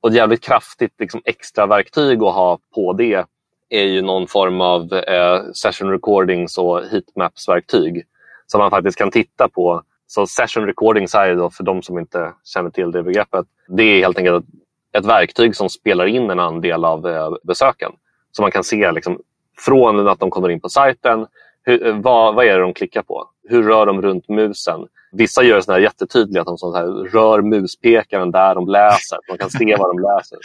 Och 0.00 0.08
ett 0.08 0.14
jävligt 0.14 0.44
kraftigt 0.44 0.92
liksom, 0.98 1.22
extra 1.24 1.66
verktyg 1.66 2.22
att 2.22 2.34
ha 2.34 2.58
på 2.74 2.92
det 2.92 3.24
är 3.68 3.84
ju 3.84 4.02
någon 4.02 4.26
form 4.26 4.60
av 4.60 4.92
eh, 4.92 5.42
session 5.54 5.90
recordings 5.90 6.58
och 6.58 6.82
heatmaps-verktyg 6.82 8.04
som 8.46 8.58
man 8.58 8.70
faktiskt 8.70 8.98
kan 8.98 9.10
titta 9.10 9.48
på 9.48 9.82
så 10.06 10.26
session 10.26 10.66
recordings 10.66 11.14
är 11.14 11.36
då, 11.36 11.50
för 11.50 11.64
de 11.64 11.82
som 11.82 11.98
inte 11.98 12.32
känner 12.44 12.70
till 12.70 12.90
det 12.90 13.02
begreppet, 13.02 13.46
det 13.68 13.82
är 13.82 13.98
helt 13.98 14.18
enkelt 14.18 14.44
ett 14.92 15.06
verktyg 15.06 15.56
som 15.56 15.68
spelar 15.68 16.06
in 16.06 16.30
en 16.30 16.40
andel 16.40 16.84
av 16.84 17.06
eh, 17.06 17.30
besöken. 17.42 17.92
Så 18.32 18.42
man 18.42 18.50
kan 18.50 18.64
se 18.64 18.92
liksom, 18.92 19.20
från 19.58 20.08
att 20.08 20.18
de 20.18 20.30
kommer 20.30 20.48
in 20.48 20.60
på 20.60 20.68
sajten, 20.68 21.26
hur, 21.62 21.86
eh, 21.86 21.96
vad, 21.96 22.34
vad 22.34 22.46
är 22.46 22.54
det 22.54 22.62
de 22.62 22.74
klickar 22.74 23.02
på? 23.02 23.28
Hur 23.48 23.62
rör 23.62 23.86
de 23.86 24.02
runt 24.02 24.28
musen? 24.28 24.86
Vissa 25.12 25.42
gör 25.42 25.60
såna 25.60 25.74
här 25.74 25.82
jättetydliga 25.82 26.40
att 26.40 26.46
de 26.46 26.58
så 26.58 26.76
här, 26.76 26.86
rör 26.86 27.42
muspekaren 27.42 28.30
där 28.30 28.54
de 28.54 28.68
läser. 28.68 29.18
Man 29.28 29.38
kan 29.38 29.50
se 29.50 29.76
vad 29.78 29.96
de 29.96 30.02
läser. 30.02 30.38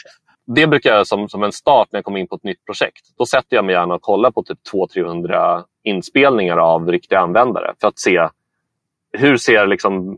Det 0.45 0.67
brukar 0.67 0.89
jag 0.89 0.95
göra 0.95 1.05
som, 1.05 1.29
som 1.29 1.43
en 1.43 1.51
start 1.51 1.87
när 1.91 1.97
jag 1.97 2.05
kommer 2.05 2.19
in 2.19 2.27
på 2.27 2.35
ett 2.35 2.43
nytt 2.43 2.65
projekt. 2.65 3.01
Då 3.17 3.25
sätter 3.25 3.55
jag 3.55 3.65
mig 3.65 3.75
gärna 3.75 3.95
och 3.95 4.01
kollar 4.01 4.31
på 4.31 4.43
typ 4.43 4.59
200-300 4.73 5.63
inspelningar 5.83 6.57
av 6.57 6.91
riktiga 6.91 7.19
användare 7.19 7.73
för 7.81 7.87
att 7.87 7.99
se 7.99 8.29
hur 9.11 9.37
ser 9.37 9.67
liksom, 9.67 10.17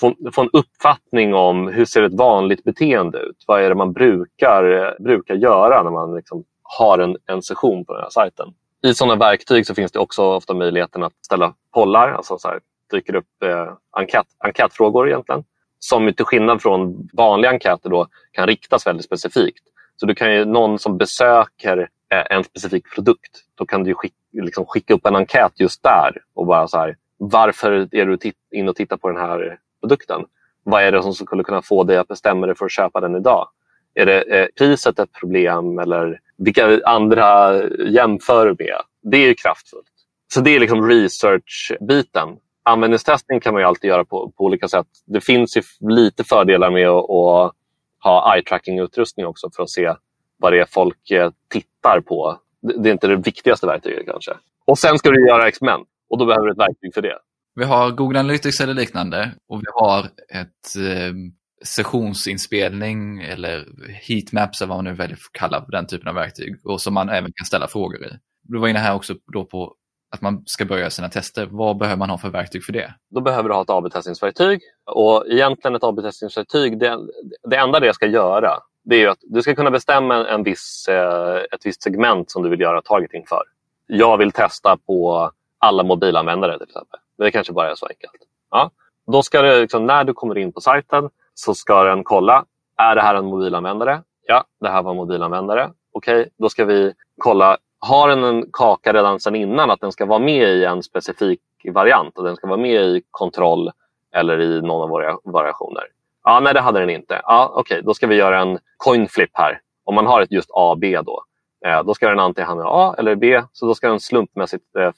få, 0.00 0.14
få 0.32 0.42
en 0.42 0.50
uppfattning 0.52 1.34
om 1.34 1.68
hur 1.68 1.84
ser 1.84 2.02
ett 2.02 2.14
vanligt 2.14 2.64
beteende 2.64 3.18
ut? 3.18 3.44
Vad 3.46 3.62
är 3.62 3.68
det 3.68 3.74
man 3.74 3.92
brukar, 3.92 4.96
brukar 5.02 5.34
göra 5.34 5.82
när 5.82 5.90
man 5.90 6.14
liksom 6.14 6.44
har 6.62 6.98
en, 6.98 7.16
en 7.26 7.42
session 7.42 7.84
på 7.84 7.92
den 7.92 8.02
här 8.02 8.10
sajten? 8.10 8.48
I 8.86 8.94
sådana 8.94 9.16
verktyg 9.16 9.66
så 9.66 9.74
finns 9.74 9.92
det 9.92 9.98
också 9.98 10.22
ofta 10.22 10.54
möjligheten 10.54 11.02
att 11.02 11.12
ställa 11.24 11.54
pollar, 11.74 12.12
alltså 12.12 12.38
så 12.38 12.48
här, 12.48 12.60
dyker 12.90 13.14
upp 13.14 13.42
eh, 13.44 13.72
enkät, 13.90 14.26
enkätfrågor 14.38 15.08
egentligen. 15.08 15.44
Som 15.78 16.12
till 16.12 16.24
skillnad 16.24 16.62
från 16.62 17.08
vanliga 17.12 17.50
enkäter 17.50 17.90
då, 17.90 18.06
kan 18.32 18.46
riktas 18.46 18.86
väldigt 18.86 19.04
specifikt. 19.04 19.64
Så 19.96 20.06
du 20.06 20.14
kan 20.14 20.32
ju, 20.34 20.44
någon 20.44 20.78
som 20.78 20.98
besöker 20.98 21.88
eh, 22.12 22.24
en 22.30 22.44
specifik 22.44 22.94
produkt, 22.94 23.42
då 23.54 23.66
kan 23.66 23.84
du 23.84 23.94
skicka, 23.94 24.16
liksom 24.32 24.66
skicka 24.66 24.94
upp 24.94 25.06
en 25.06 25.16
enkät 25.16 25.52
just 25.60 25.82
där 25.82 26.16
och 26.34 26.46
bara 26.46 26.68
så 26.68 26.78
här, 26.78 26.96
varför 27.18 27.88
är 27.94 28.06
du 28.06 28.18
in 28.52 28.68
och 28.68 28.76
tittar 28.76 28.96
på 28.96 29.08
den 29.08 29.20
här 29.20 29.58
produkten? 29.80 30.24
Vad 30.62 30.82
är 30.82 30.92
det 30.92 31.02
som 31.02 31.14
skulle 31.14 31.44
kunna 31.44 31.62
få 31.62 31.84
dig 31.84 31.96
att 31.96 32.08
bestämma 32.08 32.46
dig 32.46 32.56
för 32.56 32.64
att 32.64 32.72
köpa 32.72 33.00
den 33.00 33.16
idag? 33.16 33.48
Är 33.94 34.06
det 34.06 34.40
är 34.40 34.48
priset 34.58 34.98
ett 34.98 35.12
problem 35.12 35.78
eller 35.78 36.20
vilka 36.38 36.80
andra 36.84 37.54
jämför 37.88 38.46
du 38.46 38.64
med? 38.64 38.80
Det 39.02 39.16
är 39.16 39.34
kraftfullt. 39.34 39.86
Så 40.34 40.40
det 40.40 40.50
är 40.56 40.60
liksom 40.60 40.88
research-biten. 40.88 42.36
Användningstestning 42.62 43.40
kan 43.40 43.54
man 43.54 43.62
ju 43.62 43.66
alltid 43.66 43.88
göra 43.88 44.04
på, 44.04 44.32
på 44.36 44.44
olika 44.44 44.68
sätt. 44.68 44.86
Det 45.06 45.20
finns 45.20 45.58
lite 45.80 46.24
fördelar 46.24 46.70
med 46.70 46.88
att, 46.88 47.10
att 47.10 47.54
ha 48.02 48.34
eye-tracking-utrustning 48.34 49.26
också 49.26 49.50
för 49.56 49.62
att 49.62 49.70
se 49.70 49.94
vad 50.38 50.52
det 50.52 50.60
är 50.60 50.66
folk 50.70 51.10
eh, 51.10 51.30
tittar 51.48 52.00
på. 52.00 52.40
Det 52.60 52.88
är 52.88 52.92
inte 52.92 53.06
det 53.06 53.16
viktigaste 53.16 53.66
verktyget 53.66 54.06
kanske. 54.06 54.32
Och 54.64 54.78
sen 54.78 54.98
ska 54.98 55.10
du 55.10 55.28
göra 55.28 55.48
experiment. 55.48 55.88
Och 56.10 56.18
då 56.18 56.26
behöver 56.26 56.46
du 56.46 56.52
ett 56.52 56.58
verktyg 56.58 56.94
för 56.94 57.02
det. 57.02 57.18
Vi 57.54 57.64
har 57.64 57.90
Google 57.90 58.18
Analytics 58.18 58.60
eller 58.60 58.74
liknande 58.74 59.30
och 59.48 59.60
vi 59.60 59.66
har 59.74 60.04
ett 60.28 60.76
eh, 60.76 61.12
sessionsinspelning 61.64 63.22
eller 63.22 63.66
heatmaps 64.08 64.60
eller 64.60 64.68
vad 64.68 64.78
man 64.78 64.84
nu 64.84 64.92
väljer 64.92 65.16
att 65.16 65.32
kalla 65.32 65.66
den 65.68 65.86
typen 65.86 66.08
av 66.08 66.14
verktyg 66.14 66.60
och 66.64 66.80
som 66.80 66.94
man 66.94 67.08
även 67.08 67.32
kan 67.32 67.46
ställa 67.46 67.68
frågor 67.68 68.06
i. 68.06 68.10
Du 68.42 68.58
var 68.58 68.68
inne 68.68 68.78
här 68.78 68.94
också 68.94 69.14
då 69.32 69.44
på 69.44 69.74
att 70.10 70.20
man 70.20 70.42
ska 70.46 70.64
börja 70.64 70.90
sina 70.90 71.08
tester. 71.08 71.48
Vad 71.50 71.78
behöver 71.78 71.98
man 71.98 72.10
ha 72.10 72.18
för 72.18 72.28
verktyg 72.28 72.64
för 72.64 72.72
det? 72.72 72.94
Då 73.10 73.20
behöver 73.20 73.48
du 73.48 73.54
ha 73.54 73.62
ett 73.62 73.70
AB-testningsverktyg 73.70 74.60
och 74.90 75.24
egentligen 75.28 75.74
ett 75.74 75.84
AB-testningsverktyg, 75.84 76.78
det, 76.78 76.98
det 77.50 77.56
enda 77.56 77.80
det 77.80 77.94
ska 77.94 78.06
göra 78.06 78.58
det 78.88 79.02
är 79.02 79.08
att 79.08 79.18
du 79.22 79.42
ska 79.42 79.54
kunna 79.54 79.70
bestämma 79.70 80.28
en 80.28 80.42
viss, 80.42 80.88
eh, 80.88 81.36
ett 81.36 81.66
visst 81.66 81.82
segment 81.82 82.30
som 82.30 82.42
du 82.42 82.48
vill 82.48 82.60
göra 82.60 82.82
targeting 82.82 83.24
för. 83.28 83.42
Jag 83.86 84.18
vill 84.18 84.32
testa 84.32 84.76
på 84.86 85.30
alla 85.58 85.82
mobilanvändare 85.82 86.58
till 86.58 86.66
exempel. 86.66 87.00
Det 87.18 87.30
kanske 87.30 87.52
bara 87.52 87.70
är 87.70 87.74
så 87.74 87.86
enkelt. 87.86 88.12
Ja. 88.50 88.70
Då 89.12 89.22
ska 89.22 89.42
du, 89.42 89.60
liksom, 89.60 89.86
när 89.86 90.04
du 90.04 90.12
kommer 90.12 90.38
in 90.38 90.52
på 90.52 90.60
sajten 90.60 91.08
så 91.38 91.54
ska 91.54 91.84
den 91.84 92.04
kolla, 92.04 92.44
är 92.76 92.94
det 92.94 93.02
här 93.02 93.14
en 93.14 93.26
mobilanvändare? 93.26 94.02
Ja, 94.26 94.44
det 94.60 94.68
här 94.68 94.82
var 94.82 94.90
en 94.90 94.96
mobilanvändare. 94.96 95.70
Okej, 95.92 96.20
okay, 96.20 96.30
då 96.38 96.48
ska 96.48 96.64
vi 96.64 96.92
kolla, 97.18 97.58
har 97.80 98.08
den 98.08 98.24
en 98.24 98.44
kaka 98.52 98.92
redan 98.92 99.20
sedan 99.20 99.34
innan 99.34 99.70
att 99.70 99.80
den 99.80 99.92
ska 99.92 100.06
vara 100.06 100.18
med 100.18 100.48
i 100.48 100.64
en 100.64 100.82
specifik 100.82 101.40
variant 101.72 102.18
och 102.18 102.24
den 102.24 102.36
ska 102.36 102.46
vara 102.46 102.60
med 102.60 102.82
i 102.82 103.02
kontroll 103.10 103.70
eller 104.14 104.40
i 104.40 104.62
någon 104.62 104.82
av 104.82 104.88
våra 104.88 105.16
variationer? 105.24 105.84
Ja, 106.24 106.40
nej, 106.40 106.54
det 106.54 106.60
hade 106.60 106.80
den 106.80 106.90
inte. 106.90 107.20
Ja, 107.24 107.50
Okej, 107.54 107.60
okay, 107.60 107.82
då 107.82 107.94
ska 107.94 108.06
vi 108.06 108.14
göra 108.14 108.40
en 108.40 108.58
coin 108.76 109.08
flip 109.08 109.30
här. 109.32 109.60
Om 109.84 109.94
man 109.94 110.06
har 110.06 110.22
ett 110.22 110.32
just 110.32 110.50
A 110.54 110.76
B 110.80 111.00
då. 111.06 111.22
Eh, 111.66 111.82
då 111.82 111.94
ska 111.94 112.08
den 112.08 112.18
antingen 112.18 112.48
hamna 112.48 112.64
i 112.64 112.66
A 112.68 112.94
eller 112.98 113.14
B, 113.14 113.42
så 113.52 113.66
då 113.66 113.74
ska 113.74 113.88
den 113.88 114.00
slumpmässigt 114.00 114.76
eh, 114.76 114.90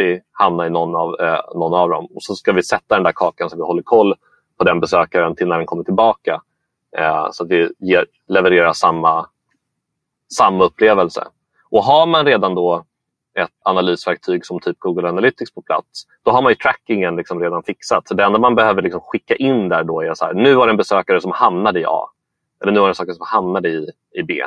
50-50 0.00 0.20
hamna 0.32 0.66
i 0.66 0.70
någon 0.70 0.96
av, 0.96 1.20
eh, 1.20 1.40
någon 1.54 1.74
av 1.74 1.88
dem. 1.88 2.06
Och 2.14 2.22
så 2.22 2.34
ska 2.34 2.52
vi 2.52 2.62
sätta 2.62 2.94
den 2.94 3.02
där 3.02 3.12
kakan 3.12 3.50
så 3.50 3.56
vi 3.56 3.62
håller 3.62 3.82
koll 3.82 4.14
på 4.58 4.64
den 4.64 4.80
besökaren 4.80 5.36
till 5.36 5.48
när 5.48 5.56
den 5.56 5.66
kommer 5.66 5.84
tillbaka. 5.84 6.42
Eh, 6.96 7.28
så 7.32 7.44
att 7.44 7.50
vi 7.50 7.68
ger, 7.78 8.06
levererar 8.28 8.72
samma, 8.72 9.26
samma 10.32 10.64
upplevelse. 10.64 11.24
Och 11.70 11.84
har 11.84 12.06
man 12.06 12.24
redan 12.24 12.54
då 12.54 12.84
ett 13.38 13.50
analysverktyg 13.62 14.46
som 14.46 14.60
typ 14.60 14.78
Google 14.78 15.08
Analytics 15.08 15.54
på 15.54 15.62
plats, 15.62 16.06
då 16.22 16.30
har 16.30 16.42
man 16.42 16.52
ju 16.52 16.56
trackingen 16.56 17.16
liksom 17.16 17.40
redan 17.40 17.62
fixat. 17.62 18.08
Så 18.08 18.14
det 18.14 18.24
enda 18.24 18.38
man 18.38 18.54
behöver 18.54 18.82
liksom 18.82 19.00
skicka 19.00 19.34
in 19.34 19.68
där 19.68 19.84
då 19.84 20.00
är 20.00 20.14
så 20.14 20.24
här, 20.24 20.34
nu 20.34 20.54
var 20.54 20.66
det 20.66 20.72
en 20.72 20.76
besökare 20.76 21.20
som 21.20 21.32
hamnade 21.32 21.80
i 21.80 21.84
A. 21.86 22.10
Eller 22.62 22.72
nu 22.72 22.80
var 22.80 22.86
det 22.86 22.90
en 22.90 22.92
besökare 22.92 23.14
som 23.14 23.26
hamnade 23.26 23.68
i, 23.68 23.90
i 24.14 24.22
B. 24.22 24.42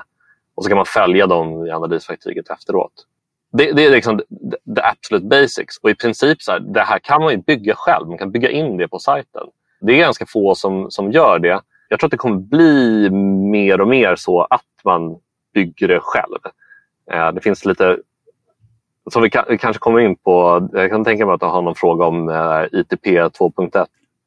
Och 0.55 0.63
så 0.63 0.69
kan 0.69 0.77
man 0.77 0.85
följa 0.85 1.27
dem 1.27 1.65
i 1.65 1.71
analysverktyget 1.71 2.49
efteråt. 2.49 2.91
Det, 3.51 3.71
det 3.71 3.85
är 3.85 3.91
liksom 3.91 4.17
the, 4.17 4.73
the 4.75 4.81
absolute 4.81 5.25
basics. 5.25 5.77
Och 5.77 5.89
i 5.89 5.95
princip 5.95 6.41
så 6.41 6.51
här, 6.51 6.59
det 6.59 6.81
här 6.81 6.99
kan 6.99 7.21
man 7.21 7.31
ju 7.31 7.37
bygga 7.37 7.75
själv. 7.75 8.07
Man 8.07 8.17
kan 8.17 8.31
bygga 8.31 8.49
in 8.49 8.77
det 8.77 8.87
på 8.87 8.99
sajten. 8.99 9.47
Det 9.81 9.93
är 9.93 9.97
ganska 9.97 10.25
få 10.25 10.55
som, 10.55 10.91
som 10.91 11.11
gör 11.11 11.39
det. 11.39 11.61
Jag 11.89 11.99
tror 11.99 12.07
att 12.07 12.11
det 12.11 12.17
kommer 12.17 12.37
bli 12.37 13.09
mer 13.49 13.81
och 13.81 13.87
mer 13.87 14.15
så 14.15 14.41
att 14.41 14.65
man 14.83 15.17
bygger 15.53 15.87
det 15.87 15.99
själv. 16.01 16.39
Eh, 17.11 17.31
det 17.31 17.41
finns 17.41 17.65
lite 17.65 17.97
som 19.11 19.21
vi, 19.21 19.29
kan, 19.29 19.45
vi, 19.49 19.57
kanske 19.57 19.79
kommer 19.79 19.99
in 19.99 20.15
på. 20.15 20.67
Jag 20.73 20.89
kan 20.89 21.05
tänka 21.05 21.25
mig 21.25 21.33
att 21.33 21.39
du 21.39 21.45
har 21.45 21.61
någon 21.61 21.75
fråga 21.75 22.05
om 22.05 22.29
eh, 22.29 22.79
ITP 22.79 23.05
2.1. 23.07 23.85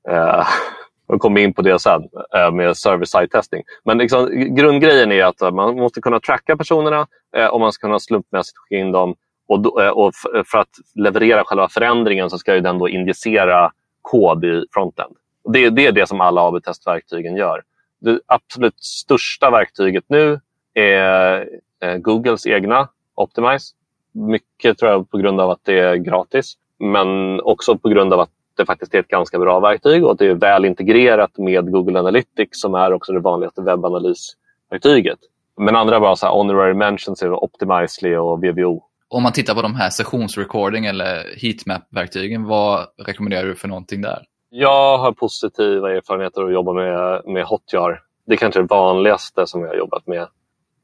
Eh, 0.09 0.47
jag 1.07 1.21
kommer 1.21 1.41
in 1.41 1.55
på 1.55 1.63
det 1.63 1.79
sen 1.79 2.09
eh, 2.37 2.51
med 2.51 2.77
server-side 2.77 3.31
testing. 3.31 3.63
Men 3.85 3.99
liksom, 3.99 4.29
grundgrejen 4.55 5.13
är 5.13 5.25
att 5.25 5.55
man 5.55 5.77
måste 5.77 6.01
kunna 6.01 6.21
tracka 6.21 6.57
personerna 6.57 7.07
eh, 7.37 7.47
och 7.47 7.61
man 7.61 7.73
ska 7.73 7.87
kunna 7.87 7.99
slumpmässigt 7.99 8.59
skicka 8.59 8.81
in 8.81 8.93
dem. 8.93 9.15
Och, 9.49 9.61
då, 9.61 9.81
eh, 9.81 9.89
och 9.89 10.15
för 10.47 10.59
att 10.59 10.71
leverera 10.95 11.45
själva 11.45 11.69
förändringen 11.69 12.31
så 12.31 12.39
ska 12.39 12.61
den 12.61 12.79
då 12.79 12.89
injicera 12.89 13.73
kod 14.03 14.45
i 14.45 14.65
frontend. 14.73 15.17
Det, 15.45 15.71
det 15.71 15.87
är 15.87 15.93
det 15.93 16.09
som 16.09 16.21
alla 16.21 16.41
AB-testverktygen 16.41 17.37
gör. 17.37 17.63
Det 18.01 18.21
absolut 18.27 18.85
största 18.85 19.51
verktyget 19.51 20.05
nu 20.07 20.41
är 20.75 21.49
eh, 21.83 21.97
Googles 21.97 22.47
egna 22.47 22.89
Optimize. 23.15 23.75
Mycket 24.13 24.79
tror 24.79 24.91
jag 24.91 25.11
på 25.11 25.19
grund 25.19 25.41
av 25.41 25.51
att 25.51 25.61
det 25.65 25.79
är 25.79 25.97
gratis, 25.97 26.55
men 26.79 27.41
också 27.41 27.79
på 27.79 27.89
grund 27.89 28.13
av 28.13 28.21
att 28.21 28.31
det 28.57 28.67
faktiskt 28.67 28.95
är 28.95 29.01
ett 29.01 29.09
ganska 29.09 29.39
bra 29.39 29.61
verktyg 29.61 30.05
och 30.05 30.13
att 30.13 30.19
det 30.19 30.27
är 30.27 30.35
väl 30.35 30.65
integrerat 30.65 31.39
med 31.39 31.73
Google 31.73 31.99
Analytics 31.99 32.61
som 32.61 32.75
är 32.75 32.93
också 32.93 33.13
det 33.13 33.21
vanligaste 33.21 33.63
webbanalysverktyget. 33.63 35.19
Men 35.57 35.77
andra 35.77 36.01
bara 36.01 36.17
så 36.17 36.27
här 36.27 36.33
honorary 36.33 36.75
mentions 36.75 37.23
är 37.23 37.45
Optimizely 37.45 38.17
och 38.17 38.45
VVO. 38.45 38.83
Om 39.09 39.23
man 39.23 39.33
tittar 39.33 39.55
på 39.55 39.63
de 39.63 39.75
här 39.75 39.91
sessionsrecording 39.91 40.87
eller 40.87 41.25
heatmap-verktygen, 41.43 42.45
vad 42.45 42.87
rekommenderar 43.07 43.47
du 43.47 43.55
för 43.55 43.69
någonting 43.69 44.03
där? 44.03 44.23
Jag 44.55 44.99
har 44.99 45.13
positiva 45.13 45.93
erfarenheter 45.93 46.45
att 46.45 46.53
jobba 46.53 46.73
med, 46.73 47.23
med 47.27 47.45
Hotjar. 47.45 48.03
Det 48.27 48.33
är 48.33 48.37
kanske 48.37 48.61
det 48.61 48.67
vanligaste 48.67 49.47
som 49.47 49.61
jag 49.61 49.69
har 49.69 49.75
jobbat 49.75 50.07
med. 50.07 50.29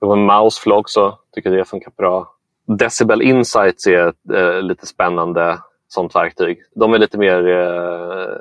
Jag 0.01 0.09
har 0.09 0.17
Mouseflow 0.17 0.79
också, 0.79 1.19
tycker 1.33 1.51
det 1.51 1.65
funkar 1.65 1.93
bra. 1.97 2.35
Decibel 2.67 3.23
Insights 3.23 3.87
är 3.87 4.09
ett 4.09 4.31
eh, 4.35 4.63
lite 4.63 4.87
spännande 4.87 5.59
sånt 5.89 6.15
verktyg. 6.15 6.59
De 6.75 6.95
är 6.95 6.99
lite 6.99 7.19
mer 7.19 7.49
eh, 7.49 8.37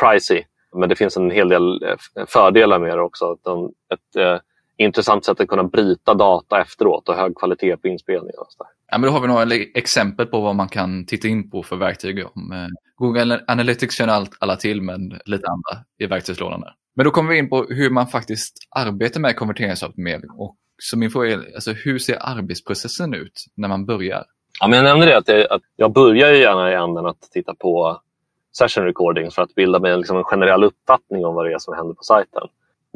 pricey, 0.00 0.44
men 0.74 0.88
det 0.88 0.96
finns 0.96 1.16
en 1.16 1.30
hel 1.30 1.48
del 1.48 1.82
eh, 1.82 2.24
fördelar 2.26 2.78
med 2.78 2.98
det 2.98 3.02
också. 3.02 3.36
De, 3.42 3.72
ett 3.94 4.16
eh, 4.16 4.38
intressant 4.78 5.24
sätt 5.24 5.40
att 5.40 5.48
kunna 5.48 5.64
bryta 5.64 6.14
data 6.14 6.60
efteråt 6.60 7.08
och 7.08 7.14
hög 7.14 7.36
kvalitet 7.36 7.76
på 7.76 7.88
inspelningen. 7.88 8.38
Och 8.38 8.46
så 8.48 8.62
där. 8.62 8.70
Ja, 8.90 8.98
men 8.98 9.06
då 9.06 9.12
har 9.12 9.20
vi 9.20 9.28
några 9.28 9.54
exempel 9.74 10.26
på 10.26 10.40
vad 10.40 10.56
man 10.56 10.68
kan 10.68 11.06
titta 11.06 11.28
in 11.28 11.50
på 11.50 11.62
för 11.62 11.76
verktyg. 11.76 12.26
Om, 12.34 12.52
eh, 12.52 12.66
Google 12.96 13.40
Analytics 13.46 13.94
känner 13.94 14.26
alla 14.38 14.56
till, 14.56 14.82
men 14.82 15.00
lite 15.24 15.46
andra 15.48 15.84
i 15.98 16.06
verktygslådan. 16.06 16.60
Där. 16.60 16.74
Men 16.96 17.04
då 17.04 17.10
kommer 17.10 17.30
vi 17.30 17.38
in 17.38 17.48
på 17.48 17.64
hur 17.68 17.90
man 17.90 18.06
faktiskt 18.06 18.54
arbetar 18.70 19.20
med 19.20 19.36
konverteringsoptimering. 19.36 20.30
Och 20.30 20.56
så 20.78 20.98
min 20.98 21.10
fråga 21.10 21.32
är, 21.32 21.54
alltså, 21.54 21.72
hur 21.72 21.98
ser 21.98 22.16
arbetsprocessen 22.20 23.14
ut 23.14 23.44
när 23.56 23.68
man 23.68 23.86
börjar? 23.86 24.24
Ja, 24.60 24.68
men 24.68 24.76
jag 24.76 24.84
nämnde 24.84 25.06
det 25.06 25.16
att, 25.16 25.26
det, 25.26 25.48
att 25.48 25.62
jag 25.76 25.92
börjar 25.92 26.32
ju 26.32 26.38
gärna 26.38 26.70
i 26.70 26.74
änden 26.74 27.06
att 27.06 27.20
titta 27.32 27.54
på 27.54 28.00
session 28.58 28.84
recordings 28.84 29.34
för 29.34 29.42
att 29.42 29.54
bilda 29.54 29.78
mig 29.78 29.96
liksom 29.96 30.16
en 30.16 30.24
generell 30.24 30.64
uppfattning 30.64 31.24
om 31.24 31.34
vad 31.34 31.46
det 31.46 31.52
är 31.52 31.58
som 31.58 31.74
händer 31.74 31.94
på 31.94 32.02
sajten. 32.02 32.42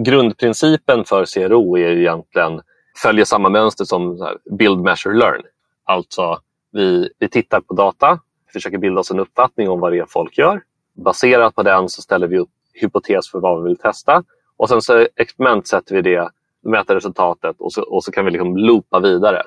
Grundprincipen 0.05 1.05
för 1.05 1.25
CRO 1.25 1.79
är 1.79 1.97
egentligen 1.97 2.61
följer 3.03 3.25
samma 3.25 3.49
mönster 3.49 3.85
som 3.85 4.29
build, 4.59 4.81
measure, 4.81 5.17
learn. 5.17 5.43
Alltså, 5.85 6.39
vi, 6.73 7.09
vi 7.19 7.29
tittar 7.29 7.61
på 7.61 7.75
data, 7.75 8.21
försöker 8.53 8.79
bilda 8.79 9.01
oss 9.01 9.11
en 9.11 9.21
uppfattning 9.21 9.69
om 9.69 9.81
vad 9.81 9.93
det 9.93 9.99
är 9.99 10.07
folk 10.09 10.39
gör. 10.39 10.63
Baserat 10.95 11.55
på 11.55 11.63
den 11.63 11.89
så 11.89 12.03
ställer 12.03 12.27
vi 12.27 12.39
upp 12.39 12.51
hypotes 12.75 13.31
för 13.31 13.41
vad 13.41 13.63
vi 13.63 13.69
vill 13.69 13.79
testa 13.79 14.25
och 14.57 14.69
sen 14.69 14.83
så 14.83 15.07
experimentsätter 15.17 15.95
vi 15.95 16.03
det, 16.03 16.29
mäter 16.63 16.95
resultatet 16.95 17.57
och 17.59 17.73
så, 17.73 17.83
och 17.83 18.05
så 18.05 18.13
kan 18.13 18.25
vi 18.25 18.31
liksom 18.31 18.57
loopa 18.57 19.01
vidare. 19.01 19.43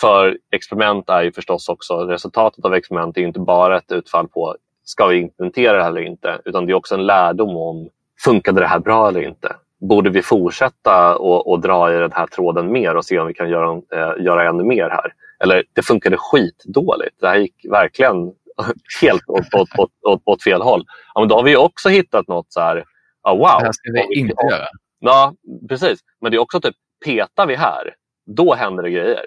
För 0.00 0.38
experiment 0.50 1.08
är 1.08 1.22
ju 1.22 1.32
förstås 1.32 1.68
också, 1.68 1.94
resultatet 1.94 2.64
av 2.64 2.74
experiment 2.74 3.16
är 3.16 3.22
inte 3.22 3.40
bara 3.40 3.78
ett 3.78 3.92
utfall 3.92 4.28
på 4.28 4.56
ska 4.84 5.06
vi 5.06 5.18
implementera 5.18 5.76
det 5.76 5.82
här 5.82 5.90
eller 5.90 6.00
inte, 6.00 6.40
utan 6.44 6.66
det 6.66 6.72
är 6.72 6.74
också 6.74 6.94
en 6.94 7.06
lärdom 7.06 7.56
om 7.56 7.88
funkade 8.24 8.60
det 8.60 8.66
här 8.66 8.78
bra 8.78 9.08
eller 9.08 9.22
inte? 9.22 9.56
Borde 9.80 10.10
vi 10.10 10.22
fortsätta 10.22 11.16
och, 11.16 11.50
och 11.50 11.60
dra 11.60 11.94
i 11.94 11.98
den 11.98 12.12
här 12.12 12.26
tråden 12.26 12.72
mer 12.72 12.96
och 12.96 13.04
se 13.04 13.18
om 13.18 13.26
vi 13.26 13.34
kan 13.34 13.50
göra, 13.50 13.80
äh, 13.92 14.24
göra 14.24 14.48
ännu 14.48 14.64
mer 14.64 14.88
här? 14.90 15.14
Eller 15.40 15.64
det 15.72 15.82
funkade 15.82 16.16
skitdåligt. 16.18 17.20
Det 17.20 17.28
här 17.28 17.36
gick 17.36 17.54
verkligen 17.70 18.32
helt 19.00 19.28
åt, 19.28 19.54
åt, 19.54 19.78
åt, 19.78 19.90
åt, 20.02 20.22
åt 20.24 20.42
fel 20.42 20.62
håll. 20.62 20.84
Ja, 21.14 21.20
men 21.20 21.28
då 21.28 21.34
har 21.34 21.42
vi 21.42 21.56
också 21.56 21.88
hittat 21.88 22.28
något 22.28 22.52
så 22.52 22.60
här, 22.60 22.84
oh, 23.22 23.36
wow. 23.36 23.58
Det 23.58 23.64
här 23.64 23.72
ska 23.72 23.92
vi 23.92 24.20
inte 24.20 24.46
göra. 24.50 24.66
Ja, 25.00 25.34
precis. 25.68 26.00
Men 26.20 26.30
det 26.30 26.36
är 26.36 26.40
också 26.40 26.60
typ, 26.60 26.74
petar 27.04 27.46
vi 27.46 27.54
här, 27.54 27.94
då 28.26 28.54
händer 28.54 28.82
det 28.82 28.90
grejer. 28.90 29.24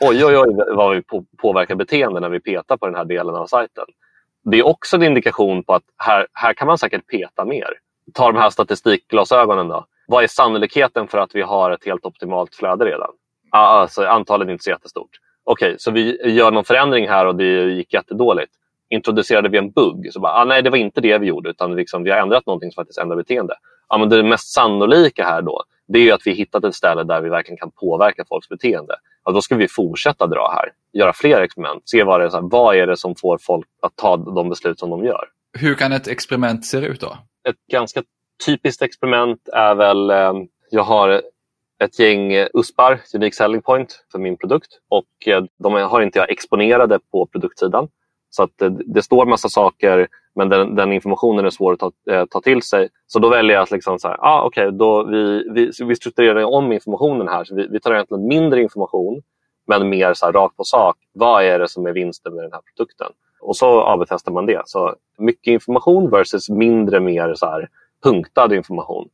Oj, 0.00 0.24
oj, 0.24 0.36
oj 0.36 0.54
vad 0.74 0.96
vi 0.96 1.02
påverkar 1.42 1.74
beteende 1.74 2.20
när 2.20 2.28
vi 2.28 2.40
petar 2.40 2.76
på 2.76 2.86
den 2.86 2.94
här 2.94 3.04
delen 3.04 3.34
av 3.34 3.46
sajten. 3.46 3.84
Det 4.44 4.58
är 4.58 4.66
också 4.66 4.96
en 4.96 5.02
indikation 5.02 5.64
på 5.64 5.74
att 5.74 5.82
här, 5.96 6.26
här 6.32 6.54
kan 6.54 6.66
man 6.66 6.78
säkert 6.78 7.06
peta 7.06 7.44
mer. 7.44 7.68
Ta 8.14 8.32
de 8.32 8.38
här 8.38 8.50
statistikglasögonen 8.50 9.68
då. 9.68 9.86
Vad 10.06 10.24
är 10.24 10.28
sannolikheten 10.28 11.08
för 11.08 11.18
att 11.18 11.34
vi 11.34 11.42
har 11.42 11.70
ett 11.70 11.84
helt 11.84 12.04
optimalt 12.04 12.54
flöde 12.54 12.84
redan? 12.84 13.10
Alltså, 13.50 14.04
antalet 14.04 14.48
är 14.48 14.52
inte 14.52 14.64
så 14.64 14.70
jättestort. 14.70 15.10
Okej, 15.44 15.68
okay, 15.68 15.78
så 15.78 15.90
vi 15.90 16.30
gör 16.30 16.50
någon 16.50 16.64
förändring 16.64 17.08
här 17.08 17.26
och 17.26 17.36
det 17.36 17.72
gick 17.72 17.94
jättedåligt. 17.94 18.52
Introducerade 18.88 19.48
vi 19.48 19.58
en 19.58 19.70
bugg? 19.70 20.12
Så 20.12 20.20
bara, 20.20 20.32
ah, 20.32 20.44
nej, 20.44 20.62
det 20.62 20.70
var 20.70 20.76
inte 20.76 21.00
det 21.00 21.18
vi 21.18 21.26
gjorde, 21.26 21.50
utan 21.50 21.76
liksom, 21.76 22.02
vi 22.02 22.10
har 22.10 22.18
ändrat 22.18 22.46
någonting 22.46 22.70
som 22.70 22.80
faktiskt 22.80 22.98
ändrar 22.98 23.16
beteende. 23.16 23.54
Ja, 23.88 23.98
men 23.98 24.08
det 24.08 24.22
mest 24.22 24.52
sannolika 24.52 25.24
här 25.24 25.42
då, 25.42 25.62
det 25.88 26.08
är 26.08 26.14
att 26.14 26.26
vi 26.26 26.32
hittat 26.32 26.64
ett 26.64 26.74
ställe 26.74 27.04
där 27.04 27.20
vi 27.20 27.28
verkligen 27.28 27.58
kan 27.58 27.70
påverka 27.70 28.24
folks 28.28 28.48
beteende. 28.48 28.94
Ja, 29.24 29.32
då 29.32 29.42
ska 29.42 29.56
vi 29.56 29.68
fortsätta 29.68 30.26
dra 30.26 30.52
här, 30.54 30.72
göra 30.92 31.12
fler 31.12 31.40
experiment, 31.40 31.82
se 31.84 32.04
vad, 32.04 32.20
det 32.20 32.24
är, 32.24 32.28
så 32.28 32.36
här, 32.36 32.48
vad 32.50 32.76
är 32.76 32.86
det 32.86 32.96
som 32.96 33.14
får 33.14 33.38
folk 33.38 33.66
att 33.82 33.96
ta 33.96 34.16
de 34.16 34.48
beslut 34.48 34.78
som 34.78 34.90
de 34.90 35.04
gör. 35.04 35.24
Hur 35.58 35.74
kan 35.74 35.92
ett 35.92 36.08
experiment 36.08 36.66
se 36.66 36.78
ut 36.78 37.00
då? 37.00 37.16
Ett 37.48 37.56
ganska 37.72 38.02
typiskt 38.46 38.82
experiment 38.82 39.48
är 39.52 39.74
väl, 39.74 40.10
eh, 40.10 40.32
jag 40.70 40.82
har 40.82 41.22
ett 41.84 41.98
gäng 41.98 42.32
USPar, 42.54 43.00
Unique 43.14 43.36
Selling 43.36 43.62
Point, 43.62 44.04
för 44.12 44.18
min 44.18 44.36
produkt. 44.36 44.68
Och 44.88 45.28
eh, 45.28 45.44
de 45.58 45.72
har 45.72 46.00
inte 46.00 46.18
jag 46.18 46.30
exponerade 46.30 46.98
på 47.12 47.26
produktsidan. 47.26 47.88
Så 48.30 48.42
att 48.42 48.50
det, 48.58 48.68
det 48.68 49.02
står 49.02 49.26
massa 49.26 49.48
saker 49.48 50.08
men 50.34 50.48
den, 50.48 50.74
den, 50.74 50.92
informationen 50.92 51.44
är 51.44 51.50
svår 51.50 51.72
att 51.72 51.78
ta, 51.78 51.92
eh, 52.10 52.24
ta 52.24 52.40
till 52.40 52.62
sig. 52.62 52.88
Så 53.06 53.18
då 53.18 53.28
väljer 53.28 53.54
jag 53.56 53.62
att 53.62 53.70
liksom 53.70 53.98
så 53.98 54.08
här, 54.08 54.16
ah, 54.20 54.46
okay, 54.46 54.70
då 54.70 55.04
vi, 55.04 55.48
vi, 55.54 55.70
vi 55.84 55.96
strukturerar 55.96 56.44
om 56.44 56.72
informationen 56.72 57.28
här. 57.28 57.44
Så 57.44 57.54
vi, 57.54 57.68
vi 57.70 57.80
tar 57.80 57.94
egentligen 57.94 58.26
mindre 58.26 58.62
information 58.62 59.22
men 59.66 59.88
mer 59.88 60.14
så 60.14 60.26
här, 60.26 60.32
rakt 60.32 60.56
på 60.56 60.64
sak. 60.64 60.96
Vad 61.12 61.44
är 61.44 61.58
det 61.58 61.68
som 61.68 61.86
är 61.86 61.92
vinsten 61.92 62.34
med 62.34 62.44
den 62.44 62.52
här 62.52 62.60
produkten? 62.60 63.12
Och 63.40 63.56
så 63.56 63.82
AB-testar 63.82 64.32
man 64.32 64.46
det. 64.46 64.62
Så 64.64 64.94
mycket 65.18 65.52
information 65.52 66.10
versus 66.10 66.48
mindre 66.48 67.00
mer 67.00 67.34
så 67.34 67.46
här, 67.46 67.68
punktad 68.02 68.54
information. 68.54 69.08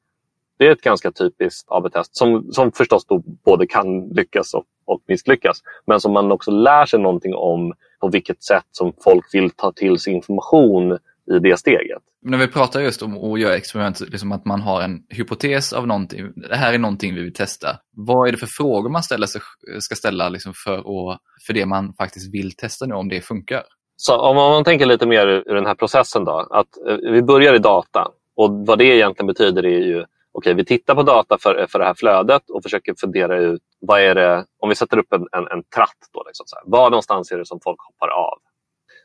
Det 0.58 0.66
är 0.66 0.72
ett 0.72 0.82
ganska 0.82 1.12
typiskt 1.12 1.66
AB-test 1.70 2.16
som, 2.16 2.52
som 2.52 2.72
förstås 2.72 3.06
både 3.44 3.66
kan 3.66 4.08
lyckas 4.08 4.54
och, 4.54 4.64
och 4.84 5.00
misslyckas. 5.08 5.58
Men 5.86 6.00
som 6.00 6.12
man 6.12 6.32
också 6.32 6.50
lär 6.50 6.86
sig 6.86 7.00
någonting 7.00 7.34
om 7.34 7.72
på 8.00 8.08
vilket 8.08 8.42
sätt 8.42 8.66
som 8.70 8.92
folk 9.04 9.34
vill 9.34 9.50
ta 9.50 9.72
till 9.72 9.98
sig 9.98 10.12
information 10.12 10.98
i 11.30 11.38
det 11.38 11.56
steget. 11.58 12.02
När 12.22 12.38
vi 12.38 12.48
pratar 12.48 12.80
just 12.80 13.02
om 13.02 13.32
att 13.32 13.40
göra 13.40 13.56
experiment, 13.56 14.00
liksom 14.00 14.32
att 14.32 14.44
man 14.44 14.60
har 14.60 14.82
en 14.82 15.02
hypotes 15.08 15.72
av 15.72 15.86
någonting, 15.86 16.32
det 16.36 16.56
här 16.56 16.72
är 16.72 16.78
någonting 16.78 17.14
vi 17.14 17.22
vill 17.22 17.32
testa. 17.32 17.78
Vad 17.96 18.28
är 18.28 18.32
det 18.32 18.38
för 18.38 18.46
frågor 18.46 18.90
man 18.90 19.02
ställer 19.02 19.26
sig, 19.26 19.40
ska 19.80 19.94
ställa 19.94 20.28
liksom 20.28 20.52
för, 20.64 20.78
att, 20.78 21.20
för 21.46 21.52
det 21.52 21.66
man 21.66 21.94
faktiskt 21.94 22.34
vill 22.34 22.56
testa 22.56 22.86
nu, 22.86 22.94
om 22.94 23.08
det 23.08 23.20
funkar? 23.20 23.62
Så 24.04 24.16
om 24.16 24.36
man 24.36 24.64
tänker 24.64 24.86
lite 24.86 25.06
mer 25.06 25.26
ur 25.26 25.54
den 25.54 25.66
här 25.66 25.74
processen 25.74 26.24
då, 26.24 26.46
att 26.50 26.66
eh, 26.88 26.96
vi 26.96 27.22
börjar 27.22 27.54
i 27.54 27.58
data 27.58 28.08
och 28.36 28.50
vad 28.66 28.78
det 28.78 28.84
egentligen 28.84 29.26
betyder 29.26 29.66
är 29.66 29.78
ju 29.78 30.04
okay, 30.32 30.54
vi 30.54 30.64
tittar 30.64 30.94
på 30.94 31.02
data 31.02 31.38
för, 31.40 31.66
för 31.68 31.78
det 31.78 31.84
här 31.84 31.94
flödet 31.94 32.50
och 32.50 32.62
försöker 32.62 32.94
fundera 33.00 33.38
ut 33.38 33.62
vad 33.80 34.00
är 34.00 34.14
det, 34.14 34.44
om 34.58 34.68
vi 34.68 34.74
sätter 34.74 34.98
upp 34.98 35.12
en, 35.12 35.26
en, 35.32 35.48
en 35.48 35.62
tratt, 35.62 35.96
då, 36.12 36.22
liksom 36.26 36.46
så 36.46 36.56
här, 36.56 36.62
var 36.66 36.90
någonstans 36.90 37.32
är 37.32 37.38
det 37.38 37.46
som 37.46 37.60
folk 37.64 37.80
hoppar 37.80 38.08
av? 38.08 38.38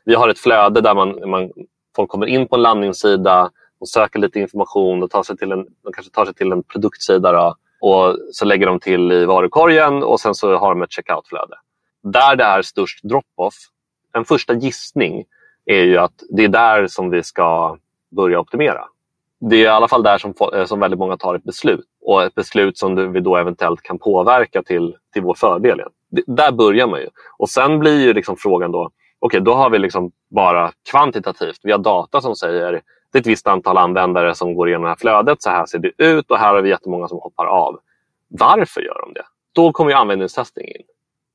Vi 0.04 0.14
har 0.14 0.28
ett 0.28 0.38
flöde 0.38 0.80
där 0.80 0.94
man, 0.94 1.30
man, 1.30 1.50
folk 1.96 2.10
kommer 2.10 2.26
in 2.26 2.48
på 2.48 2.56
en 2.56 2.62
landningssida 2.62 3.50
och 3.80 3.88
söker 3.88 4.18
lite 4.18 4.40
information 4.40 5.02
och 5.02 5.10
tar 5.10 5.22
sig 5.22 5.36
till 5.36 5.52
en, 5.52 5.66
de 5.84 5.92
kanske 5.92 6.12
tar 6.12 6.24
sig 6.24 6.34
till 6.34 6.52
en 6.52 6.62
produktsida 6.62 7.32
då, 7.32 7.54
och 7.80 8.16
så 8.32 8.44
lägger 8.44 8.66
de 8.66 8.80
till 8.80 9.12
i 9.12 9.24
varukorgen 9.24 10.02
och 10.02 10.20
sen 10.20 10.34
så 10.34 10.56
har 10.56 10.70
de 10.70 10.82
ett 10.82 10.92
checkout-flöde. 10.92 11.56
Där 12.02 12.36
det 12.36 12.44
är 12.44 12.62
störst 12.62 13.04
drop-off 13.04 13.54
en 14.18 14.24
första 14.24 14.54
gissning 14.54 15.24
är 15.64 15.82
ju 15.82 15.98
att 15.98 16.22
det 16.30 16.44
är 16.44 16.48
där 16.48 16.86
som 16.86 17.10
vi 17.10 17.22
ska 17.22 17.78
börja 18.16 18.40
optimera. 18.40 18.84
Det 19.40 19.56
är 19.56 19.60
i 19.60 19.66
alla 19.66 19.88
fall 19.88 20.02
där 20.02 20.18
som, 20.18 20.34
eh, 20.54 20.64
som 20.64 20.80
väldigt 20.80 20.98
många 20.98 21.16
tar 21.16 21.34
ett 21.34 21.44
beslut 21.44 21.86
och 22.02 22.22
ett 22.22 22.34
beslut 22.34 22.78
som 22.78 23.12
vi 23.12 23.20
då 23.20 23.36
eventuellt 23.36 23.82
kan 23.82 23.98
påverka 23.98 24.62
till, 24.62 24.96
till 25.12 25.22
vår 25.22 25.34
fördel. 25.34 25.80
Det, 26.10 26.22
där 26.26 26.52
börjar 26.52 26.86
man 26.86 27.00
ju. 27.00 27.08
Och 27.38 27.48
sen 27.48 27.78
blir 27.78 28.00
ju 28.00 28.12
liksom 28.12 28.36
frågan 28.36 28.72
då, 28.72 28.80
okej 28.84 28.92
okay, 29.20 29.40
då 29.40 29.54
har 29.54 29.70
vi 29.70 29.78
liksom 29.78 30.12
bara 30.30 30.72
kvantitativt, 30.90 31.60
vi 31.62 31.72
har 31.72 31.78
data 31.78 32.20
som 32.20 32.36
säger 32.36 32.82
det 33.12 33.18
är 33.18 33.20
ett 33.20 33.26
visst 33.26 33.46
antal 33.46 33.78
användare 33.78 34.34
som 34.34 34.54
går 34.54 34.68
igenom 34.68 34.82
det 34.82 34.88
här 34.88 34.96
flödet, 34.96 35.42
så 35.42 35.50
här 35.50 35.66
ser 35.66 35.78
det 35.78 35.92
ut 35.98 36.30
och 36.30 36.38
här 36.38 36.54
har 36.54 36.62
vi 36.62 36.68
jättemånga 36.68 37.08
som 37.08 37.18
hoppar 37.18 37.46
av. 37.46 37.80
Varför 38.28 38.80
gör 38.80 39.00
de 39.00 39.12
det? 39.12 39.24
Då 39.52 39.72
kommer 39.72 39.90
ju 39.90 39.96
användningstestning 39.96 40.66
in. 40.66 40.82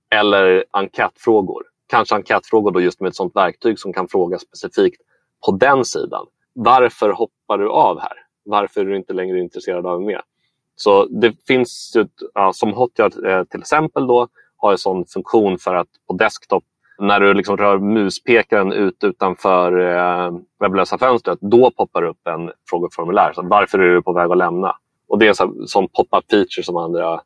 Eller 0.10 0.66
enkätfrågor. 0.72 1.64
Kanske 1.88 2.16
enkätfrågor 2.16 2.72
då 2.72 2.82
just 2.82 3.00
med 3.00 3.10
ett 3.10 3.16
sådant 3.16 3.36
verktyg 3.36 3.80
som 3.80 3.94
kan 3.94 4.08
fråga 4.08 4.40
specifikt 4.40 5.02
på 5.46 5.52
den 5.52 5.86
sidan. 5.86 6.26
Varför 6.54 7.10
hoppar 7.10 7.58
du 7.58 7.70
av 7.70 8.00
här? 8.00 8.14
Varför 8.46 8.82
är 8.82 8.86
du 8.86 8.98
inte 8.98 9.14
längre 9.14 9.40
intresserad 9.40 9.86
av 9.86 10.02
mer? 10.02 10.22
Så 10.76 11.06
det 11.06 11.34
finns 11.48 11.94
ju, 11.96 12.08
ja, 12.34 12.54
som 12.54 12.74
Hotjar 12.74 13.28
eh, 13.28 13.44
till 13.44 13.60
exempel 13.60 14.08
då, 14.08 14.28
har 14.58 14.72
en 14.72 14.78
sån 14.78 15.06
funktion 15.06 15.58
för 15.58 15.76
att 15.76 15.88
på 16.08 16.14
desktop 16.14 16.64
när 17.00 17.20
du 17.20 17.34
liksom 17.34 17.58
rör 17.58 17.80
muspekaren 17.80 18.72
ut 18.72 19.04
utanför 19.04 19.80
eh, 19.80 20.98
fönstret, 21.00 21.40
då 21.42 21.72
poppar 21.72 22.02
det 22.02 22.08
upp 22.08 22.28
en 22.28 22.52
frågeformulär. 22.70 23.34
Så 23.34 23.42
varför 23.42 23.80
är 23.80 23.96
du 23.96 24.02
på 24.02 24.14
väg 24.14 24.32
att 24.32 24.38
lämna? 24.38 24.76
Och 25.08 25.20
Det 25.20 25.26
är 25.26 25.44
en 25.44 25.68
sån 25.68 25.88
pop-up 25.88 26.26
feature 26.32 26.64
som 26.64 26.78
andra 26.78 27.22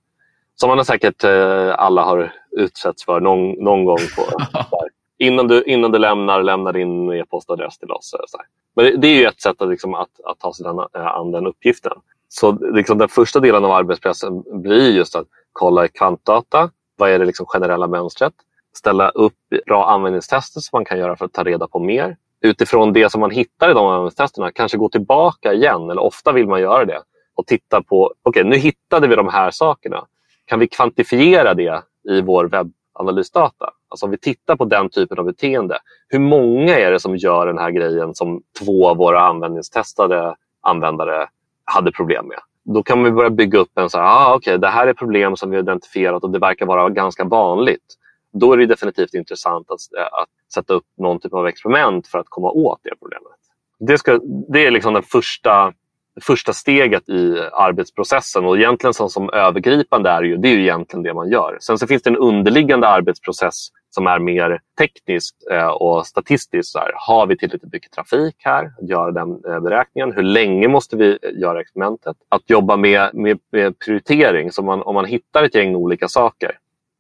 som 0.60 0.70
man 0.70 0.86
säkert 0.86 1.24
eh, 1.24 1.80
alla 1.80 2.04
har 2.04 2.34
utsatts 2.52 3.06
för 3.06 3.20
någon, 3.20 3.52
någon 3.52 3.86
gång. 3.86 3.98
på 4.16 4.24
innan, 5.18 5.48
du, 5.48 5.64
innan 5.64 5.92
du 5.92 6.00
lämnar, 6.00 6.44
lämna 6.44 6.72
din 6.72 7.12
e-postadress 7.12 7.78
till 7.78 7.92
oss. 7.92 8.10
Så 8.10 8.38
Men 8.76 9.02
det 9.02 9.08
är 9.08 9.16
ju 9.16 9.26
ett 9.26 9.42
sätt 9.42 9.62
att, 9.62 9.70
liksom, 9.70 9.94
att, 9.94 10.10
att 10.26 10.40
ta 10.40 10.54
sig 10.54 10.64
den, 10.64 10.80
eh, 10.80 11.08
an 11.08 11.32
den 11.32 11.48
uppgiften. 11.48 11.94
Så 12.30 12.52
liksom, 12.52 12.98
den 12.98 13.10
första 13.10 13.40
delen 13.40 13.66
av 13.66 13.72
arbetspressen 13.72 14.44
blir 14.62 14.92
just 14.92 15.16
att 15.16 15.28
kolla 15.54 15.86
i 15.86 15.88
kvantdata. 15.88 16.70
Vad 16.96 17.10
är 17.10 17.20
det 17.20 17.26
liksom 17.26 17.46
generella 17.46 17.88
mönstret? 17.88 18.34
ställa 18.78 19.10
upp 19.10 19.34
bra 19.66 19.90
användningstester 19.90 20.60
som 20.60 20.78
man 20.78 20.86
kan 20.86 21.00
göra 21.00 21.16
för 21.16 21.26
att 21.26 21.34
ta 21.34 21.44
reda 21.44 21.68
på 21.68 21.80
mer. 21.80 22.18
Utifrån 22.42 22.94
det 22.94 23.12
som 23.12 23.22
man 23.22 23.32
hittar 23.32 23.70
i 23.70 23.74
de 23.74 23.86
användningstesterna 23.86 24.52
kanske 24.52 24.78
gå 24.78 24.90
tillbaka 24.90 25.54
igen, 25.54 25.90
eller 25.90 26.02
ofta 26.02 26.32
vill 26.32 26.48
man 26.48 26.62
göra 26.62 26.86
det 26.86 27.02
och 27.36 27.46
titta 27.46 27.82
på, 27.84 28.06
okej 28.06 28.42
okay, 28.42 28.44
nu 28.44 28.56
hittade 28.56 29.08
vi 29.08 29.16
de 29.16 29.28
här 29.28 29.52
sakerna. 29.52 30.06
Kan 30.48 30.60
vi 30.60 30.68
kvantifiera 30.68 31.54
det 31.54 31.82
i 32.10 32.22
vår 32.22 32.46
webbanalysdata? 32.46 33.70
Alltså 33.90 34.06
om 34.06 34.12
vi 34.12 34.18
tittar 34.18 34.56
på 34.56 34.66
den 34.66 34.90
typen 34.90 35.20
av 35.20 35.26
beteende. 35.26 35.80
Hur 36.08 36.20
många 36.20 36.80
är 36.80 36.92
det 36.92 37.00
som 37.00 37.18
gör 37.18 37.48
den 37.48 37.58
här 37.58 37.72
grejen 37.72 38.16
som 38.16 38.42
två 38.60 38.90
av 38.90 38.98
våra 38.98 39.22
användningstestade 39.22 40.36
användare 40.62 41.28
hade 41.66 41.92
problem 41.92 42.28
med? 42.28 42.40
Då 42.64 42.84
kan 42.84 43.04
vi 43.04 43.12
börja 43.12 43.30
bygga 43.30 43.60
upp 43.60 43.78
en 43.78 43.90
så 43.90 43.98
här, 43.98 44.06
ah, 44.06 44.36
okay, 44.36 44.58
det 44.58 44.68
här 44.68 44.88
är 44.88 44.94
problem 44.94 45.36
som 45.36 45.50
vi 45.50 45.56
har 45.56 45.64
identifierat 45.64 46.24
och 46.24 46.32
det 46.32 46.40
verkar 46.40 46.66
vara 46.66 46.90
ganska 46.90 47.24
vanligt 47.24 47.98
då 48.40 48.54
är 48.54 48.58
det 48.58 48.66
definitivt 48.66 49.14
intressant 49.14 49.72
att, 49.72 49.80
eh, 49.98 50.20
att 50.22 50.30
sätta 50.54 50.74
upp 50.74 50.86
någon 50.98 51.20
typ 51.20 51.34
av 51.34 51.48
experiment 51.48 52.08
för 52.08 52.20
att 52.20 52.30
komma 52.30 52.52
åt 52.52 52.80
det 52.84 52.94
problemet. 53.00 53.38
Det, 53.80 53.98
ska, 53.98 54.20
det 54.50 54.66
är 54.66 54.72
liksom 54.72 54.94
den 54.94 55.04
första, 55.04 55.74
första 56.22 56.54
steget 56.54 57.10
i 57.10 57.40
arbetsprocessen 57.54 58.46
och 58.46 58.58
egentligen 58.58 58.94
som, 58.94 59.10
som 59.10 59.30
övergripande 59.30 60.10
är 60.10 60.24
ju, 60.24 60.38
det 60.38 60.48
är 60.48 60.56
ju 60.56 60.62
egentligen 60.62 61.04
det 61.04 61.14
man 61.14 61.30
gör. 61.30 61.58
Sen 61.62 61.78
så 61.78 61.88
finns 61.88 62.04
det 62.04 62.10
en 62.10 62.18
underliggande 62.18 62.88
arbetsprocess 62.88 63.68
som 63.90 64.08
är 64.08 64.20
mer 64.20 64.60
teknisk 64.78 65.36
eh, 65.52 65.68
och 65.68 66.08
statistisk. 66.08 66.72
Så 66.72 66.80
här, 66.80 66.92
har 66.96 67.28
vi 67.28 67.38
tillräckligt 67.38 67.74
mycket 67.74 67.92
trafik 67.92 68.36
här? 68.40 68.72
Att 68.82 68.90
göra 68.90 69.12
den 69.12 69.30
eh, 69.48 69.60
beräkningen. 69.60 70.12
Hur 70.12 70.24
länge 70.24 70.68
måste 70.68 70.98
vi 70.98 71.10
eh, 71.10 71.40
göra 71.42 71.62
experimentet? 71.62 72.18
Att 72.30 72.50
jobba 72.50 72.78
med, 72.78 73.10
med, 73.14 73.40
med 73.52 73.80
prioritering. 73.80 74.52
Så 74.52 74.64
man, 74.64 74.82
om 74.82 74.96
man 74.96 75.06
hittar 75.06 75.44
ett 75.44 75.56
gäng 75.56 75.76
olika 75.76 76.08
saker. 76.08 76.52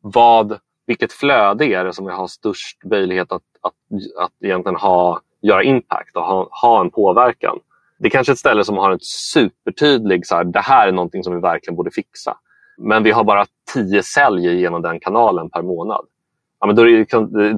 Vad 0.01 0.59
vilket 0.87 1.13
flöde 1.13 1.65
är 1.65 1.85
det 1.85 1.93
som 1.93 2.05
vi 2.05 2.11
har 2.11 2.27
störst 2.27 2.83
möjlighet 2.85 3.31
att, 3.31 3.43
att, 3.61 3.73
att 4.17 4.31
egentligen 4.43 4.75
ha, 4.75 5.21
göra 5.41 5.63
impact 5.63 6.15
och 6.15 6.23
ha, 6.23 6.49
ha 6.61 6.81
en 6.81 6.91
påverkan. 6.91 7.59
Det 7.99 8.07
är 8.07 8.09
kanske 8.09 8.33
ett 8.33 8.39
ställe 8.39 8.63
som 8.63 8.77
har 8.77 8.91
en 8.91 8.99
supertydlig, 9.01 10.27
så 10.27 10.35
här, 10.35 10.43
det 10.43 10.59
här 10.59 10.87
är 10.87 10.91
någonting 10.91 11.23
som 11.23 11.35
vi 11.35 11.41
verkligen 11.41 11.75
borde 11.75 11.91
fixa. 11.91 12.37
Men 12.77 13.03
vi 13.03 13.11
har 13.11 13.23
bara 13.23 13.45
tio 13.73 14.03
sälj 14.03 14.59
genom 14.61 14.81
den 14.81 14.99
kanalen 14.99 15.49
per 15.49 15.61
månad. 15.61 16.05
Ja, 16.59 16.67
men 16.67 16.75
då 16.75 16.81
är 16.81 16.85
liksom, 16.85 17.31
det, 17.31 17.53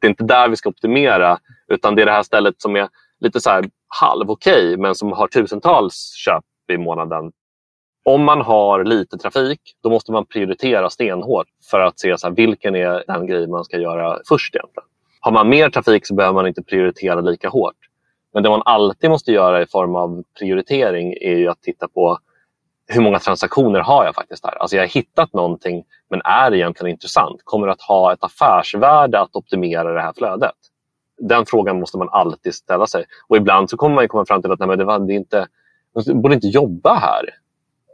det, 0.00 0.06
är 0.06 0.08
inte 0.08 0.24
där 0.24 0.48
vi 0.48 0.56
ska 0.56 0.68
optimera 0.68 1.38
utan 1.68 1.94
det 1.94 2.02
är 2.02 2.06
det 2.06 2.12
här 2.12 2.22
stället 2.22 2.62
som 2.62 2.76
är 2.76 2.88
lite 3.20 3.40
så 3.40 3.50
här 3.50 3.64
halv 3.88 4.30
okej 4.30 4.66
okay, 4.66 4.76
men 4.76 4.94
som 4.94 5.12
har 5.12 5.26
tusentals 5.26 6.12
köp 6.16 6.44
i 6.72 6.78
månaden 6.78 7.32
om 8.04 8.24
man 8.24 8.40
har 8.40 8.84
lite 8.84 9.18
trafik, 9.18 9.60
då 9.82 9.90
måste 9.90 10.12
man 10.12 10.26
prioritera 10.26 10.90
stenhårt 10.90 11.46
för 11.70 11.80
att 11.80 12.00
se 12.00 12.18
så 12.18 12.28
här, 12.28 12.34
vilken 12.34 12.76
är 12.76 13.04
den 13.06 13.26
grej 13.26 13.46
man 13.46 13.64
ska 13.64 13.78
göra 13.78 14.18
först. 14.28 14.54
egentligen. 14.54 14.88
Har 15.20 15.32
man 15.32 15.48
mer 15.48 15.70
trafik 15.70 16.06
så 16.06 16.14
behöver 16.14 16.34
man 16.34 16.46
inte 16.46 16.62
prioritera 16.62 17.20
lika 17.20 17.48
hårt. 17.48 17.76
Men 18.32 18.42
det 18.42 18.50
man 18.50 18.62
alltid 18.64 19.10
måste 19.10 19.32
göra 19.32 19.62
i 19.62 19.66
form 19.66 19.96
av 19.96 20.24
prioritering 20.38 21.14
är 21.20 21.36
ju 21.36 21.48
att 21.48 21.62
titta 21.62 21.88
på 21.88 22.18
hur 22.86 23.00
många 23.00 23.18
transaktioner 23.18 23.80
har 23.80 24.04
jag 24.04 24.14
faktiskt 24.14 24.44
här? 24.44 24.54
Alltså 24.54 24.76
jag 24.76 24.82
har 24.82 24.88
hittat 24.88 25.32
någonting 25.32 25.84
men 26.10 26.20
är 26.24 26.50
det 26.50 26.58
egentligen 26.58 26.90
intressant? 26.90 27.40
Kommer 27.44 27.66
det 27.66 27.72
att 27.72 27.82
ha 27.82 28.12
ett 28.12 28.24
affärsvärde 28.24 29.20
att 29.20 29.36
optimera 29.36 29.92
det 29.94 30.00
här 30.00 30.12
flödet? 30.16 30.54
Den 31.18 31.46
frågan 31.46 31.80
måste 31.80 31.98
man 31.98 32.08
alltid 32.08 32.54
ställa 32.54 32.86
sig. 32.86 33.04
Och 33.28 33.36
ibland 33.36 33.70
så 33.70 33.76
kommer 33.76 33.94
man 33.94 34.08
komma 34.08 34.26
fram 34.26 34.42
till 34.42 34.52
att 34.52 34.58
nej, 34.58 34.68
men 34.68 34.78
det, 34.78 34.84
var, 34.84 34.98
det 34.98 35.12
inte, 35.12 35.46
man 35.94 36.22
borde 36.22 36.34
inte 36.34 36.46
jobba 36.46 36.94
här. 36.94 37.24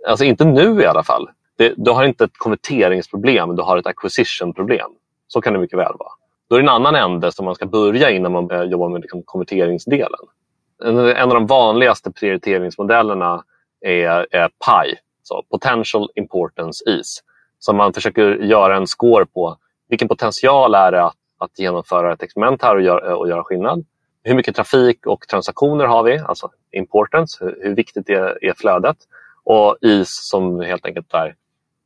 Alltså 0.08 0.24
inte 0.24 0.44
nu 0.44 0.80
i 0.80 0.86
alla 0.86 1.02
fall. 1.02 1.30
Det, 1.56 1.74
du 1.76 1.90
har 1.90 2.04
inte 2.04 2.24
ett 2.24 2.38
konverteringsproblem, 2.38 3.56
du 3.56 3.62
har 3.62 3.78
ett 3.78 3.86
acquisition-problem. 3.86 4.90
Så 5.28 5.40
kan 5.40 5.52
det 5.52 5.58
mycket 5.58 5.78
väl 5.78 5.92
vara. 5.98 6.12
Då 6.48 6.56
är 6.56 6.60
det 6.60 6.64
en 6.64 6.68
annan 6.68 6.94
ände 6.94 7.32
som 7.32 7.44
man 7.44 7.54
ska 7.54 7.66
börja 7.66 8.10
innan 8.10 8.32
man 8.32 8.46
börjar 8.46 8.64
jobba 8.64 8.88
med 8.88 9.00
liksom 9.00 9.22
konverteringsdelen. 9.22 10.20
En, 10.84 10.98
en 10.98 11.28
av 11.28 11.34
de 11.34 11.46
vanligaste 11.46 12.10
prioriteringsmodellerna 12.10 13.44
är, 13.80 14.26
är 14.30 14.48
PI, 14.48 14.94
så 15.22 15.42
Potential 15.50 16.08
Importance 16.14 16.90
Is. 16.90 17.22
Så 17.58 17.72
man 17.72 17.92
försöker 17.92 18.22
göra 18.22 18.76
en 18.76 18.86
score 18.86 19.26
på 19.26 19.56
vilken 19.88 20.08
potential 20.08 20.74
är 20.74 20.92
det 20.92 21.04
att, 21.04 21.16
att 21.38 21.58
genomföra 21.58 22.12
ett 22.12 22.22
experiment 22.22 22.62
här 22.62 22.76
och, 22.76 22.82
gör, 22.82 23.12
och 23.12 23.28
göra 23.28 23.44
skillnad. 23.44 23.84
Hur 24.22 24.34
mycket 24.34 24.56
trafik 24.56 25.06
och 25.06 25.28
transaktioner 25.28 25.84
har 25.84 26.02
vi, 26.02 26.18
alltså 26.18 26.50
importance, 26.72 27.44
hur, 27.44 27.58
hur 27.62 27.74
viktigt 27.74 28.08
är, 28.08 28.44
är 28.44 28.54
flödet? 28.56 28.96
och 29.46 29.76
is 29.80 30.08
som 30.10 30.60
helt 30.60 30.86
enkelt 30.86 31.14
är 31.14 31.34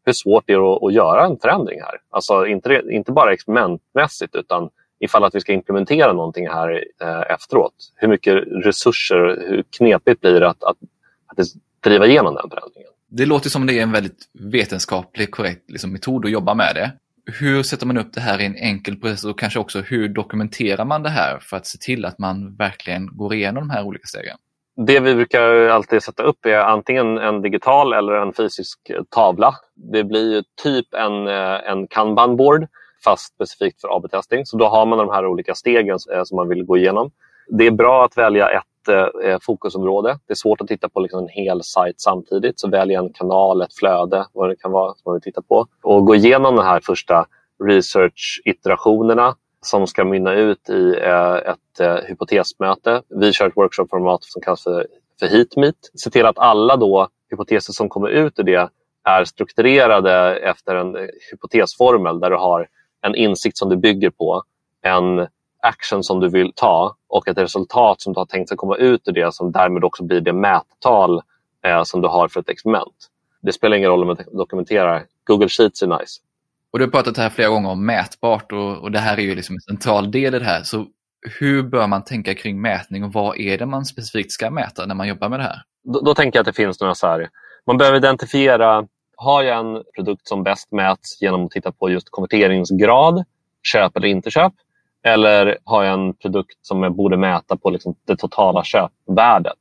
hur 0.05 0.13
svårt 0.13 0.45
det 0.47 0.53
är 0.53 0.77
att, 0.77 0.83
att 0.83 0.93
göra 0.93 1.27
en 1.27 1.39
förändring 1.39 1.81
här. 1.81 1.95
Alltså 2.11 2.47
inte, 2.47 2.83
inte 2.91 3.13
bara 3.13 3.33
experimentmässigt 3.33 4.35
utan 4.35 4.71
ifall 5.01 5.25
att 5.25 5.35
vi 5.35 5.41
ska 5.41 5.53
implementera 5.53 6.13
någonting 6.13 6.49
här 6.49 6.85
eh, 7.03 7.35
efteråt. 7.35 7.75
Hur 7.97 8.09
mycket 8.09 8.35
resurser, 8.65 9.45
hur 9.49 9.65
knepigt 9.77 10.21
blir 10.21 10.41
det 10.41 10.49
att, 10.49 10.65
att, 10.65 10.77
att 11.27 11.47
driva 11.85 12.07
igenom 12.07 12.35
den 12.35 12.51
förändringen? 12.51 12.91
Det 13.09 13.27
låter 13.27 13.51
som 13.51 13.67
det 13.67 13.79
är 13.79 13.83
en 13.83 13.93
väldigt 13.93 14.29
vetenskaplig 14.53 15.31
korrekt 15.31 15.71
liksom, 15.71 15.93
metod 15.93 16.25
att 16.25 16.31
jobba 16.31 16.55
med 16.55 16.75
det. 16.75 16.93
Hur 17.41 17.63
sätter 17.63 17.87
man 17.87 17.99
upp 17.99 18.13
det 18.13 18.21
här 18.21 18.41
i 18.41 18.47
en 18.47 18.57
enkel 18.57 18.97
process 18.97 19.25
och 19.25 19.39
kanske 19.39 19.59
också 19.59 19.81
hur 19.81 20.09
dokumenterar 20.09 20.85
man 20.85 21.03
det 21.03 21.09
här 21.09 21.39
för 21.39 21.57
att 21.57 21.67
se 21.67 21.79
till 21.79 22.05
att 22.05 22.19
man 22.19 22.57
verkligen 22.57 23.17
går 23.17 23.35
igenom 23.35 23.69
de 23.69 23.71
här 23.71 23.85
olika 23.85 24.07
stegen? 24.07 24.37
Det 24.77 25.01
vi 25.01 25.15
brukar 25.15 25.69
alltid 25.69 26.03
sätta 26.03 26.23
upp 26.23 26.47
är 26.47 26.59
antingen 26.59 27.19
en 27.19 27.43
digital 27.43 27.93
eller 27.93 28.13
en 28.13 28.33
fysisk 28.33 28.79
tavla. 29.09 29.55
Det 29.75 30.05
blir 30.05 30.45
typ 30.63 30.95
en, 30.95 31.29
eh, 31.29 31.71
en 31.71 31.87
kanban-board 31.87 32.67
fast 33.05 33.35
specifikt 33.35 33.81
för 33.81 33.97
AB-testing. 33.97 34.47
Så 34.47 34.57
då 34.57 34.67
har 34.67 34.87
man 34.87 34.99
de 34.99 35.09
här 35.11 35.27
olika 35.27 35.55
stegen 35.55 35.99
eh, 36.15 36.23
som 36.25 36.37
man 36.37 36.49
vill 36.49 36.65
gå 36.65 36.77
igenom. 36.77 37.11
Det 37.49 37.67
är 37.67 37.71
bra 37.71 38.05
att 38.05 38.19
välja 38.19 38.49
ett 38.49 38.89
eh, 39.25 39.39
fokusområde. 39.43 40.19
Det 40.27 40.33
är 40.33 40.37
svårt 40.37 40.61
att 40.61 40.69
titta 40.69 40.89
på 40.89 41.01
liksom 41.01 41.21
en 41.21 41.29
hel 41.29 41.63
sajt 41.63 42.01
samtidigt. 42.01 42.61
Så 42.61 42.69
välj 42.69 42.95
en 42.95 43.13
kanal, 43.13 43.63
ett 43.63 43.75
flöde, 43.75 44.27
vad 44.33 44.49
det 44.49 44.57
kan 44.57 44.73
vara 44.73 44.93
som 44.93 45.03
man 45.05 45.15
vill 45.15 45.23
titta 45.23 45.43
på. 45.43 45.67
Och 45.83 46.07
gå 46.07 46.15
igenom 46.15 46.57
de 46.57 46.65
här 46.65 46.81
första 46.81 47.27
research-iterationerna 47.65 49.35
som 49.63 49.87
ska 49.87 50.05
mynna 50.05 50.35
ut 50.35 50.69
i 50.69 50.99
eh, 51.03 51.35
ett 51.35 51.81
eh, 51.81 51.95
hypotesmöte. 51.95 53.03
Vi 53.09 53.33
kör 53.33 53.47
ett 53.47 53.57
workshopformat 53.57 54.25
som 54.25 54.43
kallas 54.43 54.63
för, 54.63 54.87
för 55.21 55.27
HeatMeet. 55.27 55.77
Se 55.95 56.11
till 56.11 56.27
att 56.27 56.39
alla 56.39 56.77
då 56.77 57.09
hypoteser 57.31 57.73
som 57.73 57.89
kommer 57.89 58.09
ut 58.09 58.39
ur 58.39 58.43
det 58.43 58.69
är 59.05 59.25
strukturerade 59.25 60.37
efter 60.37 60.75
en 60.75 61.09
hypotesformel 61.31 62.21
där 62.21 62.31
du 62.31 62.37
har 62.37 62.69
en 63.03 63.15
insikt 63.15 63.57
som 63.59 63.69
du 63.69 63.77
bygger 63.77 64.11
på, 64.11 64.43
en 64.83 65.27
action 65.63 66.05
som 66.05 66.21
du 66.21 66.29
vill 66.29 66.53
ta 66.57 66.97
och 67.09 67.29
ett 67.29 67.39
resultat 67.39 68.01
som 68.01 68.13
du 68.13 68.21
har 68.21 68.27
tänkt 68.27 68.49
ska 68.49 68.57
komma 68.57 68.77
ut 68.77 69.09
ur 69.09 69.13
det 69.13 69.35
som 69.35 69.53
därmed 69.53 69.85
också 69.85 70.05
blir 70.05 70.21
det 70.21 70.33
mättal 70.33 71.23
eh, 71.65 71.83
som 71.83 72.01
du 72.01 72.09
har 72.09 72.29
för 72.29 72.41
ett 72.41 72.49
experiment. 72.49 73.09
Det 73.43 73.53
spelar 73.53 73.77
ingen 73.77 73.91
roll 73.91 74.01
om 74.01 74.07
man 74.07 74.17
dokumenterar. 74.33 75.05
Google 75.25 75.49
Sheets 75.49 75.83
är 75.83 75.87
nice. 75.87 76.21
Och 76.73 76.79
du 76.79 76.85
har 76.85 76.91
pratat 76.91 77.17
här 77.17 77.31
flera 77.31 77.49
gånger 77.49 77.71
om 77.71 77.87
mätbart 77.87 78.53
och, 78.53 78.79
och 78.79 78.93
det 78.93 78.99
här 78.99 79.17
är 79.17 79.23
ju 79.23 79.35
liksom 79.35 79.55
en 79.55 79.61
central 79.61 80.11
del 80.11 80.35
i 80.35 80.39
det 80.39 80.45
här. 80.45 80.63
Så 80.63 80.87
hur 81.41 81.63
bör 81.63 81.87
man 81.87 82.05
tänka 82.05 82.35
kring 82.35 82.61
mätning 82.61 83.05
och 83.05 83.13
vad 83.13 83.39
är 83.39 83.59
det 83.59 83.67
man 83.67 83.85
specifikt 83.85 84.33
ska 84.33 84.51
mäta 84.51 84.87
när 84.87 84.95
man 84.95 85.09
jobbar 85.09 85.29
med 85.29 85.41
det 85.41 85.45
här? 85.45 85.63
Då, 85.85 86.01
då 86.01 86.15
tänker 86.15 86.39
jag 86.39 86.43
att 86.43 86.55
det 86.55 86.63
finns 86.63 86.81
några 86.81 86.95
så 86.95 87.07
här, 87.07 87.29
man 87.67 87.79
behöver 87.79 87.99
identifiera, 87.99 88.87
har 89.17 89.43
jag 89.43 89.59
en 89.59 89.83
produkt 89.95 90.29
som 90.29 90.43
bäst 90.43 90.73
mäts 90.73 91.23
genom 91.23 91.45
att 91.45 91.51
titta 91.51 91.73
på 91.73 91.91
just 91.91 92.11
konverteringsgrad, 92.11 93.25
köp 93.63 93.97
eller 93.97 94.09
inte 94.09 94.31
köp? 94.31 94.53
Eller 95.05 95.59
har 95.65 95.85
jag 95.85 95.95
en 95.95 96.15
produkt 96.15 96.59
som 96.63 96.83
jag 96.83 96.95
borde 96.95 97.17
mäta 97.17 97.57
på 97.57 97.71
liksom 97.71 97.95
det 98.07 98.17
totala 98.17 98.65
köpvärdet? 98.65 99.59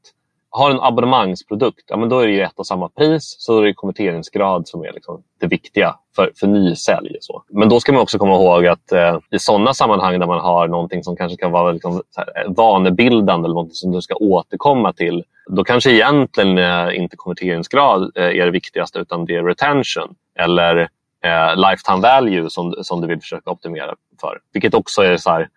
Har 0.52 0.72
en 0.72 0.80
abonnemangsprodukt, 0.80 1.84
ja, 1.88 1.98
men 1.98 2.10
då 2.10 2.20
är 2.20 2.28
det 2.28 2.42
ett 2.42 2.60
och 2.60 2.68
samma 2.68 2.90
pris. 2.90 3.36
Så 3.40 3.60
är 3.60 3.64
det 3.64 3.74
konverteringsgrad 3.74 4.68
som 4.68 4.84
är 4.84 4.94
liksom 4.94 5.24
det 5.40 5.48
viktiga 5.48 5.96
för, 6.16 6.32
för 6.40 6.48
nysälj. 6.48 7.18
Så. 7.22 7.44
Men 7.50 7.70
då 7.70 7.80
ska 7.80 7.92
man 7.92 8.02
också 8.02 8.18
komma 8.18 8.36
ihåg 8.36 8.68
att 8.68 8.92
eh, 8.92 9.18
i 9.32 9.40
sådana 9.40 9.74
sammanhang 9.74 10.20
där 10.20 10.28
man 10.28 10.40
har 10.40 10.68
någonting 10.68 11.04
som 11.04 11.16
kanske 11.16 11.38
kan 11.38 11.52
vara 11.52 11.72
liksom, 11.72 12.02
så 12.10 12.22
här, 12.22 12.46
eh, 12.46 12.52
vanebildande 12.52 13.46
eller 13.46 13.56
något 13.56 13.76
som 13.76 13.92
du 13.92 14.02
ska 14.02 14.16
återkomma 14.16 14.94
till. 14.94 15.24
Då 15.48 15.64
kanske 15.64 15.92
egentligen 15.92 16.58
eh, 16.58 16.98
inte 17.00 17.18
konverteringsgrad 17.18 18.12
eh, 18.16 18.24
är 18.24 18.46
det 18.46 18.52
viktigaste 18.52 19.00
utan 19.00 19.26
det 19.26 19.36
är 19.36 19.44
retention. 19.44 20.16
Eller 20.40 20.90
eh, 21.24 21.56
lifetime 21.56 22.02
value 22.02 22.50
som, 22.50 22.76
som 22.82 23.02
du 23.02 23.08
vill 23.08 23.20
försöka 23.20 23.52
optimera 23.52 23.96
för. 24.22 24.40
Vilket 24.54 24.74
också 24.74 25.02
är 25.02 25.18
så 25.18 25.30
här, 25.30 25.50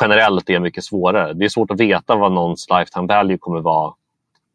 generellt 0.00 0.50
är 0.50 0.58
mycket 0.58 0.84
svårare. 0.84 1.32
Det 1.32 1.44
är 1.44 1.48
svårt 1.48 1.70
att 1.70 1.80
veta 1.80 2.16
vad 2.16 2.32
någons 2.32 2.66
lifetime 2.70 3.06
value 3.06 3.38
kommer 3.38 3.60
vara 3.60 3.92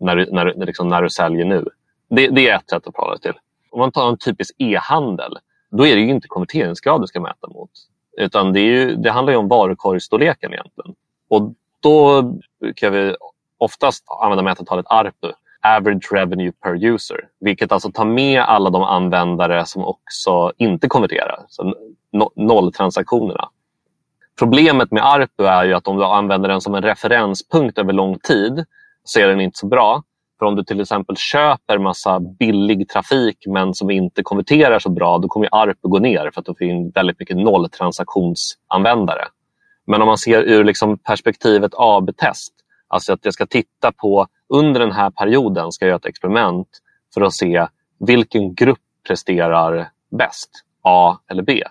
när 0.06 0.16
du, 0.16 0.32
när, 0.32 0.66
liksom, 0.66 0.88
när 0.88 1.01
du 1.01 1.10
säljer 1.10 1.45
nu. 1.45 1.66
Det, 2.10 2.28
det 2.28 2.49
är 2.49 2.56
ett 2.56 2.70
sätt 2.70 2.88
att 2.88 2.95
prata 2.95 3.18
till. 3.18 3.34
Om 3.72 3.80
man 3.80 3.91
tar 3.91 4.10
en 4.10 4.18
typisk 4.18 4.56
e-handel, 4.58 5.38
då 5.72 5.88
är 5.88 5.95
det 5.95 6.01
ju 6.01 6.10
inte 6.10 6.28
konverteringsgrad 6.28 7.01
du 7.01 7.08
ska 7.08 7.20
mäta 7.20 7.47
mot. 7.47 7.70
Utan 8.18 8.53
det, 8.53 8.60
är 8.60 8.66
ju, 8.66 8.95
det 8.95 9.12
handlar 9.12 9.34
ju 9.34 9.38
om 9.38 9.47
varukorgsstorleken 9.47 10.53
egentligen. 10.53 10.95
Och 11.30 11.53
då 11.80 12.22
brukar 12.60 12.89
vi 12.89 13.16
oftast 13.58 14.03
använda 14.22 14.43
mätetalet 14.43 14.86
ARPU, 14.89 15.32
Average 15.62 16.12
Revenue 16.12 16.51
Per 16.51 16.86
User. 16.86 17.28
Vilket 17.39 17.72
alltså 17.72 17.91
tar 17.91 18.06
med 18.06 18.41
alla 18.41 18.70
de 18.70 18.84
användare 18.84 19.66
som 19.66 19.86
också 19.86 20.51
inte 20.58 20.88
konverterar, 20.88 21.45
så 21.49 21.76
nolltransaktionerna. 22.36 23.49
Problemet 24.39 24.91
med 24.91 25.06
ARPU 25.06 25.45
är 25.45 25.66
ju 25.66 25.74
att 25.74 25.88
om 25.88 25.97
du 25.97 26.06
använder 26.06 26.49
den 26.49 26.62
som 26.62 26.76
en 26.76 26.82
referenspunkt 26.82 27.78
över 27.78 27.93
lång 27.93 28.20
tid 28.20 28.66
så 29.06 29.20
är 29.20 29.28
den 29.28 29.41
inte 29.41 29.58
så 29.58 29.68
bra. 29.68 30.03
För 30.39 30.45
om 30.45 30.56
du 30.56 30.64
till 30.64 30.82
exempel 30.82 31.16
köper 31.18 31.78
massa 31.78 32.20
billig 32.20 32.89
trafik 32.89 33.38
men 33.47 33.74
som 33.74 33.91
inte 33.91 34.24
konverterar 34.24 34.80
så 34.80 34.89
bra, 34.89 35.18
då 35.18 35.28
kommer 35.28 35.49
ARP 35.51 35.78
gå 35.82 35.99
ner 35.99 36.32
för 36.34 36.41
att 36.41 36.45
du 36.45 36.56
får 36.56 36.68
in 36.68 36.89
väldigt 36.89 37.20
mycket 37.20 37.38
nolltransaktionsanvändare. 37.38 39.28
Men 39.88 40.01
om 40.01 40.08
man 40.08 40.18
ser 40.18 40.41
ur 40.41 40.64
liksom 40.64 40.97
perspektivet 40.97 41.72
AB-test, 41.78 42.53
alltså 42.88 43.14
att 43.14 43.26
jag 43.26 43.34
ska 43.34 43.45
titta 43.45 43.91
på 43.91 44.28
under 44.49 44.80
den 44.80 44.91
här 44.91 45.10
perioden 45.10 45.72
ska 45.72 45.86
jag 45.86 45.89
göra 45.89 45.97
ett 45.97 46.06
experiment 46.06 46.68
för 47.14 47.22
att 47.22 47.34
se 47.34 47.68
vilken 47.99 48.56
grupp 48.56 48.80
presterar 49.08 49.89
bäst, 50.18 50.49
A 50.82 51.18
eller 51.32 51.43
B. 51.43 51.64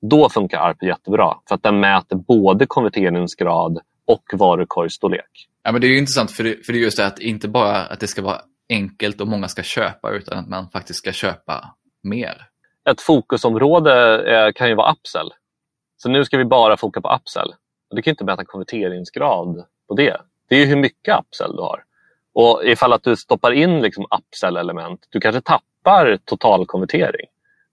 Då 0.00 0.28
funkar 0.28 0.58
ARP 0.58 0.82
jättebra 0.82 1.36
för 1.48 1.54
att 1.54 1.62
den 1.62 1.80
mäter 1.80 2.16
både 2.16 2.66
konverteringsgrad 2.66 3.78
och 4.06 4.22
varukorgsstorlek. 4.32 5.48
Ja, 5.62 5.72
men 5.72 5.80
det 5.80 5.86
är 5.86 5.98
intressant 5.98 6.30
för 6.30 6.44
det, 6.44 6.66
för 6.66 6.72
det 6.72 6.78
är 6.78 6.82
just 6.82 6.96
det 6.96 7.06
att 7.06 7.18
inte 7.18 7.48
bara 7.48 7.76
att 7.76 8.00
det 8.00 8.06
ska 8.06 8.22
vara 8.22 8.40
enkelt 8.68 9.20
och 9.20 9.28
många 9.28 9.48
ska 9.48 9.62
köpa 9.62 10.10
utan 10.10 10.38
att 10.38 10.48
man 10.48 10.70
faktiskt 10.70 10.98
ska 10.98 11.12
köpa 11.12 11.74
mer. 12.02 12.48
Ett 12.90 13.00
fokusområde 13.00 14.24
eh, 14.32 14.52
kan 14.52 14.68
ju 14.68 14.74
vara 14.74 14.92
upsell. 14.92 15.30
Så 15.96 16.08
nu 16.08 16.24
ska 16.24 16.38
vi 16.38 16.44
bara 16.44 16.76
foka 16.76 17.00
på 17.00 17.14
upsell. 17.14 17.54
Du 17.90 18.02
kan 18.02 18.10
inte 18.10 18.24
mäta 18.24 18.44
konverteringsgrad 18.44 19.64
på 19.88 19.94
det. 19.94 20.16
Det 20.48 20.54
är 20.54 20.60
ju 20.60 20.66
hur 20.66 20.76
mycket 20.76 21.18
upsell 21.20 21.56
du 21.56 21.62
har. 21.62 21.84
Och 22.34 22.64
ifall 22.64 22.92
att 22.92 23.02
du 23.02 23.16
stoppar 23.16 23.52
in 23.52 23.80
liksom 23.80 24.06
upsell-element, 24.10 25.06
du 25.10 25.20
kanske 25.20 25.40
tappar 25.40 26.18
totalkonvertering. 26.24 27.26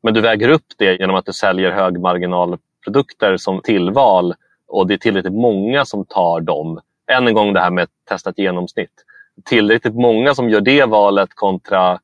Men 0.04 0.14
du 0.14 0.22
väger 0.22 0.50
upp 0.50 0.66
det 0.78 1.00
genom 1.00 1.16
att 1.16 1.26
du 1.26 1.34
säljer 1.34 1.72
högmarginalprodukter 1.72 3.38
som 3.38 3.62
tillval 3.62 4.34
och 4.68 4.88
det 4.88 4.94
är 4.94 4.98
tillräckligt 4.98 5.34
många 5.34 5.86
som 5.86 6.06
tar 6.06 6.42
dem 6.42 6.82
än 7.10 7.28
en 7.28 7.34
gång 7.34 7.54
det 7.54 7.60
här 7.60 7.72
med 7.72 7.84
att 7.84 7.90
testa 8.10 8.30
ett 8.30 8.38
genomsnitt. 8.38 9.06
Tillräckligt 9.46 9.96
många 9.96 10.36
som 10.36 10.50
gör 10.50 10.62
det 10.62 10.86
valet 10.86 11.30
kontra 11.36 12.00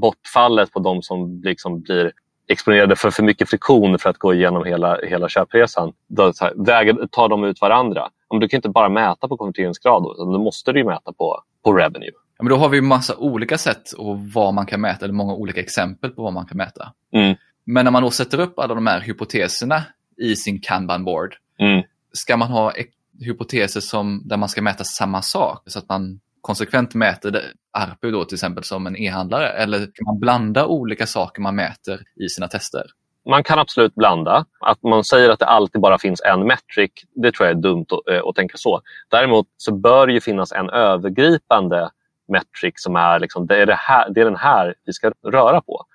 bortfallet 0.00 0.72
på 0.72 0.80
de 0.80 1.02
som 1.02 1.40
liksom 1.44 1.80
blir 1.80 2.12
exponerade 2.48 2.96
för 2.96 3.10
för 3.10 3.22
mycket 3.22 3.50
friktion 3.50 3.98
för 3.98 4.10
att 4.10 4.18
gå 4.18 4.34
igenom 4.34 4.64
hela, 4.64 4.98
hela 5.02 5.28
köpresan. 5.28 5.92
Då, 6.08 6.32
så 6.32 6.44
här, 6.44 6.52
väger, 6.56 7.06
tar 7.10 7.28
de 7.28 7.44
ut 7.44 7.60
varandra? 7.60 8.08
Men 8.30 8.40
du 8.40 8.48
kan 8.48 8.58
inte 8.58 8.68
bara 8.68 8.88
mäta 8.88 9.28
på 9.28 9.36
konverteringsgrad, 9.36 10.06
utan 10.14 10.32
du 10.32 10.38
måste 10.38 10.72
du 10.72 10.84
mäta 10.84 11.12
på, 11.12 11.42
på 11.64 11.72
revenue. 11.72 12.10
Ja, 12.38 12.44
men 12.44 12.48
då 12.50 12.56
har 12.56 12.68
vi 12.68 12.80
massa 12.80 13.16
olika 13.16 13.58
sätt 13.58 13.92
och 13.98 14.20
vad 14.20 14.54
man 14.54 14.66
kan 14.66 14.80
mäta, 14.80 15.04
eller 15.04 15.14
många 15.14 15.34
olika 15.34 15.60
exempel 15.60 16.10
på 16.10 16.22
vad 16.22 16.32
man 16.32 16.46
kan 16.46 16.56
mäta. 16.56 16.92
Mm. 17.12 17.36
Men 17.64 17.84
när 17.84 17.92
man 17.92 18.02
då 18.02 18.10
sätter 18.10 18.40
upp 18.40 18.58
alla 18.58 18.74
de 18.74 18.86
här 18.86 19.00
hypoteserna 19.00 19.82
i 20.16 20.36
sin 20.36 20.60
kanban-board, 20.60 21.34
mm. 21.58 21.82
ska 22.12 22.36
man 22.36 22.48
ha 22.48 22.72
hypoteser 23.20 23.80
som, 23.80 24.22
där 24.24 24.36
man 24.36 24.48
ska 24.48 24.62
mäta 24.62 24.84
samma 24.84 25.22
sak 25.22 25.62
så 25.66 25.78
att 25.78 25.88
man 25.88 26.20
konsekvent 26.40 26.94
mäter 26.94 27.30
det, 27.30 27.42
ARPU 27.72 28.10
då 28.10 28.24
till 28.24 28.34
exempel 28.34 28.64
som 28.64 28.86
en 28.86 28.96
e-handlare 28.96 29.48
eller 29.48 29.78
kan 29.78 30.04
man 30.06 30.18
blanda 30.18 30.66
olika 30.66 31.06
saker 31.06 31.42
man 31.42 31.56
mäter 31.56 32.00
i 32.16 32.28
sina 32.28 32.48
tester? 32.48 32.82
Man 33.28 33.44
kan 33.44 33.58
absolut 33.58 33.94
blanda. 33.94 34.44
Att 34.60 34.82
man 34.82 35.04
säger 35.04 35.30
att 35.30 35.38
det 35.38 35.46
alltid 35.46 35.80
bara 35.80 35.98
finns 35.98 36.20
en 36.20 36.46
metric, 36.46 36.90
det 37.14 37.32
tror 37.32 37.48
jag 37.48 37.56
är 37.56 37.60
dumt 37.60 37.86
att, 37.88 38.14
eh, 38.14 38.28
att 38.28 38.36
tänka 38.36 38.56
så. 38.56 38.80
Däremot 39.08 39.46
så 39.56 39.74
bör 39.74 40.06
det 40.06 40.20
finnas 40.20 40.52
en 40.52 40.70
övergripande 40.70 41.90
metric 42.28 42.74
som 42.76 42.96
är, 42.96 43.20
liksom, 43.20 43.46
det, 43.46 43.56
är 43.62 43.66
det, 43.66 43.74
här, 43.74 44.10
det 44.10 44.20
är 44.20 44.24
den 44.24 44.36
här 44.36 44.74
vi 44.84 44.92
ska 44.92 45.12
röra 45.24 45.60
på. 45.60 45.85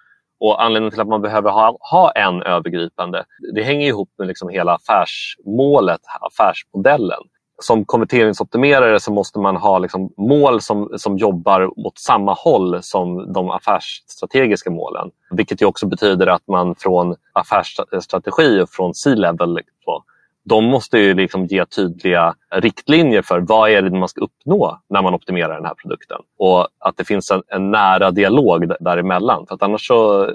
Och 0.41 0.63
Anledningen 0.63 0.91
till 0.91 1.01
att 1.01 1.07
man 1.07 1.21
behöver 1.21 1.51
ha, 1.51 1.77
ha 1.79 2.11
en 2.11 2.43
övergripande, 2.43 3.25
det 3.55 3.63
hänger 3.63 3.87
ihop 3.87 4.09
med 4.17 4.27
liksom 4.27 4.49
hela 4.49 4.75
affärsmålet, 4.75 6.01
affärsmodellen. 6.21 7.19
Som 7.59 7.85
konverteringsoptimerare 7.85 8.99
så 8.99 9.13
måste 9.13 9.39
man 9.39 9.55
ha 9.55 9.79
liksom 9.79 10.13
mål 10.17 10.61
som, 10.61 10.89
som 10.97 11.17
jobbar 11.17 11.79
åt 11.87 11.97
samma 11.97 12.33
håll 12.33 12.83
som 12.83 13.33
de 13.33 13.49
affärsstrategiska 13.51 14.69
målen. 14.71 15.11
Vilket 15.31 15.61
ju 15.61 15.65
också 15.65 15.87
betyder 15.87 16.27
att 16.27 16.47
man 16.47 16.75
från 16.75 17.15
affärsstrategi 17.33 18.61
och 18.61 18.69
från 18.69 18.93
C-level 18.93 19.55
liksom 19.55 20.03
de 20.43 20.65
måste 20.65 20.97
ju 20.97 21.13
liksom 21.13 21.45
ge 21.45 21.65
tydliga 21.65 22.35
riktlinjer 22.55 23.21
för 23.21 23.39
vad 23.39 23.69
är 23.69 23.81
det 23.81 23.99
man 23.99 24.07
ska 24.09 24.21
uppnå 24.21 24.81
när 24.89 25.01
man 25.01 25.13
optimerar 25.13 25.55
den 25.55 25.65
här 25.65 25.73
produkten. 25.73 26.17
Och 26.37 26.67
att 26.79 26.97
det 26.97 27.05
finns 27.05 27.31
en, 27.31 27.41
en 27.47 27.71
nära 27.71 28.11
dialog 28.11 28.71
däremellan. 28.79 29.47
För 29.47 29.55
att 29.55 29.63
annars 29.63 29.87
så 29.87 30.29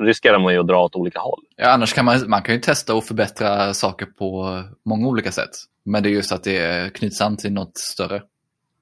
riskerar 0.00 0.38
man 0.38 0.52
ju 0.52 0.60
att 0.60 0.66
dra 0.66 0.84
åt 0.84 0.96
olika 0.96 1.20
håll. 1.20 1.40
Ja, 1.56 1.70
annars 1.70 1.94
kan 1.94 2.04
man, 2.04 2.18
man 2.26 2.42
kan 2.42 2.54
ju 2.54 2.60
testa 2.60 2.94
och 2.94 3.04
förbättra 3.04 3.74
saker 3.74 4.06
på 4.06 4.62
många 4.84 5.08
olika 5.08 5.32
sätt. 5.32 5.50
Men 5.84 6.02
det 6.02 6.08
är 6.08 6.12
just 6.12 6.32
att 6.32 6.44
det 6.44 6.94
knyts 6.94 7.20
an 7.20 7.36
till 7.36 7.52
något 7.52 7.78
större. 7.78 8.22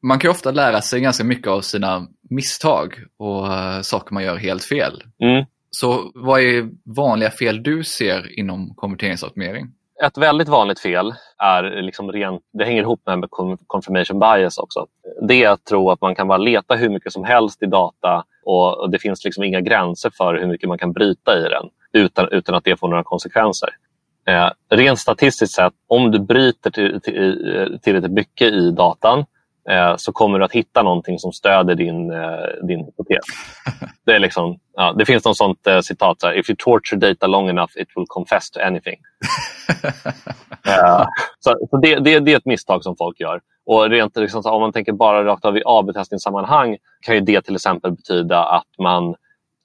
Man 0.03 0.19
kan 0.19 0.29
ju 0.29 0.33
ofta 0.33 0.51
lära 0.51 0.81
sig 0.81 1.01
ganska 1.01 1.25
mycket 1.25 1.47
av 1.47 1.61
sina 1.61 2.07
misstag 2.31 2.95
och 3.19 3.45
uh, 3.45 3.81
saker 3.81 4.15
man 4.15 4.25
gör 4.25 4.37
helt 4.37 4.65
fel. 4.65 5.03
Mm. 5.23 5.45
Så 5.71 6.11
vad 6.15 6.41
är 6.41 6.69
vanliga 6.97 7.31
fel 7.31 7.63
du 7.63 7.85
ser 7.85 8.39
inom 8.39 8.75
konverteringsoptimering? 8.75 9.67
Ett 10.03 10.19
väldigt 10.19 10.49
vanligt 10.49 10.81
fel 10.81 11.15
är 11.39 11.83
liksom 11.83 12.13
rent, 12.13 12.43
det 12.53 12.65
hänger 12.65 12.83
ihop 12.83 13.01
med 13.07 13.25
confirmation 13.67 14.19
bias 14.19 14.59
också. 14.59 14.87
Det 15.29 15.45
är 15.45 15.51
att 15.51 15.65
tro 15.65 15.91
att 15.91 16.01
man 16.01 16.15
kan 16.15 16.29
bara 16.29 16.39
leta 16.39 16.75
hur 16.75 16.89
mycket 16.89 17.13
som 17.13 17.25
helst 17.25 17.63
i 17.63 17.67
data 17.67 18.25
och 18.45 18.91
det 18.91 18.99
finns 18.99 19.25
liksom 19.25 19.45
inga 19.45 19.61
gränser 19.61 20.11
för 20.17 20.35
hur 20.35 20.47
mycket 20.47 20.69
man 20.69 20.79
kan 20.79 20.93
bryta 20.93 21.39
i 21.39 21.43
den 21.43 21.69
utan, 21.93 22.29
utan 22.29 22.55
att 22.55 22.65
det 22.65 22.81
får 22.81 22.89
några 22.89 23.05
konsekvenser. 23.05 23.69
Eh, 24.27 24.51
rent 24.71 24.99
statistiskt 24.99 25.55
sett, 25.55 25.73
om 25.89 26.11
du 26.11 26.19
bryter 26.19 26.71
tillräckligt 26.71 27.03
till, 27.05 27.79
tillräckligt 27.83 28.13
mycket 28.13 28.53
i 28.53 28.71
datan 28.71 29.25
så 29.97 30.13
kommer 30.13 30.39
du 30.39 30.45
att 30.45 30.53
hitta 30.53 30.83
någonting 30.83 31.19
som 31.19 31.33
stöder 31.33 31.75
din, 31.75 32.11
eh, 32.11 32.67
din 32.69 32.85
hypotes. 32.85 33.25
Det, 34.07 34.13
är 34.13 34.19
liksom, 34.19 34.59
ja, 34.77 34.95
det 34.99 35.05
finns 35.05 35.25
något 35.25 35.37
sånt 35.37 35.67
eh, 35.67 35.81
citat, 35.81 36.21
så 36.21 36.27
här, 36.27 36.35
if 36.35 36.51
you 36.51 36.57
torture 36.59 37.09
data 37.09 37.27
long 37.27 37.49
enough 37.49 37.71
it 37.77 37.89
will 37.97 38.05
confess 38.09 38.51
to 38.51 38.61
anything. 38.61 38.97
uh, 40.69 41.07
så, 41.39 41.57
så 41.71 41.77
det, 41.77 41.95
det, 41.95 42.21
det, 42.21 42.33
är 42.33 42.37
ett 42.37 42.45
misstag 42.45 42.83
som 42.83 42.97
folk 42.97 43.21
gör. 43.21 43.41
Och 43.67 43.91
rent, 43.91 44.17
liksom, 44.17 44.43
om 44.45 44.61
man 44.61 44.73
tänker 44.73 44.93
bara 44.93 45.25
rakt 45.25 45.45
av 45.45 45.57
i 45.57 45.63
AB-testningssammanhang 45.65 46.77
kan 47.01 47.15
ju 47.15 47.21
det 47.21 47.43
till 47.43 47.55
exempel 47.55 47.91
betyda 47.91 48.45
att 48.45 48.69
man 48.79 49.15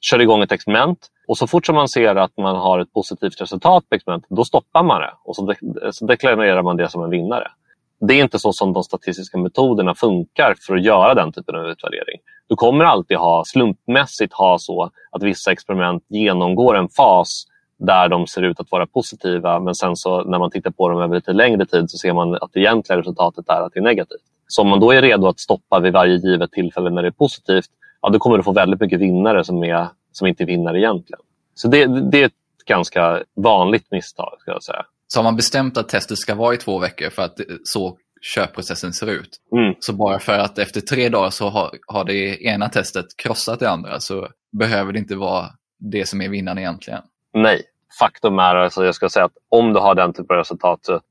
kör 0.01 0.21
igång 0.21 0.41
ett 0.41 0.51
experiment 0.51 0.99
och 1.27 1.37
så 1.37 1.47
fort 1.47 1.65
som 1.65 1.75
man 1.75 1.89
ser 1.89 2.15
att 2.15 2.37
man 2.37 2.55
har 2.55 2.79
ett 2.79 2.93
positivt 2.93 3.41
resultat 3.41 3.89
på 3.89 3.95
experimentet, 3.95 4.29
då 4.29 4.45
stoppar 4.45 4.83
man 4.83 5.01
det 5.01 5.13
och 5.23 5.35
så, 5.35 5.45
de 5.45 5.55
så 5.91 6.05
deklarerar 6.05 6.63
man 6.63 6.77
det 6.77 6.89
som 6.89 7.03
en 7.03 7.09
vinnare 7.09 7.51
det 7.99 8.13
är 8.13 8.23
inte 8.23 8.39
så 8.39 8.53
som 8.53 8.73
de 8.73 8.83
statistiska 8.83 9.37
metoderna 9.37 9.95
funkar 9.95 10.55
för 10.67 10.75
att 10.75 10.83
göra 10.83 11.13
den 11.13 11.31
typen 11.31 11.55
av 11.55 11.67
utvärdering. 11.67 12.19
Du 12.47 12.55
kommer 12.55 12.85
alltid 12.85 13.17
ha 13.17 13.43
slumpmässigt 13.45 14.33
ha 14.33 14.59
så 14.59 14.91
att 15.11 15.23
vissa 15.23 15.51
experiment 15.51 16.03
genomgår 16.09 16.77
en 16.77 16.89
fas 16.89 17.45
där 17.77 18.09
de 18.09 18.27
ser 18.27 18.41
ut 18.41 18.59
att 18.59 18.71
vara 18.71 18.87
positiva 18.87 19.59
men 19.59 19.75
sen 19.75 19.95
så 19.95 20.23
när 20.23 20.39
man 20.39 20.51
tittar 20.51 20.71
på 20.71 20.89
dem 20.89 21.01
över 21.01 21.15
lite 21.15 21.33
längre 21.33 21.65
tid 21.65 21.89
så 21.89 21.97
ser 21.97 22.13
man 22.13 22.35
att 22.35 22.53
det 22.53 22.59
egentliga 22.59 22.99
resultatet 22.99 23.49
är 23.49 23.61
att 23.61 23.73
det 23.73 23.79
är 23.79 23.83
negativt. 23.83 24.21
Så 24.47 24.61
om 24.61 24.67
man 24.67 24.79
då 24.79 24.91
är 24.91 25.01
redo 25.01 25.27
att 25.27 25.39
stoppa 25.39 25.79
vid 25.79 25.93
varje 25.93 26.15
givet 26.15 26.51
tillfälle 26.51 26.89
när 26.89 27.01
det 27.01 27.07
är 27.07 27.11
positivt, 27.11 27.69
ja, 28.01 28.09
då 28.09 28.19
kommer 28.19 28.37
du 28.37 28.43
få 28.43 28.51
väldigt 28.51 28.81
mycket 28.81 28.99
vinnare 28.99 29.43
som, 29.43 29.63
är, 29.63 29.87
som 30.11 30.27
inte 30.27 30.43
är 30.43 30.47
vinnare 30.47 30.79
egentligen. 30.79 31.21
Så 31.55 31.67
det, 31.67 31.85
det 31.85 32.21
är 32.21 32.25
ett 32.25 32.33
ganska 32.65 33.23
vanligt 33.35 33.91
misstag. 33.91 34.37
Ska 34.39 34.51
jag 34.51 34.63
säga. 34.63 34.85
Så 35.07 35.19
har 35.19 35.23
man 35.23 35.35
bestämt 35.35 35.77
att 35.77 35.89
testet 35.89 36.17
ska 36.17 36.35
vara 36.35 36.53
i 36.53 36.57
två 36.57 36.79
veckor 36.79 37.09
för 37.09 37.21
att 37.21 37.39
så 37.63 37.97
köpprocessen 38.21 38.93
ser 38.93 39.09
ut. 39.09 39.29
Mm. 39.51 39.75
Så 39.79 39.93
bara 39.93 40.19
för 40.19 40.39
att 40.39 40.57
efter 40.57 40.81
tre 40.81 41.09
dagar 41.09 41.29
så 41.29 41.49
har, 41.49 41.71
har 41.87 42.03
det 42.03 42.43
ena 42.43 42.69
testet 42.69 43.05
krossat 43.17 43.59
det 43.59 43.69
andra 43.69 43.99
så 43.99 44.27
behöver 44.59 44.93
det 44.93 44.99
inte 44.99 45.15
vara 45.15 45.49
det 45.79 46.07
som 46.07 46.21
är 46.21 46.29
vinnaren 46.29 46.57
egentligen. 46.57 47.01
Nej, 47.33 47.61
faktum 47.99 48.39
är 48.39 48.55
alltså, 48.55 48.85
jag 48.85 48.95
ska 48.95 49.09
säga 49.09 49.25
att 49.25 49.37
om 49.49 49.73
du 49.73 49.79
har 49.79 49.95
den 49.95 50.13
typen 50.13 50.33
av 50.33 50.37
resultat 50.37 50.79
så 50.81 51.01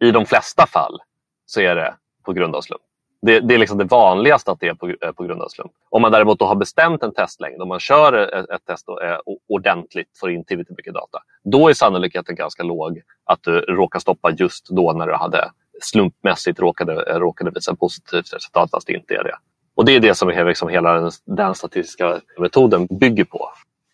i 0.00 0.10
de 0.10 0.26
flesta 0.26 0.66
fall 0.66 0.98
så 1.46 1.60
är 1.60 1.74
det 1.74 1.94
på 2.24 2.32
grund 2.32 2.54
av 2.54 2.60
slump. 2.60 2.82
Det, 3.22 3.40
det 3.40 3.54
är 3.54 3.58
liksom 3.58 3.78
det 3.78 3.84
vanligaste 3.84 4.50
att 4.50 4.60
det 4.60 4.68
är 4.68 4.74
på, 4.74 4.88
eh, 4.88 5.12
på 5.12 5.22
grund 5.22 5.42
av 5.42 5.48
slump. 5.48 5.72
Om 5.90 6.02
man 6.02 6.12
däremot 6.12 6.40
har 6.40 6.54
bestämt 6.54 7.02
en 7.02 7.14
testlängd, 7.14 7.62
om 7.62 7.68
man 7.68 7.80
kör 7.80 8.12
eh, 8.12 8.40
ett, 8.40 8.50
ett 8.50 8.64
test 8.66 8.88
och 8.88 9.02
eh, 9.02 9.18
ordentligt, 9.48 10.08
får 10.20 10.30
in 10.30 10.44
tillräckligt 10.44 10.76
mycket 10.78 10.94
data, 10.94 11.18
då 11.44 11.68
är 11.68 11.74
sannolikheten 11.74 12.34
ganska 12.34 12.62
låg 12.62 13.00
att 13.24 13.42
du 13.42 13.60
råkar 13.60 13.98
stoppa 13.98 14.30
just 14.30 14.68
då 14.68 14.92
när 14.92 15.06
du 15.06 15.14
hade 15.14 15.50
slumpmässigt 15.80 16.60
råkade, 16.60 17.10
eh, 17.10 17.18
råkade 17.18 17.50
visa 17.50 17.74
positivt 17.74 18.34
resultat 18.34 18.70
fast 18.70 18.86
det 18.86 18.92
inte 18.92 19.14
är 19.14 19.24
det. 19.24 19.36
Och 19.74 19.84
det 19.84 19.92
är 19.96 20.00
det 20.00 20.14
som 20.14 20.28
liksom 20.28 20.68
hela 20.68 20.92
den, 20.92 21.10
den 21.24 21.54
statistiska 21.54 22.20
metoden 22.38 22.86
bygger 22.86 23.24
på. 23.24 23.50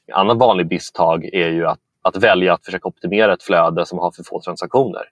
En 0.07 0.15
annan 0.15 0.39
vanlig 0.39 0.71
misstag 0.71 1.25
är 1.25 1.49
ju 1.49 1.67
att, 1.67 1.79
att 2.03 2.17
välja 2.17 2.55
att 2.55 2.65
försöka 2.65 2.89
optimera 2.89 3.33
ett 3.33 3.43
flöde 3.43 3.87
som 3.87 3.99
har 3.99 4.11
för 4.11 4.23
få 4.23 4.41
transaktioner. 4.41 5.03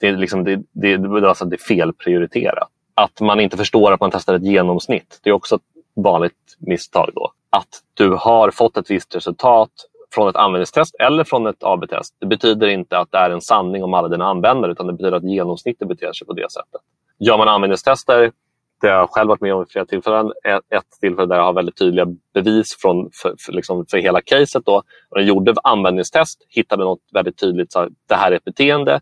Det 0.00 0.08
är, 0.08 0.16
liksom, 0.16 0.44
det, 0.44 0.62
det, 0.72 0.96
det, 0.96 1.28
alltså 1.28 1.44
det 1.44 1.56
är 1.56 1.64
felprioriterat. 1.68 2.68
Att 2.98 3.20
man 3.20 3.40
inte 3.40 3.56
förstår 3.56 3.92
att 3.92 4.00
man 4.00 4.10
testar 4.10 4.34
ett 4.34 4.46
genomsnitt, 4.46 5.20
det 5.22 5.30
är 5.30 5.34
också 5.34 5.56
ett 5.56 5.62
vanligt 5.96 6.56
misstag. 6.58 7.10
Då. 7.14 7.32
Att 7.50 7.68
du 7.94 8.10
har 8.10 8.50
fått 8.50 8.76
ett 8.76 8.90
visst 8.90 9.16
resultat 9.16 9.70
från 10.14 10.28
ett 10.28 10.36
användningstest 10.36 10.94
eller 10.98 11.24
från 11.24 11.46
ett 11.46 11.64
AB-test. 11.64 12.16
Det 12.18 12.26
betyder 12.26 12.66
inte 12.66 12.98
att 12.98 13.12
det 13.12 13.18
är 13.18 13.30
en 13.30 13.40
sanning 13.40 13.84
om 13.84 13.94
alla 13.94 14.08
dina 14.08 14.24
användare 14.24 14.72
utan 14.72 14.86
det 14.86 14.92
betyder 14.92 15.12
att 15.12 15.22
genomsnittet 15.24 15.88
beter 15.88 16.12
sig 16.12 16.26
på 16.26 16.32
det 16.32 16.52
sättet. 16.52 16.80
Gör 17.18 17.38
man 17.38 17.48
användningstester, 17.48 18.32
det 18.80 18.88
har 18.88 18.94
jag 18.94 19.10
själv 19.10 19.28
varit 19.28 19.40
med 19.40 19.54
om 19.54 19.60
vid 19.60 19.70
flera 19.70 19.86
tillfällen, 19.86 20.32
ett 20.44 21.00
tillfälle 21.00 21.26
där 21.26 21.36
jag 21.36 21.44
har 21.44 21.52
väldigt 21.52 21.78
tydliga 21.78 22.06
bevis 22.34 22.76
från, 22.82 23.10
för, 23.22 23.34
för, 23.38 23.52
liksom 23.52 23.86
för 23.90 23.98
hela 23.98 24.20
caset. 24.20 24.64
Då. 24.66 24.76
Och 25.08 25.18
jag 25.18 25.24
gjorde 25.24 25.54
användningstest, 25.62 26.46
hittade 26.48 26.84
något 26.84 27.02
väldigt 27.12 27.38
tydligt, 27.38 27.72
så 27.72 27.88
det 28.08 28.14
här 28.14 28.32
är 28.32 28.36
ett 28.36 28.44
beteende, 28.44 29.00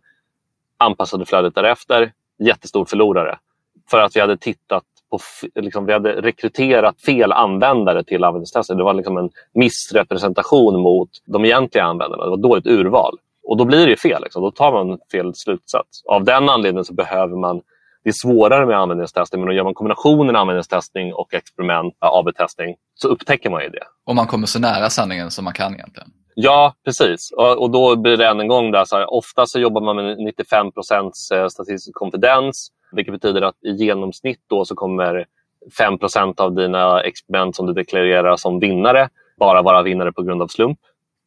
anpassade 0.78 1.26
flödet 1.26 1.54
därefter, 1.54 2.12
jättestor 2.38 2.84
förlorare. 2.84 3.38
För 3.90 3.98
att 3.98 4.16
vi 4.16 4.20
hade 4.20 4.36
tittat 4.36 4.84
på, 5.10 5.18
liksom, 5.54 5.86
vi 5.86 5.92
hade 5.92 6.20
rekryterat 6.22 7.00
fel 7.00 7.32
användare 7.32 8.04
till 8.04 8.24
användningstester. 8.24 8.74
Det 8.74 8.84
var 8.84 8.94
liksom 8.94 9.16
en 9.16 9.30
missrepresentation 9.54 10.80
mot 10.80 11.10
de 11.26 11.44
egentliga 11.44 11.84
användarna. 11.84 12.24
Det 12.24 12.30
var 12.30 12.36
dåligt 12.36 12.66
urval. 12.66 13.18
Och 13.48 13.56
då 13.56 13.64
blir 13.64 13.86
det 13.86 13.96
fel. 13.96 14.22
Liksom. 14.22 14.42
Då 14.42 14.50
tar 14.50 14.72
man 14.72 14.98
fel 15.12 15.34
slutsats. 15.34 16.02
Av 16.04 16.24
den 16.24 16.48
anledningen 16.48 16.84
så 16.84 16.94
behöver 16.94 17.36
man 17.36 17.62
det 18.06 18.10
är 18.10 18.14
svårare 18.22 18.66
med 18.66 18.78
användningstestning 18.78 19.44
men 19.44 19.56
gör 19.56 19.64
man 19.64 19.74
kombinationen 19.74 20.36
användningstestning 20.36 21.14
och 21.14 21.34
experiment, 21.34 21.94
AB-testning, 21.98 22.76
så 22.94 23.08
upptäcker 23.08 23.50
man 23.50 23.62
ju 23.62 23.68
det. 23.68 23.82
Och 24.04 24.14
man 24.14 24.26
kommer 24.26 24.46
så 24.46 24.60
nära 24.60 24.90
sanningen 24.90 25.30
som 25.30 25.44
man 25.44 25.52
kan 25.52 25.74
egentligen. 25.74 26.08
Ja, 26.34 26.74
precis. 26.84 27.32
Och, 27.36 27.62
och 27.62 27.70
då 27.70 27.96
blir 27.96 28.16
det 28.16 28.26
än 28.26 28.40
en 28.40 28.48
gång 28.48 28.70
där, 28.70 28.84
så 28.84 28.96
här, 28.96 29.14
ofta 29.14 29.46
så 29.46 29.58
jobbar 29.58 29.80
man 29.80 29.96
med 29.96 30.18
95 30.18 30.66
eh, 30.66 31.48
statistisk 31.48 31.94
konfidens 31.94 32.70
vilket 32.92 33.14
betyder 33.14 33.42
att 33.42 33.64
i 33.64 33.70
genomsnitt 33.70 34.40
då 34.46 34.64
så 34.64 34.74
kommer 34.74 35.26
5% 35.78 36.40
av 36.40 36.54
dina 36.54 37.00
experiment 37.00 37.56
som 37.56 37.66
du 37.66 37.72
deklarerar 37.72 38.36
som 38.36 38.60
vinnare 38.60 39.08
bara 39.38 39.62
vara 39.62 39.82
vinnare 39.82 40.12
på 40.12 40.22
grund 40.22 40.42
av 40.42 40.48
slump. 40.48 40.78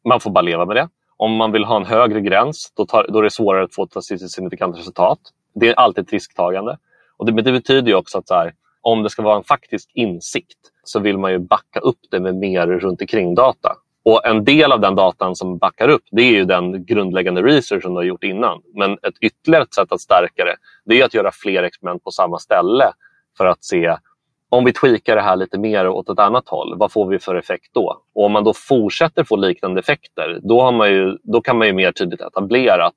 Man 0.04 0.20
får 0.20 0.30
bara 0.30 0.42
leva 0.42 0.66
med 0.66 0.76
det. 0.76 0.88
Om 1.16 1.36
man 1.36 1.52
vill 1.52 1.64
ha 1.64 1.76
en 1.76 1.84
högre 1.84 2.20
gräns 2.20 2.72
då, 2.76 2.86
tar, 2.86 3.06
då 3.08 3.18
är 3.18 3.22
det 3.22 3.30
svårare 3.30 3.64
att 3.64 3.74
få 3.74 3.84
ett 3.84 3.90
statistiskt 3.90 4.34
signifikant 4.34 4.78
resultat. 4.78 5.18
Det 5.54 5.68
är 5.68 5.74
alltid 5.74 6.04
ett 6.04 6.12
risktagande. 6.12 6.78
Och 7.16 7.26
det, 7.26 7.42
det 7.42 7.52
betyder 7.52 7.94
också 7.94 8.18
att 8.18 8.30
här, 8.30 8.54
om 8.80 9.02
det 9.02 9.10
ska 9.10 9.22
vara 9.22 9.36
en 9.36 9.44
faktisk 9.44 9.90
insikt 9.94 10.58
så 10.84 11.00
vill 11.00 11.18
man 11.18 11.32
ju 11.32 11.38
backa 11.38 11.80
upp 11.80 11.98
det 12.10 12.20
med 12.20 12.34
mer 12.34 12.66
runt 12.66 13.00
omkring 13.00 13.34
data. 13.34 13.76
Och 14.04 14.26
En 14.26 14.44
del 14.44 14.72
av 14.72 14.80
den 14.80 14.94
datan 14.94 15.36
som 15.36 15.58
backar 15.58 15.88
upp 15.88 16.04
det 16.10 16.22
är 16.22 16.32
ju 16.32 16.44
den 16.44 16.84
grundläggande 16.84 17.42
research 17.42 17.82
som 17.82 17.94
du 17.94 17.98
har 17.98 18.04
gjort 18.04 18.24
innan. 18.24 18.62
Men 18.74 18.92
ett 18.92 19.18
ytterligare 19.20 19.66
sätt 19.74 19.92
att 19.92 20.00
stärka 20.00 20.44
det, 20.44 20.56
det 20.84 21.00
är 21.00 21.04
att 21.04 21.14
göra 21.14 21.30
fler 21.32 21.62
experiment 21.62 22.04
på 22.04 22.10
samma 22.10 22.38
ställe 22.38 22.92
för 23.38 23.46
att 23.46 23.64
se 23.64 23.96
om 24.52 24.64
vi 24.64 24.72
tweakar 24.72 25.16
det 25.16 25.22
här 25.22 25.36
lite 25.36 25.58
mer 25.58 25.88
åt 25.88 26.08
ett 26.08 26.18
annat 26.18 26.48
håll, 26.48 26.78
vad 26.78 26.92
får 26.92 27.06
vi 27.06 27.18
för 27.18 27.34
effekt 27.34 27.70
då? 27.74 28.02
Och 28.14 28.24
om 28.24 28.32
man 28.32 28.44
då 28.44 28.54
fortsätter 28.54 29.24
få 29.24 29.36
liknande 29.36 29.80
effekter, 29.80 30.40
då, 30.42 30.62
har 30.62 30.72
man 30.72 30.90
ju, 30.90 31.18
då 31.22 31.40
kan 31.40 31.58
man 31.58 31.66
ju 31.66 31.72
mer 31.72 31.92
tydligt 31.92 32.20
etablera 32.20 32.86
att 32.86 32.94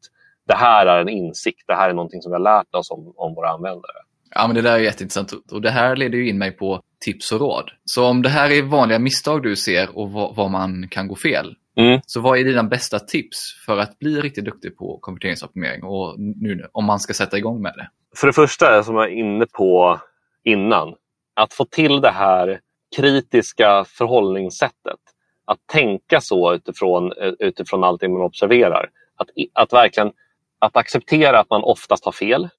det 0.47 0.55
här 0.55 0.85
är 0.85 1.01
en 1.01 1.09
insikt, 1.09 1.63
det 1.67 1.73
här 1.73 1.89
är 1.89 1.93
någonting 1.93 2.21
som 2.21 2.31
vi 2.31 2.35
har 2.35 2.43
lärt 2.43 2.75
oss 2.75 2.91
om, 2.91 3.13
om 3.15 3.33
våra 3.35 3.49
användare. 3.49 3.97
Ja, 4.35 4.47
men 4.47 4.55
det 4.55 4.61
där 4.61 4.73
är 4.73 4.79
jätteintressant 4.79 5.33
och 5.51 5.61
det 5.61 5.69
här 5.69 5.95
leder 5.95 6.17
ju 6.17 6.29
in 6.29 6.37
mig 6.37 6.51
på 6.51 6.81
tips 7.05 7.31
och 7.31 7.39
råd. 7.39 7.71
Så 7.85 8.05
om 8.05 8.21
det 8.21 8.29
här 8.29 8.51
är 8.51 8.61
vanliga 8.61 8.99
misstag 8.99 9.43
du 9.43 9.55
ser 9.55 9.97
och 9.97 10.11
var 10.11 10.49
man 10.49 10.87
kan 10.87 11.07
gå 11.07 11.15
fel, 11.15 11.55
mm. 11.77 11.99
så 12.05 12.21
vad 12.21 12.39
är 12.39 12.43
dina 12.43 12.63
bästa 12.63 12.99
tips 12.99 13.37
för 13.65 13.77
att 13.77 13.99
bli 13.99 14.21
riktigt 14.21 14.45
duktig 14.45 14.77
på 14.77 14.97
konverteringsoptimering 15.01 15.83
och 15.83 16.19
nu 16.19 16.67
om 16.71 16.85
man 16.85 16.99
ska 16.99 17.13
sätta 17.13 17.37
igång 17.37 17.61
med 17.61 17.73
det? 17.77 17.89
För 18.15 18.27
det 18.27 18.33
första, 18.33 18.83
som 18.83 18.95
jag 18.95 19.01
var 19.01 19.07
inne 19.07 19.45
på 19.45 19.99
innan, 20.43 20.93
att 21.33 21.53
få 21.53 21.65
till 21.65 22.01
det 22.01 22.11
här 22.11 22.59
kritiska 22.95 23.85
förhållningssättet. 23.87 24.99
Att 25.45 25.67
tänka 25.71 26.21
så 26.21 26.53
utifrån, 26.53 27.11
utifrån 27.39 27.83
allting 27.83 28.13
man 28.13 28.21
observerar. 28.21 28.89
Att, 29.15 29.27
att 29.53 29.73
verkligen 29.73 30.11
att 30.59 30.77
acceptera 30.77 31.39
att 31.39 31.49
man 31.49 31.63
oftast 31.63 32.05
har 32.05 32.11
fel. 32.11 32.49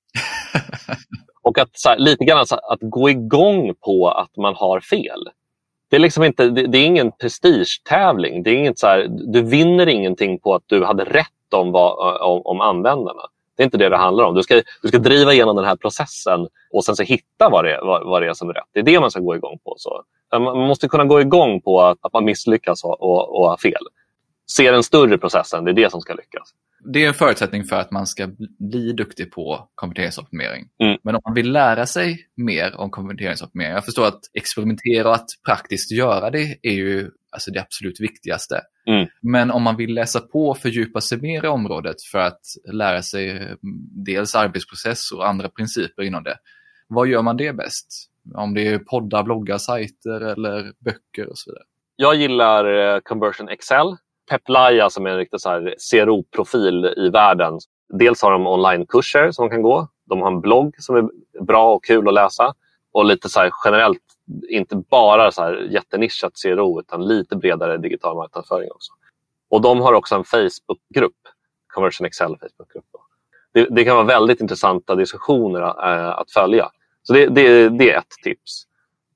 Och 1.45 1.59
att 1.59 1.71
här, 1.85 1.99
lite 1.99 2.25
grann 2.25 2.47
så, 2.47 2.55
att 2.55 2.79
gå 2.81 3.11
igång 3.11 3.75
på 3.85 4.09
att 4.09 4.37
man 4.37 4.55
har 4.55 4.81
fel. 4.81 5.29
Det 5.89 5.97
är, 5.97 6.01
liksom 6.01 6.25
inte, 6.25 6.49
det, 6.49 6.67
det 6.67 6.79
är 6.79 6.87
ingen 6.87 7.13
prestigetävling. 7.13 8.43
Det 8.43 8.51
är 8.51 8.55
inget 8.55 8.79
så 8.79 8.87
här, 8.87 9.07
du 9.09 9.43
vinner 9.43 9.87
ingenting 9.87 10.39
på 10.39 10.55
att 10.55 10.63
du 10.67 10.85
hade 10.85 11.05
rätt 11.05 11.55
om, 11.55 11.73
vad, 11.73 12.21
om, 12.23 12.43
om 12.45 12.61
användarna. 12.61 13.23
Det 13.57 13.63
är 13.63 13.65
inte 13.65 13.79
det 13.79 13.89
det 13.89 13.97
handlar 13.97 14.25
om. 14.25 14.35
Du 14.35 14.43
ska, 14.43 14.63
du 14.83 14.89
ska 14.89 14.99
driva 14.99 15.33
igenom 15.33 15.57
den 15.57 15.65
här 15.65 15.77
processen 15.77 16.49
och 16.73 16.85
sen 16.85 16.97
så 16.97 17.03
hitta 17.03 17.49
vad 17.51 17.65
det, 17.65 17.75
är, 17.75 17.81
vad, 17.81 18.07
vad 18.07 18.23
det 18.23 18.29
är 18.29 18.35
som 18.35 18.49
är 18.49 18.53
rätt. 18.53 18.69
Det 18.73 18.81
är 18.81 18.85
det 18.85 19.01
man 19.01 19.11
ska 19.11 19.21
gå 19.21 19.37
igång 19.37 19.59
på. 19.65 19.75
Så. 19.79 20.03
Man 20.33 20.59
måste 20.59 20.89
kunna 20.89 21.05
gå 21.05 21.21
igång 21.21 21.61
på 21.61 21.83
att, 21.83 21.99
att 22.01 22.13
man 22.13 22.25
misslyckas 22.25 22.85
och, 22.85 23.03
och, 23.03 23.41
och 23.41 23.49
har 23.49 23.57
fel. 23.57 23.87
Se 24.47 24.71
den 24.71 24.83
större 24.83 25.19
processen, 25.19 25.65
det 25.65 25.71
är 25.71 25.75
det 25.75 25.91
som 25.91 26.01
ska 26.01 26.15
lyckas 26.15 26.55
det 26.85 27.05
är 27.05 27.09
en 27.09 27.15
förutsättning 27.15 27.65
för 27.65 27.77
att 27.77 27.91
man 27.91 28.07
ska 28.07 28.29
bli 28.59 28.93
duktig 28.93 29.33
på 29.33 29.69
konverteringsoptimering. 29.75 30.69
Mm. 30.83 30.99
Men 31.03 31.15
om 31.15 31.21
man 31.25 31.35
vill 31.35 31.53
lära 31.53 31.87
sig 31.87 32.27
mer 32.37 32.77
om 32.77 32.91
konverteringsoptimering, 32.91 33.73
jag 33.73 33.85
förstår 33.85 34.07
att 34.07 34.21
experimentera 34.35 35.09
och 35.09 35.15
att 35.15 35.27
praktiskt 35.47 35.93
göra 35.93 36.31
det 36.31 36.57
är 36.63 36.73
ju 36.73 37.11
alltså 37.31 37.51
det 37.51 37.61
absolut 37.61 38.01
viktigaste. 38.01 38.61
Mm. 38.87 39.09
Men 39.23 39.51
om 39.51 39.63
man 39.63 39.77
vill 39.77 39.95
läsa 39.95 40.21
på 40.21 40.49
och 40.49 40.59
fördjupa 40.59 41.01
sig 41.01 41.21
mer 41.21 41.45
i 41.45 41.49
området 41.49 41.97
för 42.13 42.19
att 42.19 42.41
lära 42.73 43.03
sig 43.03 43.31
mm, 43.31 43.59
dels 44.05 44.35
arbetsprocess 44.35 45.13
och 45.13 45.29
andra 45.29 45.49
principer 45.49 46.03
inom 46.03 46.25
det, 46.25 46.37
vad 46.89 47.09
gör 47.09 47.23
man 47.23 47.37
det 47.37 47.53
bäst? 47.53 48.11
Om 48.35 48.55
det 48.55 48.67
är 48.67 48.79
poddar, 48.79 49.23
bloggar, 49.23 49.59
sajter 49.59 50.21
eller 50.21 50.73
böcker 50.85 51.29
och 51.29 51.39
så 51.39 51.51
vidare. 51.51 51.65
Jag 51.97 52.15
gillar 52.15 52.95
eh, 52.95 53.01
Conversion 53.01 53.49
Excel 53.49 53.97
Peplaya 54.31 54.91
som 54.91 55.07
är 55.07 55.11
en 55.11 55.17
riktig 55.17 55.41
CRO-profil 55.91 56.95
i 56.97 57.09
världen. 57.09 57.59
Dels 57.89 58.23
har 58.23 58.33
de 58.33 58.47
onlinekurser 58.47 59.31
som 59.31 59.43
man 59.43 59.51
kan 59.51 59.63
gå. 59.63 59.89
De 60.05 60.21
har 60.21 60.29
en 60.29 60.41
blogg 60.41 60.75
som 60.79 60.97
är 60.97 61.09
bra 61.41 61.75
och 61.75 61.85
kul 61.85 62.09
att 62.09 62.15
läsa. 62.15 62.55
Och 62.93 63.05
lite 63.05 63.29
så 63.29 63.51
generellt, 63.65 64.03
inte 64.49 64.77
bara 64.77 65.31
så 65.31 65.43
här 65.43 65.69
jättenischat 65.71 66.33
CRO 66.43 66.81
utan 66.81 67.07
lite 67.07 67.37
bredare 67.37 67.77
digital 67.77 68.17
marknadsföring 68.17 68.71
också. 68.71 68.93
Och 69.51 69.61
de 69.61 69.81
har 69.81 69.93
också 69.93 70.15
en 70.15 70.25
Facebookgrupp, 70.25 71.17
Conversion 71.75 72.07
Excel 72.07 72.37
Facebookgrupp. 72.41 72.85
Det, 73.53 73.67
det 73.71 73.85
kan 73.85 73.97
vara 73.97 74.07
väldigt 74.07 74.41
intressanta 74.41 74.95
diskussioner 74.95 75.61
äh, 75.61 76.19
att 76.19 76.31
följa. 76.31 76.71
Så 77.03 77.13
det, 77.13 77.27
det, 77.27 77.69
det, 77.69 77.91
är 77.91 77.99
ett 77.99 78.11
tips. 78.25 78.63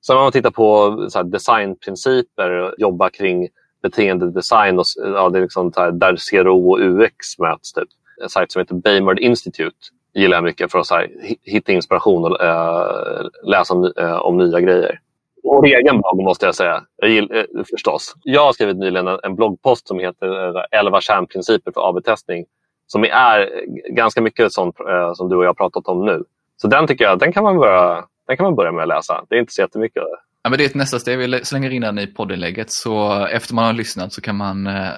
Sen 0.05 0.17
om 0.17 0.23
man 0.23 0.31
tittar 0.31 0.51
på 0.51 0.97
så 1.09 1.23
designprinciper 1.23 2.51
och 2.51 2.73
jobba 2.77 3.09
kring 3.09 3.47
beteendedesign 3.81 4.79
och 4.79 4.85
ja, 4.95 5.29
det 5.29 5.39
är 5.39 5.41
liksom 5.41 5.71
här, 5.75 5.91
där 5.91 6.15
CRO 6.31 6.71
och 6.71 6.79
UX 6.79 7.39
möts. 7.39 7.73
Typ. 7.73 7.89
En 8.23 8.29
sajt 8.29 8.51
som 8.51 8.59
heter 8.59 8.75
Baymard 8.75 9.19
Institute 9.19 9.77
gillar 10.13 10.37
jag 10.37 10.43
mycket 10.43 10.71
för 10.71 10.79
att 10.79 10.89
här, 10.89 11.07
hitta 11.43 11.71
inspiration 11.71 12.25
och 12.25 12.43
äh, 12.43 13.25
läsa 13.43 13.73
om, 13.73 13.93
äh, 13.97 14.15
om 14.15 14.37
nya 14.37 14.59
grejer. 14.59 14.99
vår 15.43 15.65
egen 15.65 16.01
blogg 16.01 16.23
måste 16.23 16.45
jag 16.45 16.55
säga. 16.55 16.83
Jag 16.95 17.09
gill, 17.09 17.31
äh, 17.31 17.63
förstås. 17.69 18.13
Jag 18.23 18.45
har 18.45 18.53
skrivit 18.53 18.77
nyligen 18.77 19.07
en, 19.07 19.19
en 19.23 19.35
bloggpost 19.35 19.87
som 19.87 19.99
heter 19.99 20.57
äh, 20.57 20.63
11 20.79 21.01
kärnprinciper 21.01 21.71
för 21.71 21.89
AB-testning. 21.89 22.45
Som 22.87 23.03
är 23.03 23.49
ganska 23.89 24.21
mycket 24.21 24.53
sånt 24.53 24.75
som 25.15 25.29
du 25.29 25.35
och 25.35 25.43
jag 25.43 25.49
har 25.49 25.53
pratat 25.53 25.87
om 25.87 26.05
nu. 26.05 26.23
Så 26.61 26.67
den 26.67 26.87
tycker 26.87 27.05
jag 27.05 27.19
den 27.19 27.31
kan 27.31 27.43
man 27.43 27.57
börja, 27.57 28.05
den 28.27 28.37
kan 28.37 28.43
man 28.43 28.55
börja 28.55 28.71
med 28.71 28.81
att 28.81 28.87
läsa. 28.87 29.25
Det 29.29 29.35
är 29.35 29.39
inte 29.39 29.53
så 29.53 29.61
jättemycket. 29.61 30.03
Ja, 30.49 30.51
men 30.51 30.57
det 30.57 30.63
är 30.63 30.69
ett 30.69 30.75
nästa 30.75 30.99
steg. 30.99 31.17
Vi 31.17 31.45
slänger 31.45 31.69
in 31.69 31.81
den 31.81 31.99
i 31.99 32.07
poddinlägget. 32.07 32.71
Så 32.71 33.25
efter 33.25 33.53
man 33.55 33.65
har 33.65 33.73
lyssnat 33.73 34.13
så 34.13 34.21
kan 34.21 34.35
man 34.35 34.67
eh, 34.67 34.89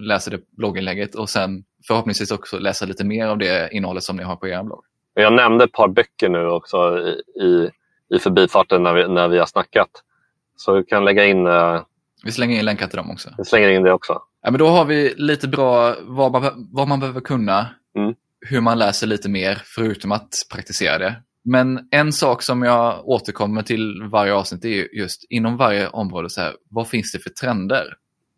läsa 0.00 0.30
det 0.30 0.40
blogginlägget 0.56 1.14
och 1.14 1.28
sen 1.28 1.64
förhoppningsvis 1.86 2.30
också 2.30 2.58
läsa 2.58 2.86
lite 2.86 3.04
mer 3.04 3.26
av 3.26 3.38
det 3.38 3.68
innehållet 3.72 4.02
som 4.02 4.16
ni 4.16 4.22
har 4.22 4.36
på 4.36 4.48
er 4.48 4.62
blogg. 4.62 4.84
Jag 5.14 5.32
nämnde 5.32 5.64
ett 5.64 5.72
par 5.72 5.88
böcker 5.88 6.28
nu 6.28 6.46
också 6.46 6.98
i, 6.98 7.42
i, 7.42 7.70
i 8.14 8.18
förbifarten 8.18 8.82
när 8.82 8.94
vi, 8.94 9.08
när 9.08 9.28
vi 9.28 9.38
har 9.38 9.46
snackat. 9.46 9.90
Så 10.56 10.74
vi 10.74 10.84
kan 10.84 11.04
lägga 11.04 11.24
in... 11.24 11.46
Uh, 11.46 11.82
vi 12.24 12.32
slänger 12.32 12.58
in 12.58 12.64
länkar 12.64 12.86
till 12.86 12.96
dem 12.96 13.10
också. 13.10 13.30
Vi 13.38 13.44
slänger 13.44 13.68
in 13.68 13.82
det 13.82 13.92
också. 13.92 14.22
Ja, 14.42 14.50
men 14.50 14.58
då 14.58 14.66
har 14.66 14.84
vi 14.84 15.14
lite 15.16 15.48
bra 15.48 15.94
vad 16.00 16.32
man, 16.32 16.68
vad 16.72 16.88
man 16.88 17.00
behöver 17.00 17.20
kunna, 17.20 17.66
mm. 17.96 18.14
hur 18.40 18.60
man 18.60 18.78
läser 18.78 19.06
lite 19.06 19.28
mer, 19.28 19.62
förutom 19.64 20.12
att 20.12 20.28
praktisera 20.52 20.98
det. 20.98 21.22
Men 21.52 21.88
en 21.90 22.12
sak 22.12 22.42
som 22.42 22.62
jag 22.62 23.08
återkommer 23.08 23.62
till 23.62 24.02
varje 24.12 24.34
avsnitt 24.34 24.64
är 24.64 24.96
just 24.96 25.24
inom 25.30 25.56
varje 25.56 25.88
område, 25.88 26.30
så 26.30 26.40
här, 26.40 26.54
vad 26.68 26.88
finns 26.88 27.12
det 27.12 27.18
för 27.18 27.30
trender? 27.30 27.84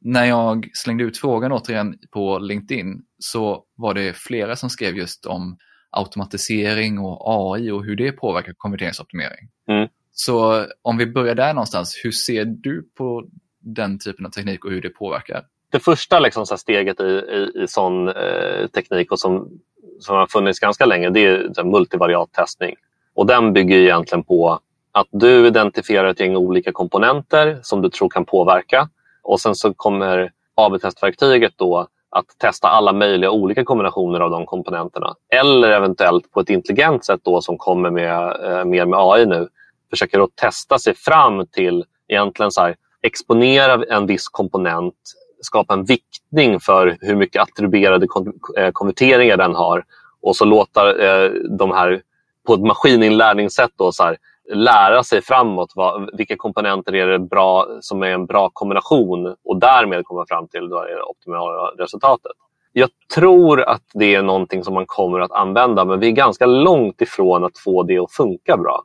När 0.01 0.25
jag 0.25 0.71
slängde 0.75 1.05
ut 1.05 1.19
frågan 1.19 1.53
återigen 1.53 1.99
på 2.11 2.39
LinkedIn 2.39 3.03
så 3.19 3.65
var 3.75 3.95
det 3.95 4.17
flera 4.17 4.57
som 4.57 4.71
skrev 4.71 4.97
just 4.97 5.27
om 5.27 5.57
automatisering 5.91 6.99
och 6.99 7.23
AI 7.25 7.71
och 7.71 7.85
hur 7.85 7.97
det 7.97 8.13
påverkar 8.13 8.53
konverteringsoptimering. 8.57 9.49
Mm. 9.69 9.89
Så 10.13 10.67
om 10.83 10.97
vi 10.97 11.07
börjar 11.07 11.35
där 11.35 11.55
någonstans, 11.55 12.01
hur 12.05 12.13
ser 12.13 12.45
du 12.45 12.89
på 12.99 13.25
den 13.61 13.99
typen 13.99 14.27
av 14.27 14.31
teknik 14.31 14.65
och 14.65 14.71
hur 14.71 14.83
det 14.83 14.91
påverkar? 14.91 15.45
Det 15.71 15.81
första 15.81 16.21
liksom, 16.21 16.47
steget 16.47 17.01
i, 17.01 17.05
i, 17.05 17.63
i 17.63 17.69
sån 17.69 18.09
eh, 18.09 18.67
teknik 18.75 19.13
och 19.13 19.21
som, 19.21 19.61
som 20.01 20.17
har 20.17 20.27
funnits 20.27 20.61
ganska 20.61 20.87
länge 20.87 21.11
det 21.11 21.25
är 21.25 21.65
multivariat 21.65 22.33
testning. 22.33 22.77
Och 23.15 23.27
den 23.27 23.53
bygger 23.53 23.77
egentligen 23.77 24.25
på 24.25 24.61
att 24.93 25.07
du 25.11 25.47
identifierar 25.47 26.09
ett 26.09 26.21
gäng 26.21 26.37
olika 26.37 26.73
komponenter 26.73 27.59
som 27.63 27.83
du 27.83 27.89
tror 27.89 28.09
kan 28.09 28.25
påverka 28.25 28.89
och 29.23 29.41
sen 29.41 29.55
så 29.55 29.75
kommer 29.75 30.33
AB-testverktyget 30.55 31.53
då 31.57 31.87
att 32.11 32.39
testa 32.39 32.69
alla 32.69 32.93
möjliga 32.93 33.31
olika 33.31 33.65
kombinationer 33.65 34.21
av 34.21 34.31
de 34.31 34.47
komponenterna. 34.47 35.15
Eller 35.29 35.71
eventuellt 35.71 36.31
på 36.31 36.41
ett 36.41 36.51
intelligent 36.51 37.05
sätt 37.05 37.21
då 37.23 37.41
som 37.41 37.59
kommer 37.59 37.91
med, 37.91 38.37
eh, 38.45 38.65
mer 38.65 38.87
med 38.87 38.99
AI 39.03 39.27
nu 39.27 39.49
försöker 39.91 40.21
att 40.21 40.37
testa 40.37 40.79
sig 40.79 40.95
fram 40.95 41.47
till 41.47 41.85
egentligen 42.09 42.53
så 42.53 42.61
här, 42.61 42.77
exponera 43.03 43.85
en 43.97 44.07
viss 44.07 44.29
komponent, 44.29 44.95
skapa 45.41 45.75
en 45.75 45.85
viktning 45.85 46.61
för 46.61 46.97
hur 47.01 47.17
mycket 47.17 47.43
attribuerade 47.43 48.07
kon 48.07 48.33
eh, 48.59 48.71
konverteringar 48.73 49.37
den 49.37 49.55
har 49.55 49.85
och 50.23 50.37
så 50.37 50.45
låta 50.45 51.05
eh, 51.05 51.31
de 51.59 51.71
här 51.71 52.03
på 52.47 52.55
ett 52.55 52.61
maskininlärningssätt 52.61 53.71
då, 53.77 53.93
så 53.93 54.03
här, 54.03 54.17
lära 54.55 55.03
sig 55.03 55.23
framåt 55.23 55.73
vad, 55.75 56.11
vilka 56.17 56.37
komponenter 56.37 56.95
är 56.95 57.07
det 57.07 57.19
bra, 57.19 57.67
som 57.81 58.03
är 58.03 58.07
en 58.07 58.27
bra 58.27 58.51
kombination 58.53 59.37
och 59.45 59.61
därmed 59.61 60.05
komma 60.05 60.25
fram 60.29 60.49
till 60.49 60.69
det 60.69 61.03
optimala 61.03 61.71
resultatet. 61.79 62.33
Jag 62.73 62.89
tror 63.15 63.63
att 63.63 63.83
det 63.95 64.15
är 64.15 64.23
någonting 64.23 64.65
som 64.65 64.75
man 64.75 64.87
kommer 64.87 65.21
att 65.21 65.33
använda 65.33 65.85
men 65.85 66.01
vi 66.01 66.07
är 66.07 66.13
ganska 66.13 66.47
långt 66.47 67.01
ifrån 67.01 67.45
att 67.45 67.59
få 67.59 67.83
det 67.83 67.99
att 67.99 68.13
funka 68.13 68.57
bra. 68.57 68.83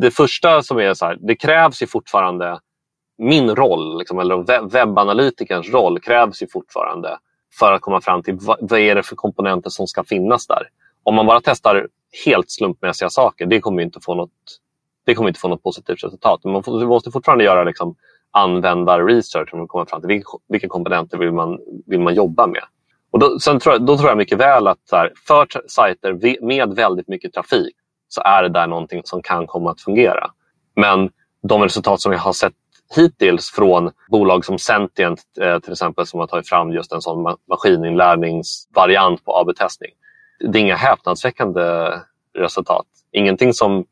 Det 0.00 0.10
första 0.10 0.62
som 0.62 0.78
är 0.78 0.94
så 0.94 1.06
här, 1.06 1.18
det 1.20 1.34
krävs 1.34 1.82
ju 1.82 1.86
fortfarande 1.86 2.58
min 3.18 3.56
roll, 3.56 3.98
liksom, 3.98 4.18
eller 4.18 4.68
webbanalytikerns 4.68 5.72
roll 5.72 6.00
krävs 6.00 6.42
ju 6.42 6.46
fortfarande 6.48 7.18
för 7.58 7.72
att 7.72 7.80
komma 7.80 8.00
fram 8.00 8.22
till 8.22 8.38
vad, 8.40 8.56
vad 8.60 8.80
är 8.80 8.94
det 8.94 9.02
för 9.02 9.16
komponenter 9.16 9.70
som 9.70 9.86
ska 9.86 10.04
finnas 10.04 10.46
där. 10.46 10.62
Om 11.02 11.14
man 11.14 11.26
bara 11.26 11.40
testar 11.40 11.88
helt 12.24 12.50
slumpmässiga 12.50 13.10
saker, 13.10 13.46
det 13.46 13.60
kommer 13.60 13.82
inte 13.82 14.00
få 14.02 14.14
något, 14.14 14.30
det 15.06 15.14
kommer 15.14 15.28
inte 15.28 15.40
få 15.40 15.48
något 15.48 15.62
positivt 15.62 16.04
resultat. 16.04 16.44
Man 16.44 16.62
måste 16.66 17.10
fortfarande 17.10 17.44
göra 17.44 17.64
liksom 17.64 17.96
användar-research 18.30 19.50
för 19.50 19.62
att 19.62 19.68
komma 19.68 19.86
fram 19.86 20.00
till 20.00 20.08
vilka, 20.08 20.28
vilka 20.48 20.68
komponenter 20.68 21.18
vill 21.18 21.32
man, 21.32 21.58
vill 21.86 22.00
man 22.00 22.14
jobba 22.14 22.46
med. 22.46 22.62
Och 23.10 23.18
då, 23.18 23.38
sen 23.38 23.60
tror 23.60 23.74
jag, 23.74 23.82
då 23.82 23.96
tror 23.96 24.08
jag 24.08 24.18
mycket 24.18 24.38
väl 24.38 24.66
att 24.66 24.78
här, 24.92 25.12
för 25.26 25.46
sajter 25.68 26.44
med 26.46 26.74
väldigt 26.74 27.08
mycket 27.08 27.32
trafik 27.32 27.76
så 28.08 28.20
är 28.24 28.42
det 28.42 28.48
där 28.48 28.66
någonting 28.66 29.02
som 29.04 29.22
kan 29.22 29.46
komma 29.46 29.70
att 29.70 29.80
fungera. 29.80 30.30
Men 30.76 31.10
de 31.42 31.62
resultat 31.62 32.00
som 32.00 32.12
jag 32.12 32.18
har 32.18 32.32
sett 32.32 32.52
hittills 32.96 33.50
från 33.50 33.90
bolag 34.10 34.44
som 34.44 34.58
Sentient 34.58 35.22
eh, 35.40 35.58
till 35.58 35.72
exempel 35.72 36.06
som 36.06 36.20
har 36.20 36.26
tagit 36.26 36.48
fram 36.48 36.72
just 36.72 36.92
en 36.92 37.02
sån 37.02 37.36
maskininlärningsvariant 37.48 39.24
på 39.24 39.36
AB-testning 39.36 39.90
det 40.40 40.58
är 40.58 40.60
inga 40.60 40.76
häpnadsväckande 40.76 41.90
resultat. 42.38 42.86
Ingenting 43.12 43.52
som, 43.52 43.84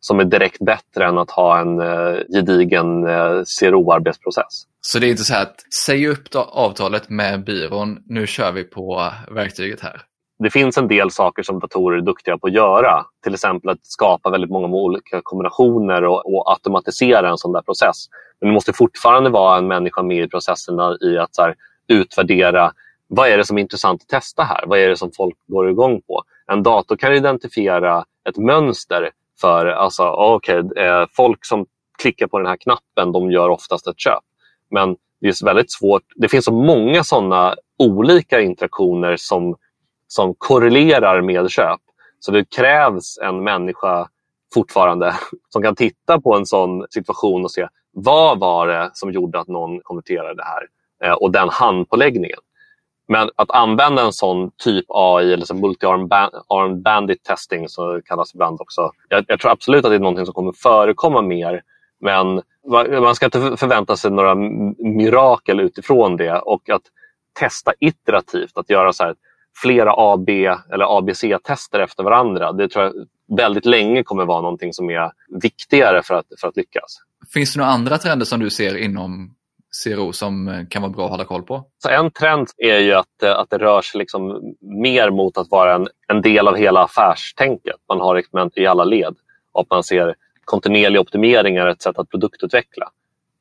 som 0.00 0.20
är 0.20 0.24
direkt 0.24 0.58
bättre 0.58 1.04
än 1.06 1.18
att 1.18 1.30
ha 1.30 1.58
en 1.58 1.80
eh, 1.80 2.18
gedigen 2.34 3.06
eh, 3.06 3.42
CRO-arbetsprocess. 3.60 4.64
Så 4.80 4.98
det 4.98 5.06
är 5.06 5.10
inte 5.10 5.24
så 5.24 5.34
att 5.34 5.54
säg 5.86 6.08
upp 6.08 6.28
avtalet 6.34 7.08
med 7.08 7.44
byrån, 7.44 8.02
nu 8.06 8.26
kör 8.26 8.52
vi 8.52 8.64
på 8.64 9.10
verktyget 9.30 9.80
här? 9.80 10.02
Det 10.38 10.50
finns 10.50 10.78
en 10.78 10.88
del 10.88 11.10
saker 11.10 11.42
som 11.42 11.58
datorer 11.58 11.98
är 11.98 12.00
duktiga 12.00 12.38
på 12.38 12.46
att 12.46 12.52
göra. 12.52 13.04
Till 13.22 13.34
exempel 13.34 13.70
att 13.70 13.78
skapa 13.82 14.30
väldigt 14.30 14.50
många 14.50 14.66
olika 14.66 15.20
kombinationer 15.22 16.04
och, 16.04 16.34
och 16.34 16.50
automatisera 16.50 17.30
en 17.30 17.38
sån 17.38 17.52
där 17.52 17.62
process. 17.62 17.96
Men 18.40 18.48
det 18.48 18.54
måste 18.54 18.72
fortfarande 18.72 19.30
vara 19.30 19.58
en 19.58 19.66
människa 19.66 20.02
med 20.02 20.24
i 20.24 20.28
processerna 20.28 20.96
i 21.00 21.18
att 21.18 21.30
här, 21.38 21.54
utvärdera 21.88 22.72
vad 23.14 23.28
är 23.28 23.38
det 23.38 23.44
som 23.44 23.58
är 23.58 23.62
intressant 23.62 24.02
att 24.02 24.08
testa 24.08 24.42
här? 24.42 24.64
Vad 24.66 24.78
är 24.78 24.88
det 24.88 24.96
som 24.96 25.10
folk 25.16 25.36
går 25.46 25.70
igång 25.70 26.02
på? 26.02 26.22
En 26.46 26.62
dator 26.62 26.96
kan 26.96 27.14
identifiera 27.14 28.04
ett 28.28 28.36
mönster 28.36 29.10
för 29.40 29.66
alltså, 29.66 30.10
okay, 30.10 30.62
eh, 30.76 31.06
folk 31.16 31.44
som 31.44 31.66
klickar 31.98 32.26
på 32.26 32.38
den 32.38 32.46
här 32.46 32.56
knappen, 32.56 33.12
de 33.12 33.30
gör 33.30 33.48
oftast 33.48 33.86
ett 33.86 34.00
köp. 34.00 34.22
Men 34.70 34.96
det 35.20 35.28
är 35.28 35.44
väldigt 35.44 35.72
svårt. 35.72 36.02
Det 36.16 36.28
finns 36.28 36.44
så 36.44 36.52
många 36.52 37.04
sådana 37.04 37.54
olika 37.78 38.40
interaktioner 38.40 39.16
som, 39.16 39.56
som 40.08 40.34
korrelerar 40.38 41.22
med 41.22 41.50
köp. 41.50 41.80
Så 42.20 42.32
det 42.32 42.50
krävs 42.56 43.18
en 43.18 43.44
människa 43.44 44.08
fortfarande 44.54 45.14
som 45.48 45.62
kan 45.62 45.76
titta 45.76 46.20
på 46.20 46.36
en 46.36 46.46
sån 46.46 46.86
situation 46.90 47.44
och 47.44 47.50
se 47.50 47.68
vad 47.92 48.38
var 48.38 48.66
det 48.66 48.90
som 48.94 49.12
gjorde 49.12 49.40
att 49.40 49.48
någon 49.48 49.80
konverterade 49.80 50.34
det 50.34 50.44
här 50.44 50.66
eh, 51.04 51.12
och 51.12 51.32
den 51.32 51.48
handpåläggningen. 51.48 52.38
Men 53.08 53.30
att 53.36 53.50
använda 53.50 54.02
en 54.02 54.12
sån 54.12 54.50
typ 54.56 54.84
AI, 54.88 55.32
eller 55.32 55.54
multi-arm 55.54 56.82
bandit 56.82 57.24
testing 57.24 57.68
som 57.68 57.94
det 57.94 58.02
kallas 58.02 58.34
ibland 58.34 58.60
också. 58.60 58.90
Jag, 59.08 59.24
jag, 59.28 59.40
tror 59.40 59.50
absolut 59.50 59.84
att 59.84 59.90
det 59.90 59.96
är 59.96 60.00
någonting 60.00 60.26
som 60.26 60.34
kommer 60.34 60.52
förekomma 60.52 61.22
mer. 61.22 61.62
Men 62.00 62.42
man 63.02 63.14
ska 63.14 63.26
inte 63.26 63.56
förvänta 63.56 63.96
sig 63.96 64.10
några 64.10 64.34
mirakel 64.78 65.60
utifrån 65.60 66.16
det. 66.16 66.38
Och 66.38 66.70
att 66.70 66.82
testa 67.40 67.72
iterativt, 67.80 68.58
att 68.58 68.70
göra 68.70 68.92
så 68.92 69.04
här, 69.04 69.14
flera 69.62 69.94
AB 69.96 70.28
eller 70.72 70.98
ABC-tester 70.98 71.80
efter 71.80 72.02
varandra. 72.02 72.52
Det 72.52 72.68
tror 72.68 72.84
jag 72.84 72.92
väldigt 73.36 73.66
länge 73.66 74.02
kommer 74.02 74.24
vara 74.24 74.40
någonting 74.40 74.72
som 74.72 74.90
är 74.90 75.10
viktigare 75.42 76.02
för 76.02 76.14
att, 76.14 76.26
för 76.40 76.48
att 76.48 76.56
lyckas. 76.56 76.96
Finns 77.34 77.54
det 77.54 77.60
några 77.60 77.72
andra 77.72 77.98
trender 77.98 78.26
som 78.26 78.40
du 78.40 78.50
ser 78.50 78.76
inom 78.76 79.34
CRO 79.84 80.12
som 80.12 80.48
eh, 80.48 80.66
kan 80.70 80.82
vara 80.82 80.92
bra 80.92 81.04
att 81.04 81.10
hålla 81.10 81.24
koll 81.24 81.42
på? 81.42 81.64
Så 81.78 81.88
en 81.88 82.10
trend 82.10 82.48
är 82.58 82.78
ju 82.78 82.92
att, 82.92 83.22
eh, 83.22 83.38
att 83.38 83.50
det 83.50 83.58
rör 83.58 83.82
sig 83.82 83.98
liksom 83.98 84.54
mer 84.60 85.10
mot 85.10 85.38
att 85.38 85.50
vara 85.50 85.74
en, 85.74 85.88
en 86.08 86.22
del 86.22 86.48
av 86.48 86.56
hela 86.56 86.84
affärstänket. 86.84 87.76
Man 87.88 88.00
har 88.00 88.16
experiment 88.16 88.58
i 88.58 88.66
alla 88.66 88.84
led 88.84 89.14
och 89.52 89.60
att 89.60 89.70
man 89.70 89.84
ser 89.84 90.14
kontinuerlig 90.44 91.00
optimering 91.00 91.56
är 91.56 91.66
ett 91.66 91.82
sätt 91.82 91.98
att 91.98 92.10
produktutveckla. 92.10 92.90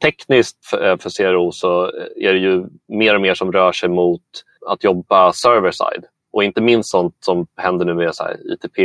Tekniskt 0.01 0.65
för, 0.65 0.89
eh, 0.89 0.97
för 0.97 1.09
CRO 1.09 1.51
så 1.51 1.91
är 2.15 2.33
det 2.33 2.39
ju 2.39 2.65
mer 2.87 3.15
och 3.15 3.21
mer 3.21 3.33
som 3.33 3.51
rör 3.51 3.71
sig 3.71 3.89
mot 3.89 4.21
att 4.67 4.83
jobba 4.83 5.33
server-side. 5.33 6.05
Och 6.31 6.43
inte 6.43 6.61
minst 6.61 6.89
sånt 6.89 7.15
som 7.19 7.47
händer 7.57 7.85
nu 7.85 7.93
med 7.93 8.15
så 8.15 8.23
ITP 8.53 8.77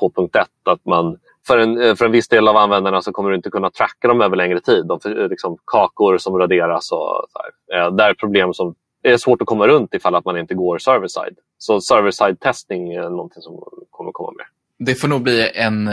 2.1, 0.00 0.46
att 0.64 0.84
man 0.84 1.18
för 1.46 1.58
en, 1.58 1.82
eh, 1.82 1.94
för 1.94 2.04
en 2.04 2.12
viss 2.12 2.28
del 2.28 2.48
av 2.48 2.56
användarna 2.56 3.02
så 3.02 3.12
kommer 3.12 3.30
du 3.30 3.36
inte 3.36 3.50
kunna 3.50 3.70
tracka 3.70 4.08
dem 4.08 4.20
över 4.20 4.36
längre 4.36 4.60
tid. 4.60 4.86
De, 4.86 5.00
eh, 5.04 5.28
liksom, 5.28 5.58
kakor 5.66 6.18
som 6.18 6.38
raderas 6.38 6.92
och 6.92 7.26
så 7.28 7.38
här. 7.38 7.86
Eh, 7.86 7.94
det 7.94 8.02
är 8.04 8.14
problem 8.14 8.54
som 8.54 8.74
är 9.02 9.16
svårt 9.16 9.42
att 9.42 9.48
komma 9.48 9.66
runt 9.66 9.94
ifall 9.94 10.14
att 10.14 10.24
man 10.24 10.38
inte 10.38 10.54
går 10.54 10.78
server-side. 10.78 11.36
Så 11.58 11.80
server-side 11.80 12.40
testing 12.40 12.92
är 12.92 13.10
någonting 13.10 13.42
som 13.42 13.62
kommer 13.90 14.12
komma 14.12 14.32
med. 14.36 14.46
Det 14.86 14.94
får 14.94 15.08
nog 15.08 15.22
bli 15.22 15.50
en 15.54 15.90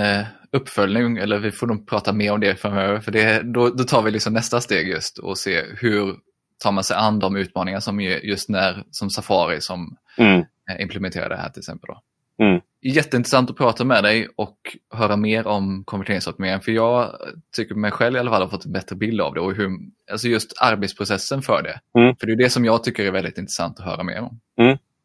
uppföljning, 0.51 1.17
eller 1.17 1.39
vi 1.39 1.51
får 1.51 1.67
nog 1.67 1.87
prata 1.87 2.13
mer 2.13 2.33
om 2.33 2.39
det 2.39 2.55
framöver. 2.55 2.99
För 2.99 3.11
det, 3.11 3.41
då, 3.43 3.69
då 3.69 3.83
tar 3.83 4.01
vi 4.01 4.11
liksom 4.11 4.33
nästa 4.33 4.61
steg 4.61 4.87
just 4.87 5.17
och 5.17 5.37
se 5.37 5.63
hur 5.81 6.15
tar 6.63 6.71
man 6.71 6.83
sig 6.83 6.97
an 6.97 7.19
de 7.19 7.35
utmaningar 7.35 7.79
som 7.79 8.01
just 8.01 8.49
när, 8.49 8.83
som 8.91 9.09
Safari 9.09 9.61
som 9.61 9.97
mm. 10.17 10.45
implementerar 10.79 11.29
det 11.29 11.37
här 11.37 11.49
till 11.49 11.59
exempel. 11.59 11.87
Då. 11.87 12.01
Mm. 12.45 12.61
Jätteintressant 12.81 13.49
att 13.49 13.57
prata 13.57 13.83
med 13.83 14.03
dig 14.03 14.27
och 14.35 14.57
höra 14.93 15.15
mer 15.17 15.47
om 15.47 15.83
konverteringsoptimering. 15.85 16.61
För 16.61 16.71
jag 16.71 17.15
tycker 17.55 17.75
mig 17.75 17.91
själv 17.91 18.15
i 18.15 18.19
alla 18.19 18.31
fall 18.31 18.41
har 18.41 18.49
fått 18.49 18.65
en 18.65 18.71
bättre 18.71 18.95
bild 18.95 19.21
av 19.21 19.33
det 19.33 19.41
och 19.41 19.53
hur, 19.53 19.69
alltså 20.11 20.27
just 20.27 20.61
arbetsprocessen 20.61 21.41
för 21.41 21.63
det. 21.63 21.99
Mm. 21.99 22.15
För 22.15 22.27
det 22.27 22.33
är 22.33 22.37
det 22.37 22.49
som 22.49 22.65
jag 22.65 22.83
tycker 22.83 23.05
är 23.05 23.11
väldigt 23.11 23.37
intressant 23.37 23.79
att 23.79 23.85
höra 23.85 24.03
mer 24.03 24.21
om. 24.21 24.39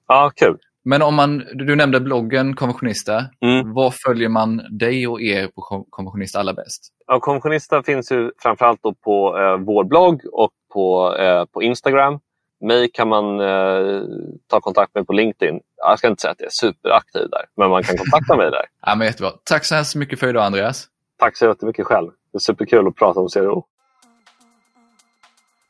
Ja, 0.09 0.33
kul. 0.37 0.59
Men 0.85 1.03
om 1.03 1.15
man, 1.15 1.45
du 1.55 1.77
nämnde 1.77 2.01
bloggen 2.01 2.57
Konventionista. 2.57 3.25
Mm. 3.41 3.73
Vad 3.73 3.93
följer 4.07 4.29
man 4.29 4.79
dig 4.79 5.09
och 5.09 5.21
er 5.21 5.47
på 5.47 5.61
Kon- 5.61 5.85
Konventionista 5.91 6.39
allra 6.41 6.53
bäst? 6.55 6.93
Ja, 7.07 7.21
Konventionista 7.21 7.83
finns 7.83 8.13
ju 8.13 8.31
framförallt 8.39 8.81
på 8.83 9.39
eh, 9.39 9.65
vår 9.65 9.85
blogg 9.85 10.21
och 10.33 10.51
på, 10.73 11.17
eh, 11.17 11.45
på 11.45 11.63
Instagram. 11.63 12.21
Mig 12.61 12.91
kan 12.93 13.09
man 13.09 13.41
eh, 13.41 14.03
ta 14.47 14.61
kontakt 14.61 14.95
med 14.95 15.07
på 15.07 15.13
LinkedIn. 15.13 15.61
Jag 15.77 15.99
ska 15.99 16.09
inte 16.09 16.21
säga 16.21 16.33
att 16.33 16.41
jag 16.41 16.47
är 16.47 16.51
superaktiv 16.51 17.31
där, 17.31 17.45
men 17.57 17.71
man 17.71 17.83
kan 17.83 17.97
kontakta 17.97 18.37
mig 18.37 18.51
där. 18.51 18.65
Ja, 18.87 18.95
men 18.95 19.07
jättebra. 19.07 19.33
Tack 19.45 19.65
så 19.65 19.75
hemskt 19.75 19.95
mycket 19.95 20.21
för 20.21 20.29
idag 20.29 20.45
Andreas. 20.45 20.89
Tack 21.19 21.37
så 21.37 21.47
jättemycket 21.47 21.87
själv. 21.87 22.11
Det 22.33 22.37
är 22.37 22.41
superkul 22.41 22.89
att 22.89 22.97
prata 22.97 23.21
om 23.21 23.29
CRO. 23.29 23.65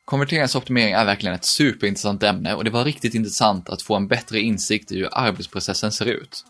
Konverteringsoptimering 0.05 0.93
är 0.93 1.05
verkligen 1.05 1.35
ett 1.35 1.45
superintressant 1.45 2.23
ämne 2.23 2.55
och 2.55 2.63
det 2.63 2.69
var 2.69 2.83
riktigt 2.83 3.15
intressant 3.15 3.69
att 3.69 3.81
få 3.81 3.95
en 3.95 4.07
bättre 4.07 4.39
insikt 4.39 4.91
i 4.91 4.97
hur 4.97 5.09
arbetsprocessen 5.11 5.91
ser 5.91 6.05
ut. 6.05 6.45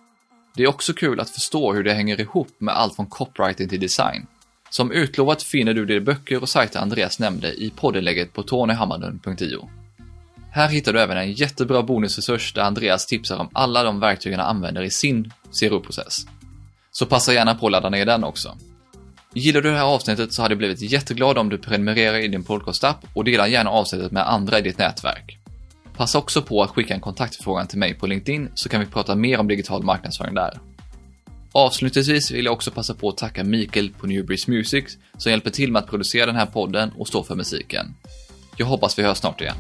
Det 0.56 0.64
är 0.64 0.68
också 0.68 0.94
kul 0.94 1.20
att 1.20 1.30
förstå 1.30 1.74
hur 1.74 1.84
det 1.84 1.94
hänger 1.94 2.22
ihop 2.22 2.48
med 2.58 2.76
allt 2.76 2.96
från 2.96 3.06
copywriting 3.06 3.70
till 3.70 3.80
design. 3.80 4.28
Som 4.70 4.92
utlovat 4.92 5.44
finner 5.44 5.74
du 5.74 5.86
de 5.86 6.00
böcker 6.00 6.42
och 6.42 6.50
sajter 6.50 6.80
Andreas 6.80 7.20
nämnde 7.20 7.54
i 7.54 7.70
poddenlägget 7.70 8.34
på 8.34 8.44
tonyhammarlund.io. 8.44 9.70
Här 10.58 10.68
hittar 10.68 10.94
du 10.94 11.02
även 11.02 11.18
en 11.18 11.32
jättebra 11.32 11.84
bonusresurs 11.84 12.54
där 12.54 12.62
Andreas 12.62 13.06
tipsar 13.06 13.38
om 13.38 13.50
alla 13.54 13.84
de 13.84 14.00
verktyg 14.00 14.34
han 14.34 14.48
använder 14.48 14.82
i 14.82 14.90
sin 14.90 15.32
CRO-process. 15.60 16.26
Så 16.92 17.06
passa 17.06 17.34
gärna 17.34 17.56
på 17.56 17.66
att 17.66 17.72
ladda 17.72 17.90
ner 17.90 18.06
den 18.06 18.24
också. 18.24 18.58
Gillar 19.34 19.62
du 19.62 19.72
det 19.72 19.78
här 19.78 19.86
avsnittet 19.86 20.34
så 20.34 20.42
hade 20.42 20.52
jag 20.52 20.58
blivit 20.58 20.82
jätteglad 20.82 21.38
om 21.38 21.50
du 21.50 21.58
prenumererar 21.58 22.18
i 22.18 22.28
din 22.28 22.44
podcastapp 22.44 23.06
och 23.14 23.24
delar 23.24 23.48
gärna 23.48 23.70
avsnittet 23.70 24.12
med 24.12 24.30
andra 24.30 24.60
i 24.60 24.62
ditt 24.62 24.78
nätverk. 24.78 25.38
Passa 25.98 26.18
också 26.18 26.42
på 26.42 26.64
att 26.64 26.70
skicka 26.70 26.94
en 26.94 27.02
kontaktförfrågan 27.02 27.68
till 27.68 27.80
mig 27.80 27.94
på 27.94 28.08
LinkedIn 28.08 28.50
så 28.54 28.70
kan 28.70 28.80
vi 28.80 28.86
prata 28.86 29.16
mer 29.16 29.40
om 29.40 29.48
digital 29.48 29.84
marknadsföring 29.84 30.36
där. 30.36 30.60
Avslutningsvis 31.52 32.32
vill 32.32 32.46
jag 32.46 32.54
också 32.54 32.72
passa 32.72 32.94
på 32.94 33.10
att 33.10 33.18
tacka 33.18 33.44
Mikael 33.44 33.90
på 33.90 34.08
Newbreeze 34.08 34.52
Music 34.52 34.98
som 35.18 35.32
hjälper 35.32 35.50
till 35.50 35.72
med 35.72 35.80
att 35.84 35.90
producera 35.90 36.26
den 36.26 36.36
här 36.36 36.46
podden 36.46 36.92
och 36.98 37.08
stå 37.08 37.24
för 37.24 37.36
musiken. 37.36 37.96
Jag 38.58 38.66
hoppas 38.66 39.00
vi 39.00 39.04
hörs 39.04 39.18
snart 39.18 39.42
igen. 39.42 39.56